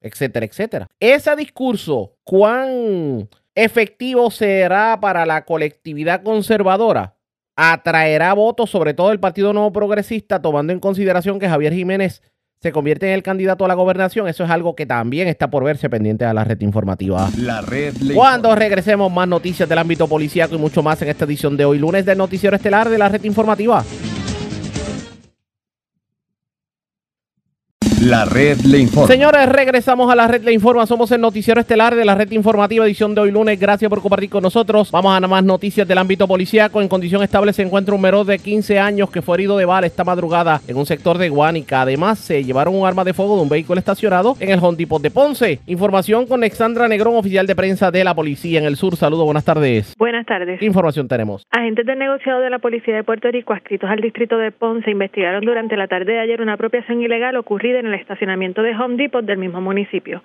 [0.00, 0.86] etcétera, etcétera.
[1.00, 7.16] Ese discurso, ¿cuán efectivo será para la colectividad conservadora?
[7.56, 12.22] Atraerá votos, sobre todo el Partido Nuevo Progresista, tomando en consideración que Javier Jiménez
[12.66, 14.26] se convierte en el candidato a la gobernación.
[14.26, 17.30] Eso es algo que también está por verse pendiente a la red informativa.
[17.38, 21.56] La red Cuando regresemos, más noticias del ámbito policíaco y mucho más en esta edición
[21.56, 23.84] de hoy, lunes del Noticiero Estelar de la red informativa.
[28.08, 29.08] La red le informa.
[29.08, 30.86] Señores, regresamos a la red le informa.
[30.86, 33.58] Somos el noticiero estelar de la red informativa edición de hoy lunes.
[33.58, 34.92] Gracias por compartir con nosotros.
[34.92, 36.80] Vamos a nada más noticias del ámbito policíaco.
[36.80, 39.88] En condición estable se encuentra un menor de 15 años que fue herido de bala
[39.88, 41.82] esta madrugada en un sector de Guánica.
[41.82, 45.02] Además, se llevaron un arma de fuego de un vehículo estacionado en el Home Depot
[45.02, 45.58] de Ponce.
[45.66, 48.94] Información con Alexandra Negrón, oficial de prensa de la policía en el sur.
[48.94, 49.96] Saludos, buenas tardes.
[49.98, 50.60] Buenas tardes.
[50.60, 51.44] ¿Qué información tenemos?
[51.50, 55.44] Agentes del negociado de la Policía de Puerto Rico adscritos al distrito de Ponce investigaron
[55.44, 59.24] durante la tarde de ayer una apropiación ilegal ocurrida en el estacionamiento de Home Depot
[59.24, 60.22] del mismo municipio.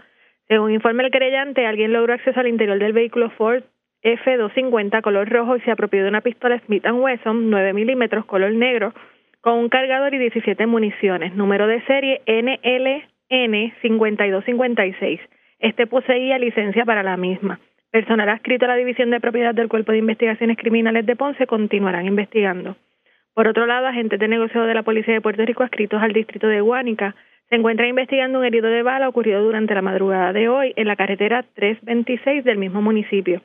[0.47, 3.63] Según informa el querellante, alguien logró acceso al interior del vehículo Ford
[4.03, 8.93] F250 color rojo y se apropió de una pistola Smith Wesson 9 milímetros color negro
[9.41, 15.19] con un cargador y 17 municiones, número de serie NLN 5256.
[15.59, 17.59] Este poseía licencia para la misma.
[17.91, 22.05] Personal adscrito a la División de Propiedad del Cuerpo de Investigaciones Criminales de Ponce continuarán
[22.05, 22.77] investigando.
[23.33, 26.47] Por otro lado, agentes de negocio de la Policía de Puerto Rico adscritos al distrito
[26.47, 27.15] de Guánica
[27.51, 30.95] se encuentran investigando un herido de bala ocurrido durante la madrugada de hoy en la
[30.95, 33.41] carretera 326 del mismo municipio.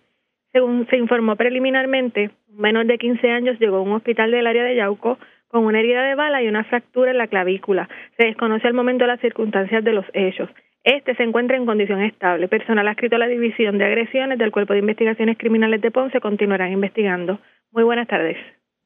[0.52, 4.62] Según se informó preliminarmente, un menor de 15 años llegó a un hospital del área
[4.62, 5.18] de Yauco
[5.48, 7.88] con una herida de bala y una fractura en la clavícula.
[8.16, 10.50] Se desconoce al momento las circunstancias de los hechos.
[10.84, 12.46] Este se encuentra en condición estable.
[12.46, 16.70] Personal adscrito a la División de Agresiones del Cuerpo de Investigaciones Criminales de Ponce continuarán
[16.70, 17.40] investigando.
[17.72, 18.36] Muy buenas tardes.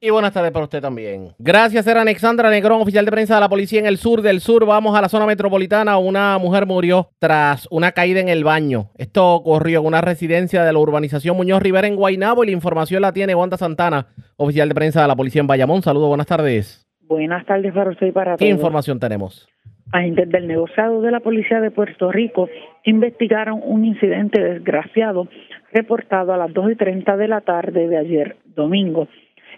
[0.03, 1.27] Y buenas tardes para usted también.
[1.37, 4.65] Gracias, era Alexandra Negrón, oficial de prensa de la policía en el sur del sur.
[4.65, 5.99] Vamos a la zona metropolitana.
[5.99, 8.89] Una mujer murió tras una caída en el baño.
[8.97, 13.03] Esto ocurrió en una residencia de la urbanización Muñoz Rivera en Guaynabo y la información
[13.03, 14.07] la tiene Wanda Santana,
[14.37, 15.83] oficial de prensa de la policía en Bayamón.
[15.83, 16.83] Saludos, buenas tardes.
[17.01, 18.57] Buenas tardes para usted y para ¿Qué todos.
[18.57, 19.47] información tenemos?
[19.91, 22.49] Agentes del negociado de la Policía de Puerto Rico
[22.85, 25.27] investigaron un incidente desgraciado
[25.71, 29.07] reportado a las 2 y 30 de la tarde de ayer domingo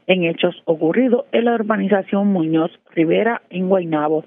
[0.07, 4.25] en hechos ocurridos en la urbanización Muñoz Rivera en Guaynabo.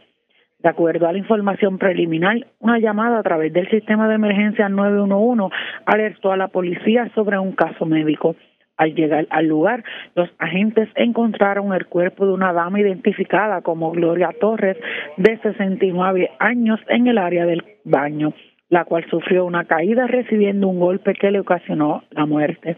[0.59, 5.55] De acuerdo a la información preliminar, una llamada a través del sistema de emergencia 911
[5.85, 8.37] alertó a la policía sobre un caso médico.
[8.77, 9.85] Al llegar al lugar,
[10.15, 14.77] los agentes encontraron el cuerpo de una dama identificada como Gloria Torres,
[15.17, 18.35] de 69 años, en el área del baño,
[18.69, 22.77] la cual sufrió una caída recibiendo un golpe que le ocasionó la muerte.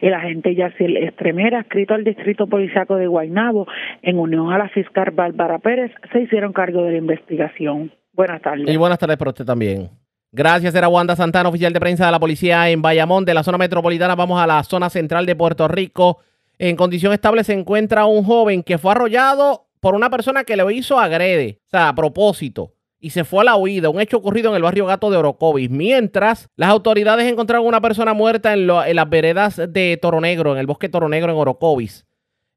[0.00, 3.66] El agente Yacil Estremera, escrito al Distrito Policiaco de Guaynabo,
[4.02, 7.92] en unión a la fiscal Bárbara Pérez, se hicieron cargo de la investigación.
[8.12, 8.68] Buenas tardes.
[8.68, 9.90] Y buenas tardes para usted también.
[10.30, 13.58] Gracias, era Wanda Santana, oficial de prensa de la policía en Bayamón, de la zona
[13.58, 14.14] metropolitana.
[14.14, 16.18] Vamos a la zona central de Puerto Rico.
[16.58, 20.70] En condición estable se encuentra un joven que fue arrollado por una persona que lo
[20.70, 22.73] hizo agrede, o sea, a propósito,
[23.04, 23.90] y se fue a la huida.
[23.90, 25.68] Un hecho ocurrido en el barrio Gato de Orocovis.
[25.68, 30.52] Mientras las autoridades encontraron una persona muerta en, lo- en las veredas de Toro Negro,
[30.52, 32.06] en el bosque Toro Negro en Orocovis.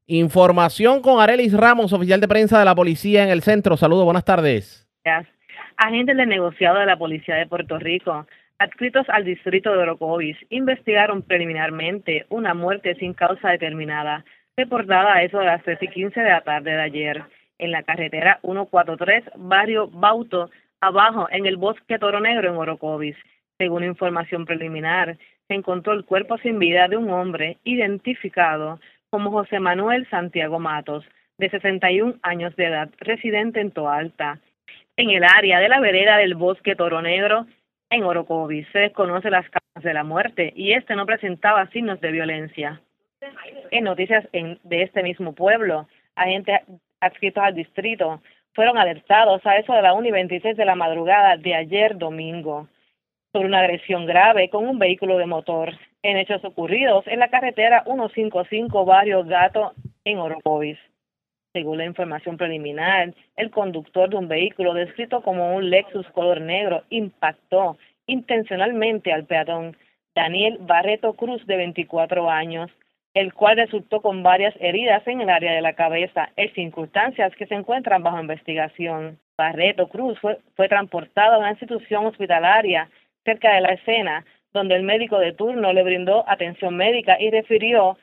[0.06, 3.76] Información con Arelis Ramos, oficial de prensa de la policía en el centro.
[3.76, 4.88] Saludos, buenas tardes.
[5.76, 8.26] Agentes del negociado de la Policía de Puerto Rico
[8.58, 14.24] adscritos al distrito de Orocovis investigaron preliminarmente una muerte sin causa determinada,
[14.56, 17.22] reportada a eso de las 3 y 15 de la tarde de ayer,
[17.58, 23.16] en la carretera 143, barrio Bauto, abajo en el bosque Toro Negro en Orocovis.
[23.58, 25.18] Según información preliminar,
[25.48, 28.80] se encontró el cuerpo sin vida de un hombre identificado
[29.10, 31.04] como José Manuel Santiago Matos,
[31.38, 34.40] de 61 años de edad, residente en Toalta.
[34.96, 37.46] En el área de la vereda del bosque Toro Negro,
[37.90, 42.12] en Orocovis, se desconoce las causas de la muerte y este no presentaba signos de
[42.12, 42.80] violencia.
[43.70, 46.60] En noticias de este mismo pueblo, agentes
[47.00, 48.20] adscritos al distrito
[48.54, 52.68] fueron alertados a eso de la 1 y 26 de la madrugada de ayer domingo
[53.32, 57.84] sobre una agresión grave con un vehículo de motor en hechos ocurridos en la carretera
[57.84, 60.78] 155 Barrio Gato en Orocovis.
[61.52, 66.84] Según la información preliminar, el conductor de un vehículo descrito como un Lexus color negro
[66.90, 69.76] impactó intencionalmente al peatón
[70.14, 72.70] Daniel Barreto Cruz, de 24 años,
[73.18, 77.46] el cual resultó con varias heridas en el área de la cabeza, en circunstancias que
[77.46, 79.18] se encuentran bajo investigación.
[79.36, 82.88] Barreto Cruz fue, fue transportado a una institución hospitalaria
[83.24, 87.98] cerca de la escena, donde el médico de turno le brindó atención médica y refirió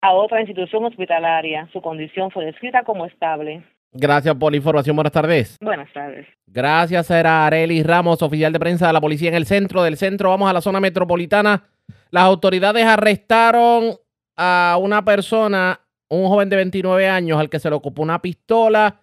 [0.00, 1.68] a otra institución hospitalaria.
[1.72, 3.62] Su condición fue descrita como estable.
[3.92, 4.96] Gracias por la información.
[4.96, 5.58] Buenas tardes.
[5.60, 6.26] Buenas tardes.
[6.46, 9.84] Gracias, era Arely Ramos, oficial de prensa de la policía en el centro.
[9.84, 11.68] Del centro vamos a la zona metropolitana.
[12.10, 13.94] Las autoridades arrestaron
[14.42, 18.96] a una persona, un joven de 29 años, al que se le ocupó una pistola,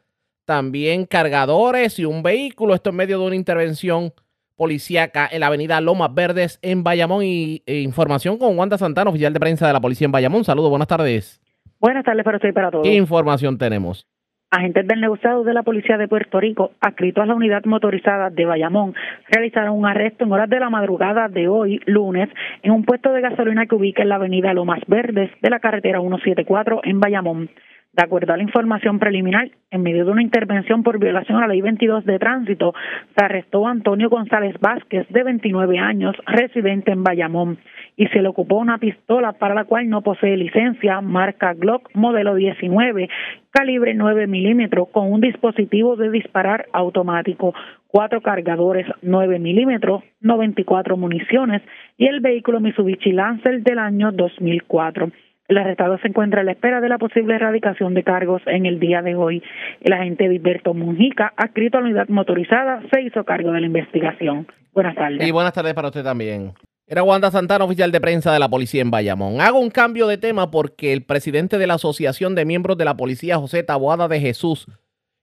[0.46, 2.74] también cargadores y un vehículo.
[2.74, 4.14] Esto en medio de una intervención
[4.56, 7.24] policíaca en la avenida Lomas Verdes en Bayamón.
[7.24, 10.44] Y e información con Wanda Santana, oficial de prensa de la policía en Bayamón.
[10.44, 11.40] Saludos, buenas tardes.
[11.80, 12.84] Buenas tardes para usted y para todos.
[12.84, 14.08] ¿Qué información tenemos?
[14.50, 18.46] Agentes del negociado de la Policía de Puerto Rico, adscritos a la unidad motorizada de
[18.46, 18.96] Bayamón,
[19.30, 22.30] realizaron un arresto en horas de la madrugada de hoy, lunes,
[22.64, 26.00] en un puesto de gasolina que ubica en la avenida Lomas Verdes de la carretera
[26.00, 27.50] 174 en Bayamón.
[27.92, 31.48] De acuerdo a la información preliminar, en medio de una intervención por violación a la
[31.48, 32.74] ley 22 de tránsito,
[33.18, 37.58] se arrestó a Antonio González Vázquez, de 29 años, residente en Bayamón,
[37.98, 42.36] y se le ocupó una pistola para la cual no posee licencia, marca Glock modelo
[42.36, 43.10] 19,
[43.52, 47.56] calibre 9 milímetros, con un dispositivo de disparar automático,
[47.88, 51.64] cuatro cargadores 9 milímetros, 94 municiones
[51.98, 55.12] y el vehículo Mitsubishi Lancer del año 2004.
[55.48, 58.80] El arrestado se encuentra a la espera de la posible erradicación de cargos en el
[58.80, 59.42] día de hoy.
[59.82, 64.46] El agente Dilberto Munjica, adscrito a la unidad motorizada, se hizo cargo de la investigación.
[64.74, 65.26] Buenas tardes.
[65.26, 66.52] Y buenas tardes para usted también.
[66.90, 69.42] Era Wanda Santana, oficial de prensa de la policía en Bayamón.
[69.42, 72.96] Hago un cambio de tema porque el presidente de la Asociación de Miembros de la
[72.96, 74.68] Policía, José Taboada de Jesús,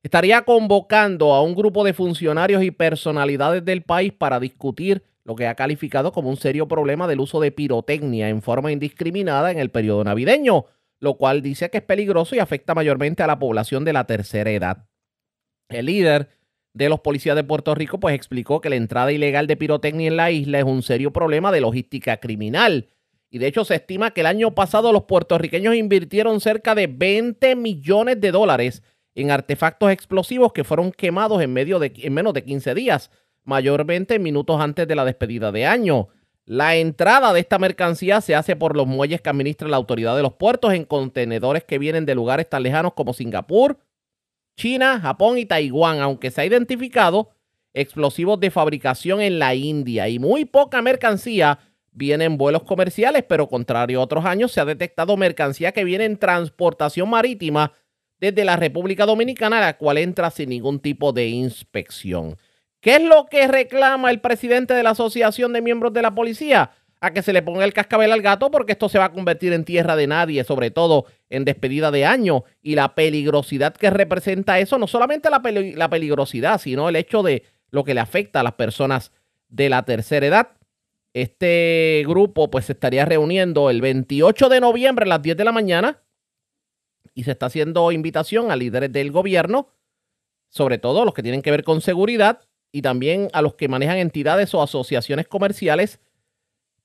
[0.03, 5.47] estaría convocando a un grupo de funcionarios y personalidades del país para discutir lo que
[5.47, 9.71] ha calificado como un serio problema del uso de pirotecnia en forma indiscriminada en el
[9.71, 10.67] periodo navideño,
[11.01, 14.51] lo cual dice que es peligroso y afecta mayormente a la población de la tercera
[14.51, 14.87] edad.
[15.71, 16.29] El líder
[16.75, 20.17] de los policías de Puerto Rico pues explicó que la entrada ilegal de pirotecnia en
[20.17, 22.89] la isla es un serio problema de logística criminal.
[23.31, 27.57] Y de hecho se estima que el año pasado los puertorriqueños invirtieron cerca de 20
[27.57, 28.83] millones de dólares
[29.15, 33.11] en artefactos explosivos que fueron quemados en, medio de, en menos de 15 días
[33.45, 36.09] mayormente minutos antes de la despedida de año.
[36.47, 40.23] La entrada de esta mercancía se hace por los muelles que administra la autoridad de
[40.23, 43.79] los puertos en contenedores que vienen de lugares tan lejanos como Singapur,
[44.57, 47.31] China, Japón y Taiwán, aunque se ha identificado
[47.73, 51.59] explosivos de fabricación en la India y muy poca mercancía
[51.91, 56.05] viene en vuelos comerciales, pero contrario a otros años se ha detectado mercancía que viene
[56.05, 57.73] en transportación marítima
[58.19, 62.37] desde la República Dominicana, la cual entra sin ningún tipo de inspección.
[62.81, 66.71] ¿Qué es lo que reclama el presidente de la Asociación de Miembros de la Policía?
[67.05, 69.53] A que se le ponga el cascabel al gato porque esto se va a convertir
[69.53, 74.59] en tierra de nadie, sobre todo en despedida de año y la peligrosidad que representa
[74.59, 78.55] eso, no solamente la, peligrosidad, sino el hecho de lo que le afecta a las
[78.55, 79.13] personas
[79.51, 80.49] de la tercera edad.
[81.13, 85.53] Este grupo pues se estaría reuniendo el 28 de noviembre a las 10 de la
[85.53, 86.01] mañana
[87.13, 89.69] y se está haciendo invitación a líderes del gobierno,
[90.49, 92.41] sobre todo los que tienen que ver con seguridad,
[92.73, 96.01] y también a los que manejan entidades o asociaciones comerciales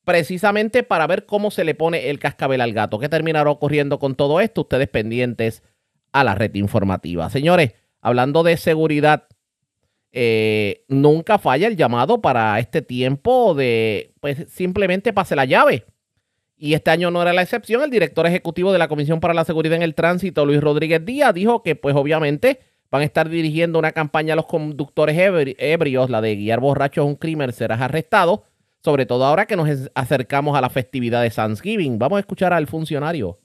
[0.10, 2.98] precisamente para ver cómo se le pone el cascabel al gato.
[2.98, 4.62] ¿Qué terminará ocurriendo con todo esto?
[4.62, 5.62] Ustedes pendientes
[6.12, 7.30] a la red informativa.
[7.30, 9.28] Señores, hablando de seguridad,
[10.12, 15.86] eh, nunca falla el llamado para este tiempo de, pues simplemente pase la llave.
[16.58, 17.84] Y este año no era la excepción.
[17.84, 21.36] El director ejecutivo de la Comisión para la Seguridad en el Tránsito, Luis Rodríguez Díaz,
[21.36, 26.20] dijo que pues obviamente van a estar dirigiendo una campaña a los conductores ebrios, la
[26.20, 28.46] de guiar borrachos es un crimen, serás arrestado.
[28.84, 32.00] Sobre todo ahora que nos acercamos a la festividad de Thanksgiving.
[32.00, 33.40] Vamos a escuchar al funcionario.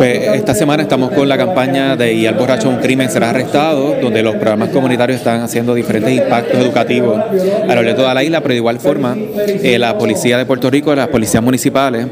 [0.00, 3.96] Pues esta semana estamos con la campaña de Y al borracho un crimen será arrestado,
[4.00, 8.24] donde los programas comunitarios están haciendo diferentes impactos educativos a lo largo de toda la
[8.24, 12.06] isla, pero de igual forma eh, la policía de Puerto Rico, las policías municipales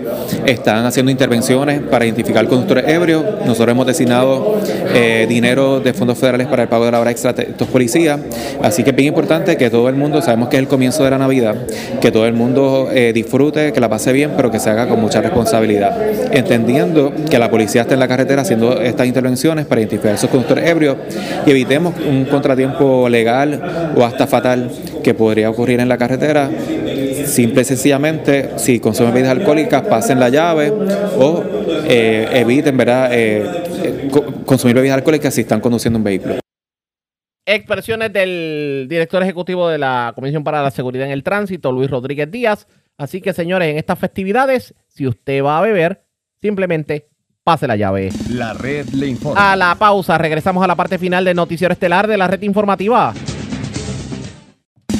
[0.44, 3.24] están haciendo intervenciones para identificar conductores ebrios.
[3.46, 4.60] Nosotros hemos designado
[4.92, 8.20] eh, dinero de fondos federales para el pago de la hora extra de estos policías,
[8.60, 11.10] así que es bien importante que todo el mundo, sabemos que es el comienzo de
[11.10, 11.54] la Navidad,
[12.02, 15.00] que todo el mundo eh, disfrute, que la pase bien, pero que se haga con
[15.00, 15.96] mucha responsabilidad,
[16.32, 20.30] entendiendo que la policía está en la carretera haciendo estas intervenciones para identificar a esos
[20.30, 20.96] conductores ebrios
[21.46, 24.70] y evitemos un contratiempo legal o hasta fatal
[25.02, 26.50] que podría ocurrir en la carretera.
[27.26, 31.44] Simple y sencillamente, si consumen bebidas alcohólicas, pasen la llave o
[31.86, 33.10] eh, eviten ¿verdad?
[33.12, 33.44] Eh,
[33.82, 34.08] eh,
[34.46, 36.38] consumir bebidas alcohólicas si están conduciendo un vehículo.
[37.44, 42.30] Expresiones del director ejecutivo de la Comisión para la Seguridad en el Tránsito, Luis Rodríguez
[42.30, 42.66] Díaz.
[42.98, 46.02] Así que, señores, en estas festividades, si usted va a beber,
[46.40, 47.07] simplemente
[47.48, 48.10] pase la llave.
[48.28, 49.52] La red le informa.
[49.52, 53.14] A la pausa, regresamos a la parte final del noticiero estelar de la red informativa.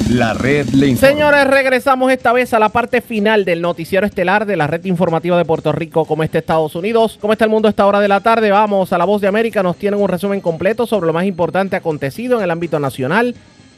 [0.09, 1.09] La red le informa.
[1.09, 5.37] Señores, regresamos esta vez a la parte final del noticiero estelar de la red informativa
[5.37, 6.05] de Puerto Rico.
[6.05, 7.19] ¿Cómo está Estados Unidos?
[7.21, 8.49] ¿Cómo está el mundo a esta hora de la tarde?
[8.49, 9.61] Vamos a La Voz de América.
[9.61, 13.35] Nos tienen un resumen completo sobre lo más importante acontecido en el ámbito nacional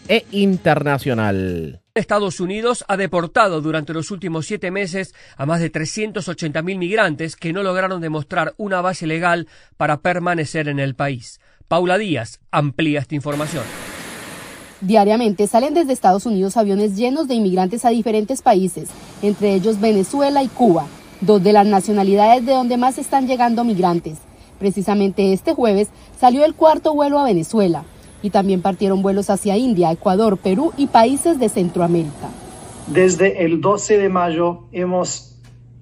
[0.08, 1.81] e internacional.
[1.94, 7.36] Estados Unidos ha deportado durante los últimos siete meses a más de 380 mil migrantes
[7.36, 11.42] que no lograron demostrar una base legal para permanecer en el país.
[11.68, 13.66] Paula Díaz amplía esta información.
[14.80, 18.90] Diariamente salen desde Estados Unidos aviones llenos de inmigrantes a diferentes países,
[19.22, 20.88] entre ellos Venezuela y Cuba,
[21.20, 24.18] dos de las nacionalidades de donde más están llegando migrantes.
[24.60, 27.84] Precisamente este jueves salió el cuarto vuelo a Venezuela
[28.22, 32.30] y también partieron vuelos hacia India, Ecuador, Perú y países de Centroamérica.
[32.88, 35.38] Desde el 12 de mayo hemos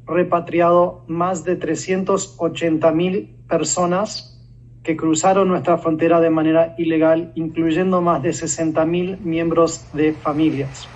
[0.06, 4.40] repatriado más de 380 mil personas
[4.84, 10.88] que cruzaron nuestra frontera de manera ilegal, incluyendo más de 60 mil miembros de familias.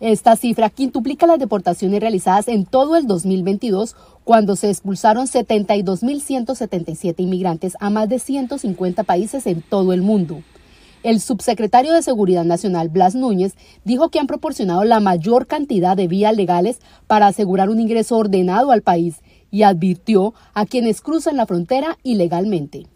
[0.00, 3.94] Esta cifra quintuplica las deportaciones realizadas en todo el 2022,
[4.24, 10.42] cuando se expulsaron 72.177 inmigrantes a más de 150 países en todo el mundo.
[11.02, 13.54] El subsecretario de Seguridad Nacional, Blas Núñez,
[13.84, 18.70] dijo que han proporcionado la mayor cantidad de vías legales para asegurar un ingreso ordenado
[18.70, 22.86] al país y advirtió a quienes cruzan la frontera ilegalmente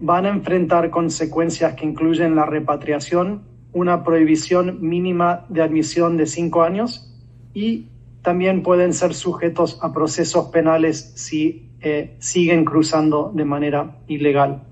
[0.00, 3.42] van a enfrentar consecuencias que incluyen la repatriación,
[3.72, 7.12] una prohibición mínima de admisión de cinco años
[7.52, 7.86] y
[8.22, 14.62] también pueden ser sujetos a procesos penales si eh, siguen cruzando de manera ilegal.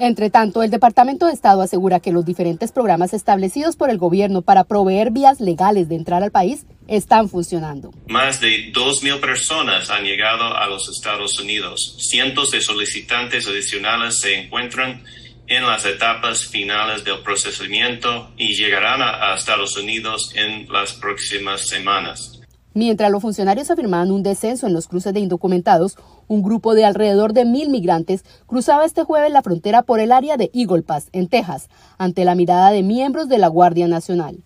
[0.00, 4.42] Entre tanto, el Departamento de Estado asegura que los diferentes programas establecidos por el gobierno
[4.42, 7.90] para proveer vías legales de entrar al país están funcionando.
[8.06, 11.96] Más de 2.000 personas han llegado a los Estados Unidos.
[11.98, 15.02] Cientos de solicitantes adicionales se encuentran
[15.48, 22.37] en las etapas finales del procesamiento y llegarán a, Estados Unidos en las próximas semanas.
[22.74, 25.96] Mientras los funcionarios afirmaban un descenso en los cruces de indocumentados,
[26.28, 30.36] un grupo de alrededor de mil migrantes cruzaba este jueves la frontera por el área
[30.36, 34.38] de Eagle Pass, en Texas, ante la mirada de miembros de la Guardia Nacional.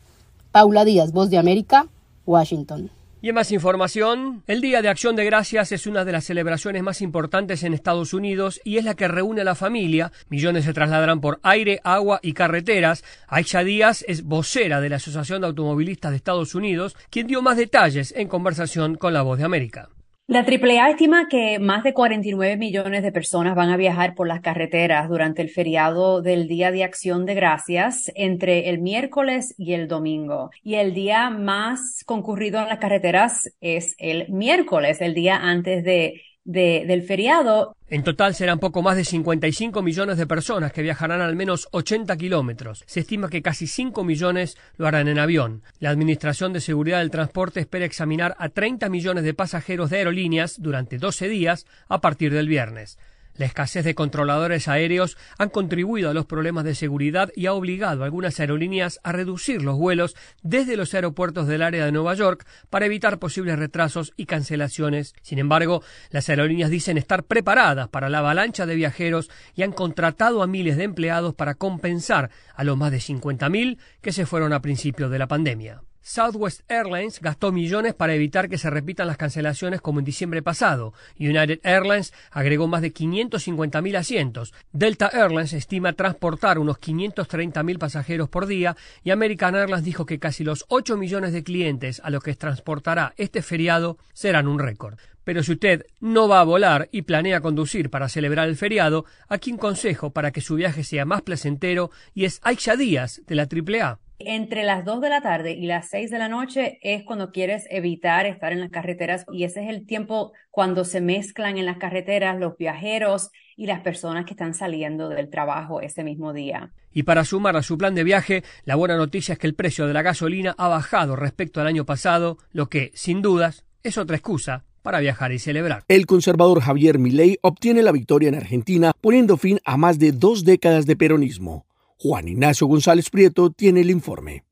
[0.53, 1.89] Paula Díaz, Voz de América,
[2.25, 2.91] Washington.
[3.25, 6.83] Y en más información, el Día de Acción de Gracias es una de las celebraciones
[6.83, 10.11] más importantes en Estados Unidos y es la que reúne a la familia.
[10.29, 13.05] Millones se trasladarán por aire, agua y carreteras.
[13.29, 17.57] Aisha Díaz es vocera de la Asociación de Automovilistas de Estados Unidos, quien dio más
[17.57, 19.89] detalles en conversación con La Voz de América.
[20.29, 24.41] La AAA estima que más de 49 millones de personas van a viajar por las
[24.41, 29.89] carreteras durante el feriado del Día de Acción de Gracias entre el miércoles y el
[29.89, 30.51] domingo.
[30.63, 36.23] Y el día más concurrido en las carreteras es el miércoles, el día antes de
[36.45, 37.77] de, del feriado.
[37.89, 42.17] En total serán poco más de 55 millones de personas que viajarán al menos 80
[42.17, 42.85] kilómetros.
[42.87, 45.63] Se estima que casi 5 millones lo harán en avión.
[45.79, 50.57] La Administración de Seguridad del Transporte espera examinar a 30 millones de pasajeros de aerolíneas
[50.61, 52.99] durante 12 días a partir del viernes.
[53.35, 58.03] La escasez de controladores aéreos han contribuido a los problemas de seguridad y ha obligado
[58.03, 62.47] a algunas aerolíneas a reducir los vuelos desde los aeropuertos del área de Nueva York
[62.69, 65.15] para evitar posibles retrasos y cancelaciones.
[65.23, 70.43] Sin embargo, las aerolíneas dicen estar preparadas para la avalancha de viajeros y han contratado
[70.43, 74.61] a miles de empleados para compensar a los más de 50.000 que se fueron a
[74.61, 75.83] principios de la pandemia.
[76.03, 80.93] Southwest Airlines gastó millones para evitar que se repitan las cancelaciones como en diciembre pasado.
[81.19, 84.53] United Airlines agregó más de 550.000 asientos.
[84.73, 90.43] Delta Airlines estima transportar unos 530.000 pasajeros por día y American Airlines dijo que casi
[90.43, 94.99] los 8 millones de clientes a los que transportará este feriado serán un récord.
[95.25, 99.53] Pero si usted no va a volar y planea conducir para celebrar el feriado, aquí
[99.53, 103.45] un consejo para que su viaje sea más placentero y es Aisha Díaz de la
[103.45, 104.01] AAA.
[104.27, 107.67] Entre las 2 de la tarde y las 6 de la noche es cuando quieres
[107.71, 111.79] evitar estar en las carreteras y ese es el tiempo cuando se mezclan en las
[111.79, 116.73] carreteras los viajeros y las personas que están saliendo del trabajo ese mismo día.
[116.93, 119.87] Y para sumar a su plan de viaje, la buena noticia es que el precio
[119.87, 124.17] de la gasolina ha bajado respecto al año pasado, lo que, sin dudas, es otra
[124.17, 125.85] excusa para viajar y celebrar.
[125.89, 130.45] El conservador Javier Milei obtiene la victoria en Argentina, poniendo fin a más de dos
[130.45, 131.67] décadas de peronismo.
[132.03, 134.43] Juan Ignacio González Prieto tiene el informe.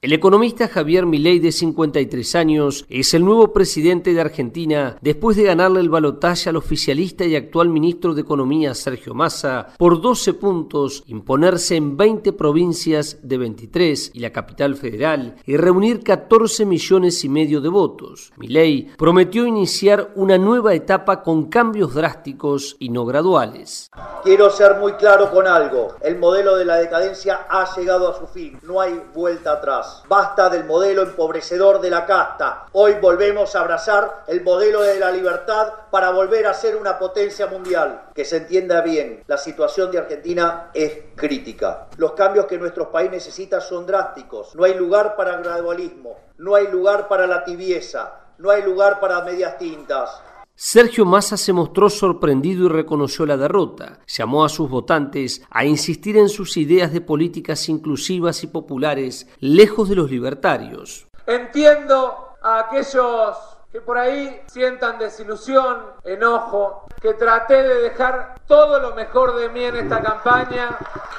[0.00, 5.42] El economista Javier Milei, de 53 años, es el nuevo presidente de Argentina después de
[5.42, 11.02] ganarle el balotaje al oficialista y actual ministro de Economía Sergio Massa por 12 puntos,
[11.06, 17.28] imponerse en 20 provincias de 23 y la capital federal y reunir 14 millones y
[17.28, 18.32] medio de votos.
[18.36, 23.90] Milei prometió iniciar una nueva etapa con cambios drásticos y no graduales.
[24.22, 25.96] Quiero ser muy claro con algo.
[26.02, 28.60] El modelo de la decadencia ha llegado a su fin.
[28.62, 29.87] No hay vuelta atrás.
[30.08, 32.66] Basta del modelo empobrecedor de la casta.
[32.72, 37.46] Hoy volvemos a abrazar el modelo de la libertad para volver a ser una potencia
[37.46, 38.08] mundial.
[38.14, 41.88] Que se entienda bien, la situación de Argentina es crítica.
[41.96, 44.54] Los cambios que nuestro país necesita son drásticos.
[44.54, 49.22] No hay lugar para gradualismo, no hay lugar para la tibieza, no hay lugar para
[49.22, 50.22] medias tintas.
[50.60, 54.00] Sergio Massa se mostró sorprendido y reconoció la derrota.
[54.08, 59.88] Llamó a sus votantes a insistir en sus ideas de políticas inclusivas y populares, lejos
[59.88, 61.06] de los libertarios.
[61.28, 63.36] Entiendo a aquellos
[63.70, 69.62] que por ahí sientan desilusión, enojo, que traté de dejar todo lo mejor de mí
[69.62, 70.76] en esta campaña.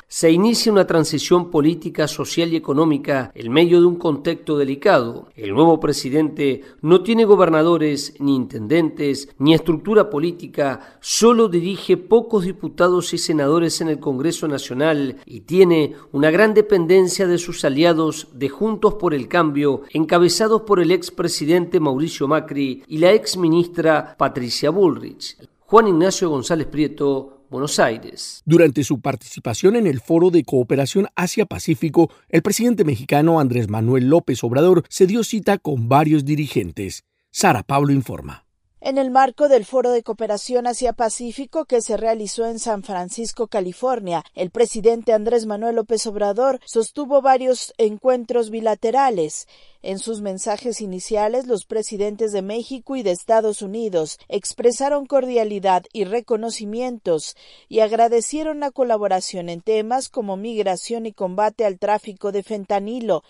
[0.07, 5.27] Se inicia una transición política, social y económica en medio de un contexto delicado.
[5.35, 13.13] El nuevo presidente no tiene gobernadores, ni intendentes, ni estructura política, solo dirige pocos diputados
[13.13, 18.49] y senadores en el Congreso Nacional y tiene una gran dependencia de sus aliados de
[18.49, 25.37] Juntos por el Cambio, encabezados por el expresidente Mauricio Macri y la exministra Patricia Bullrich.
[25.69, 28.41] Juan Ignacio González Prieto, Buenos Aires.
[28.43, 34.43] Durante su participación en el Foro de Cooperación Asia-Pacífico, el presidente mexicano Andrés Manuel López
[34.43, 37.03] Obrador se dio cita con varios dirigentes.
[37.29, 38.48] Sara Pablo informa.
[38.81, 44.23] En el marco del Foro de Cooperación Asia-Pacífico que se realizó en San Francisco, California,
[44.35, 49.49] el presidente Andrés Manuel López Obrador sostuvo varios encuentros bilaterales.
[49.81, 56.05] En sus mensajes iniciales, los presidentes de México y de Estados Unidos expresaron cordialidad y
[56.05, 57.35] reconocimientos
[57.67, 63.23] y agradecieron la colaboración en temas como migración y combate al tráfico de fentanilo,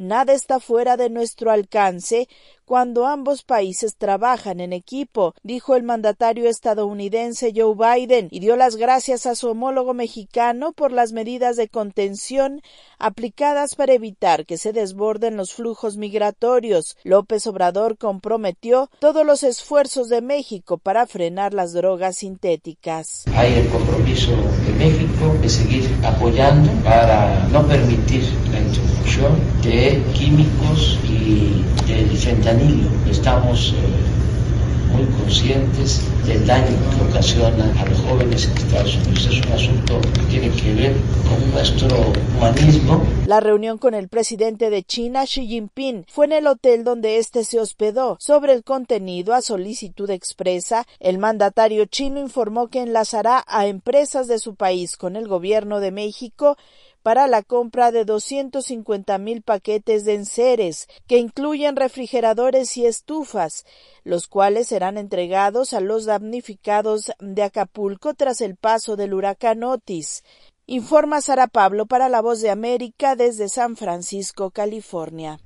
[0.00, 2.26] Nada está fuera de nuestro alcance
[2.70, 8.76] cuando ambos países trabajan en equipo, dijo el mandatario estadounidense Joe Biden, y dio las
[8.76, 12.62] gracias a su homólogo mexicano por las medidas de contención
[13.00, 16.96] aplicadas para evitar que se desborden los flujos migratorios.
[17.02, 23.24] López Obrador comprometió todos los esfuerzos de México para frenar las drogas sintéticas.
[23.34, 28.22] Hay el compromiso de México de seguir apoyando para no permitir
[28.70, 29.32] introducción
[29.62, 37.98] de químicos y del fentanilo Estamos eh, muy conscientes del daño que ocasiona a los
[38.00, 39.26] jóvenes en Estados Unidos.
[39.26, 40.96] Es un asunto que tiene que ver
[41.28, 41.88] con nuestro
[42.36, 43.02] humanismo.
[43.26, 47.44] La reunión con el presidente de China, Xi Jinping, fue en el hotel donde éste
[47.44, 48.16] se hospedó.
[48.20, 54.38] Sobre el contenido, a solicitud expresa, el mandatario chino informó que enlazará a empresas de
[54.38, 56.56] su país con el gobierno de México
[57.02, 63.64] para la compra de 250 mil paquetes de enseres, que incluyen refrigeradores y estufas,
[64.04, 70.22] los cuales serán entregados a los damnificados de Acapulco tras el paso del huracán Otis.
[70.66, 75.40] Informa Sara Pablo para La Voz de América desde San Francisco, California.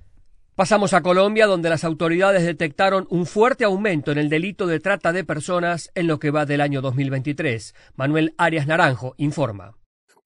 [0.55, 5.13] Pasamos a Colombia, donde las autoridades detectaron un fuerte aumento en el delito de trata
[5.13, 7.75] de personas en lo que va del año 2023.
[7.97, 9.75] Manuel Arias Naranjo informa.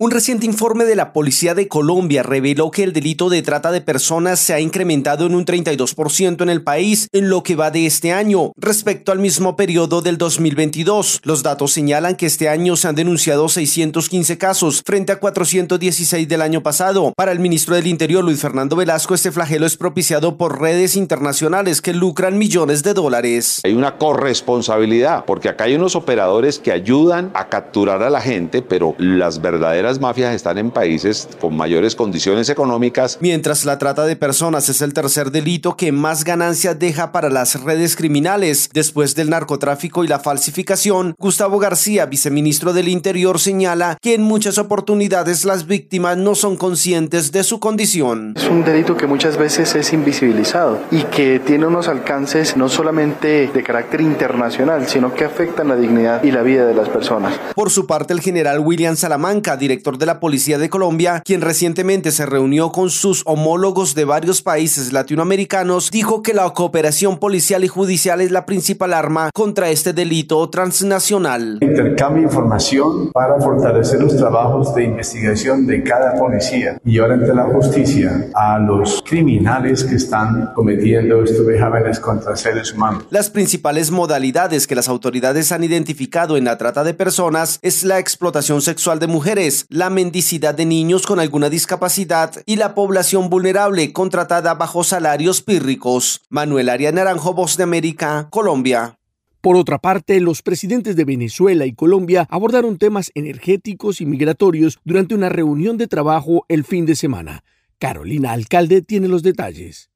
[0.01, 3.81] Un reciente informe de la Policía de Colombia reveló que el delito de trata de
[3.81, 7.85] personas se ha incrementado en un 32% en el país en lo que va de
[7.85, 11.23] este año respecto al mismo periodo del 2022.
[11.25, 16.43] Los datos señalan que este año se han denunciado 615 casos frente a 416 del
[16.43, 17.13] año pasado.
[17.17, 21.83] Para el ministro del Interior, Luis Fernando Velasco, este flagelo es propiciado por redes internacionales
[21.83, 23.63] que lucran millones de dólares.
[23.65, 28.63] Hay una corresponsabilidad porque acá hay unos operadores que ayudan a capturar a la gente,
[28.63, 33.17] pero las verdaderas las mafias están en países con mayores condiciones económicas.
[33.23, 37.63] Mientras la trata de personas es el tercer delito que más ganancias deja para las
[37.63, 44.13] redes criminales, después del narcotráfico y la falsificación, Gustavo García, viceministro del Interior, señala que
[44.13, 48.35] en muchas oportunidades las víctimas no son conscientes de su condición.
[48.37, 53.49] Es un delito que muchas veces es invisibilizado y que tiene unos alcances no solamente
[53.49, 57.33] de carácter internacional, sino que afectan la dignidad y la vida de las personas.
[57.55, 61.41] Por su parte, el general William Salamanca, director director de la Policía de Colombia, quien
[61.41, 67.63] recientemente se reunió con sus homólogos de varios países latinoamericanos, dijo que la cooperación policial
[67.63, 71.59] y judicial es la principal arma contra este delito transnacional.
[71.61, 77.33] Intercambio de información para fortalecer los trabajos de investigación de cada policía y ahora ante
[77.33, 83.05] la justicia a los criminales que están cometiendo estos vejámenes contra seres humanos.
[83.11, 88.01] Las principales modalidades que las autoridades han identificado en la trata de personas es la
[88.01, 93.93] explotación sexual de mujeres, la mendicidad de niños con alguna discapacidad y la población vulnerable
[93.93, 96.23] contratada bajo salarios pírricos.
[96.31, 98.99] Manuel Arias Naranjo, Voz de América, Colombia.
[99.43, 105.15] Por otra parte, los presidentes de Venezuela y Colombia abordaron temas energéticos y migratorios durante
[105.15, 107.45] una reunión de trabajo el fin de semana.
[107.79, 109.91] Carolina Alcalde tiene los detalles.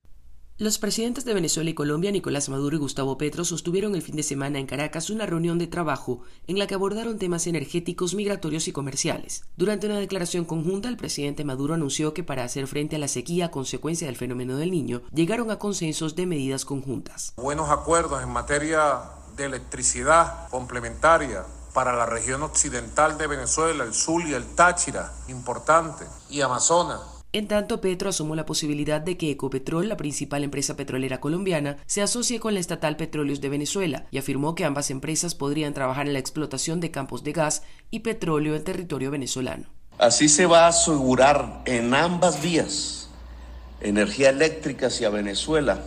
[0.63, 4.23] Los presidentes de Venezuela y Colombia, Nicolás Maduro y Gustavo Petro, sostuvieron el fin de
[4.23, 8.73] semana en Caracas una reunión de trabajo en la que abordaron temas energéticos, migratorios y
[8.73, 9.43] comerciales.
[9.57, 13.51] Durante una declaración conjunta, el presidente Maduro anunció que para hacer frente a la sequía
[13.51, 17.33] consecuencia del fenómeno del niño, llegaron a consensos de medidas conjuntas.
[17.39, 19.01] Buenos acuerdos en materia
[19.37, 21.45] de electricidad complementaria
[21.75, 27.01] para la región occidental de Venezuela, el Zulia, el Táchira, importante, y Amazonas
[27.33, 32.03] en tanto, Petro asomó la posibilidad de que Ecopetrol, la principal empresa petrolera colombiana, se
[32.03, 36.13] asocie con la estatal Petróleos de Venezuela y afirmó que ambas empresas podrían trabajar en
[36.13, 39.67] la explotación de campos de gas y petróleo en territorio venezolano.
[39.99, 43.09] Así se va a asegurar en ambas vías
[43.81, 45.81] energía eléctrica hacia Venezuela,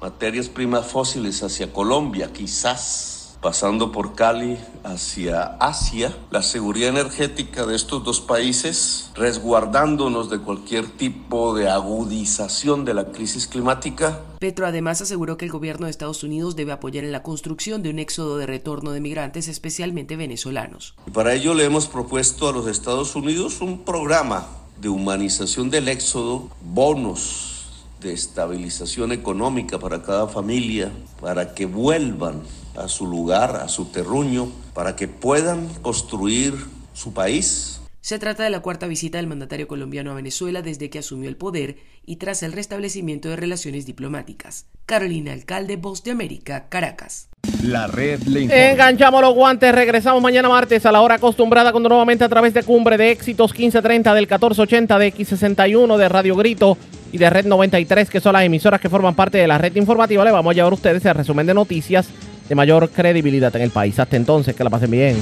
[0.00, 7.76] materias primas fósiles hacia Colombia, quizás pasando por Cali hacia Asia, la seguridad energética de
[7.76, 14.20] estos dos países, resguardándonos de cualquier tipo de agudización de la crisis climática.
[14.38, 17.90] Petro además aseguró que el gobierno de Estados Unidos debe apoyar en la construcción de
[17.90, 20.94] un éxodo de retorno de migrantes, especialmente venezolanos.
[21.06, 24.46] Y para ello le hemos propuesto a los Estados Unidos un programa
[24.80, 27.52] de humanización del éxodo, bonos
[28.00, 32.42] de estabilización económica para cada familia, para que vuelvan
[32.76, 36.54] a su lugar, a su terruño, para que puedan construir
[36.94, 37.80] su país.
[38.00, 41.36] Se trata de la cuarta visita del mandatario colombiano a Venezuela desde que asumió el
[41.36, 44.66] poder y tras el restablecimiento de relaciones diplomáticas.
[44.86, 47.28] Carolina Alcalde, Voz de América, Caracas.
[47.64, 52.22] La red le Enganchamos los guantes, regresamos mañana martes a la hora acostumbrada cuando nuevamente
[52.22, 56.78] a través de Cumbre de Éxitos 1530 del 1480 de X61 de Radio Grito
[57.10, 60.24] y de Red 93 que son las emisoras que forman parte de la red informativa
[60.24, 62.08] le vamos a llevar a ustedes el resumen de noticias
[62.48, 63.98] de mayor credibilidad en el país.
[63.98, 65.16] Hasta entonces, que la pasen bien.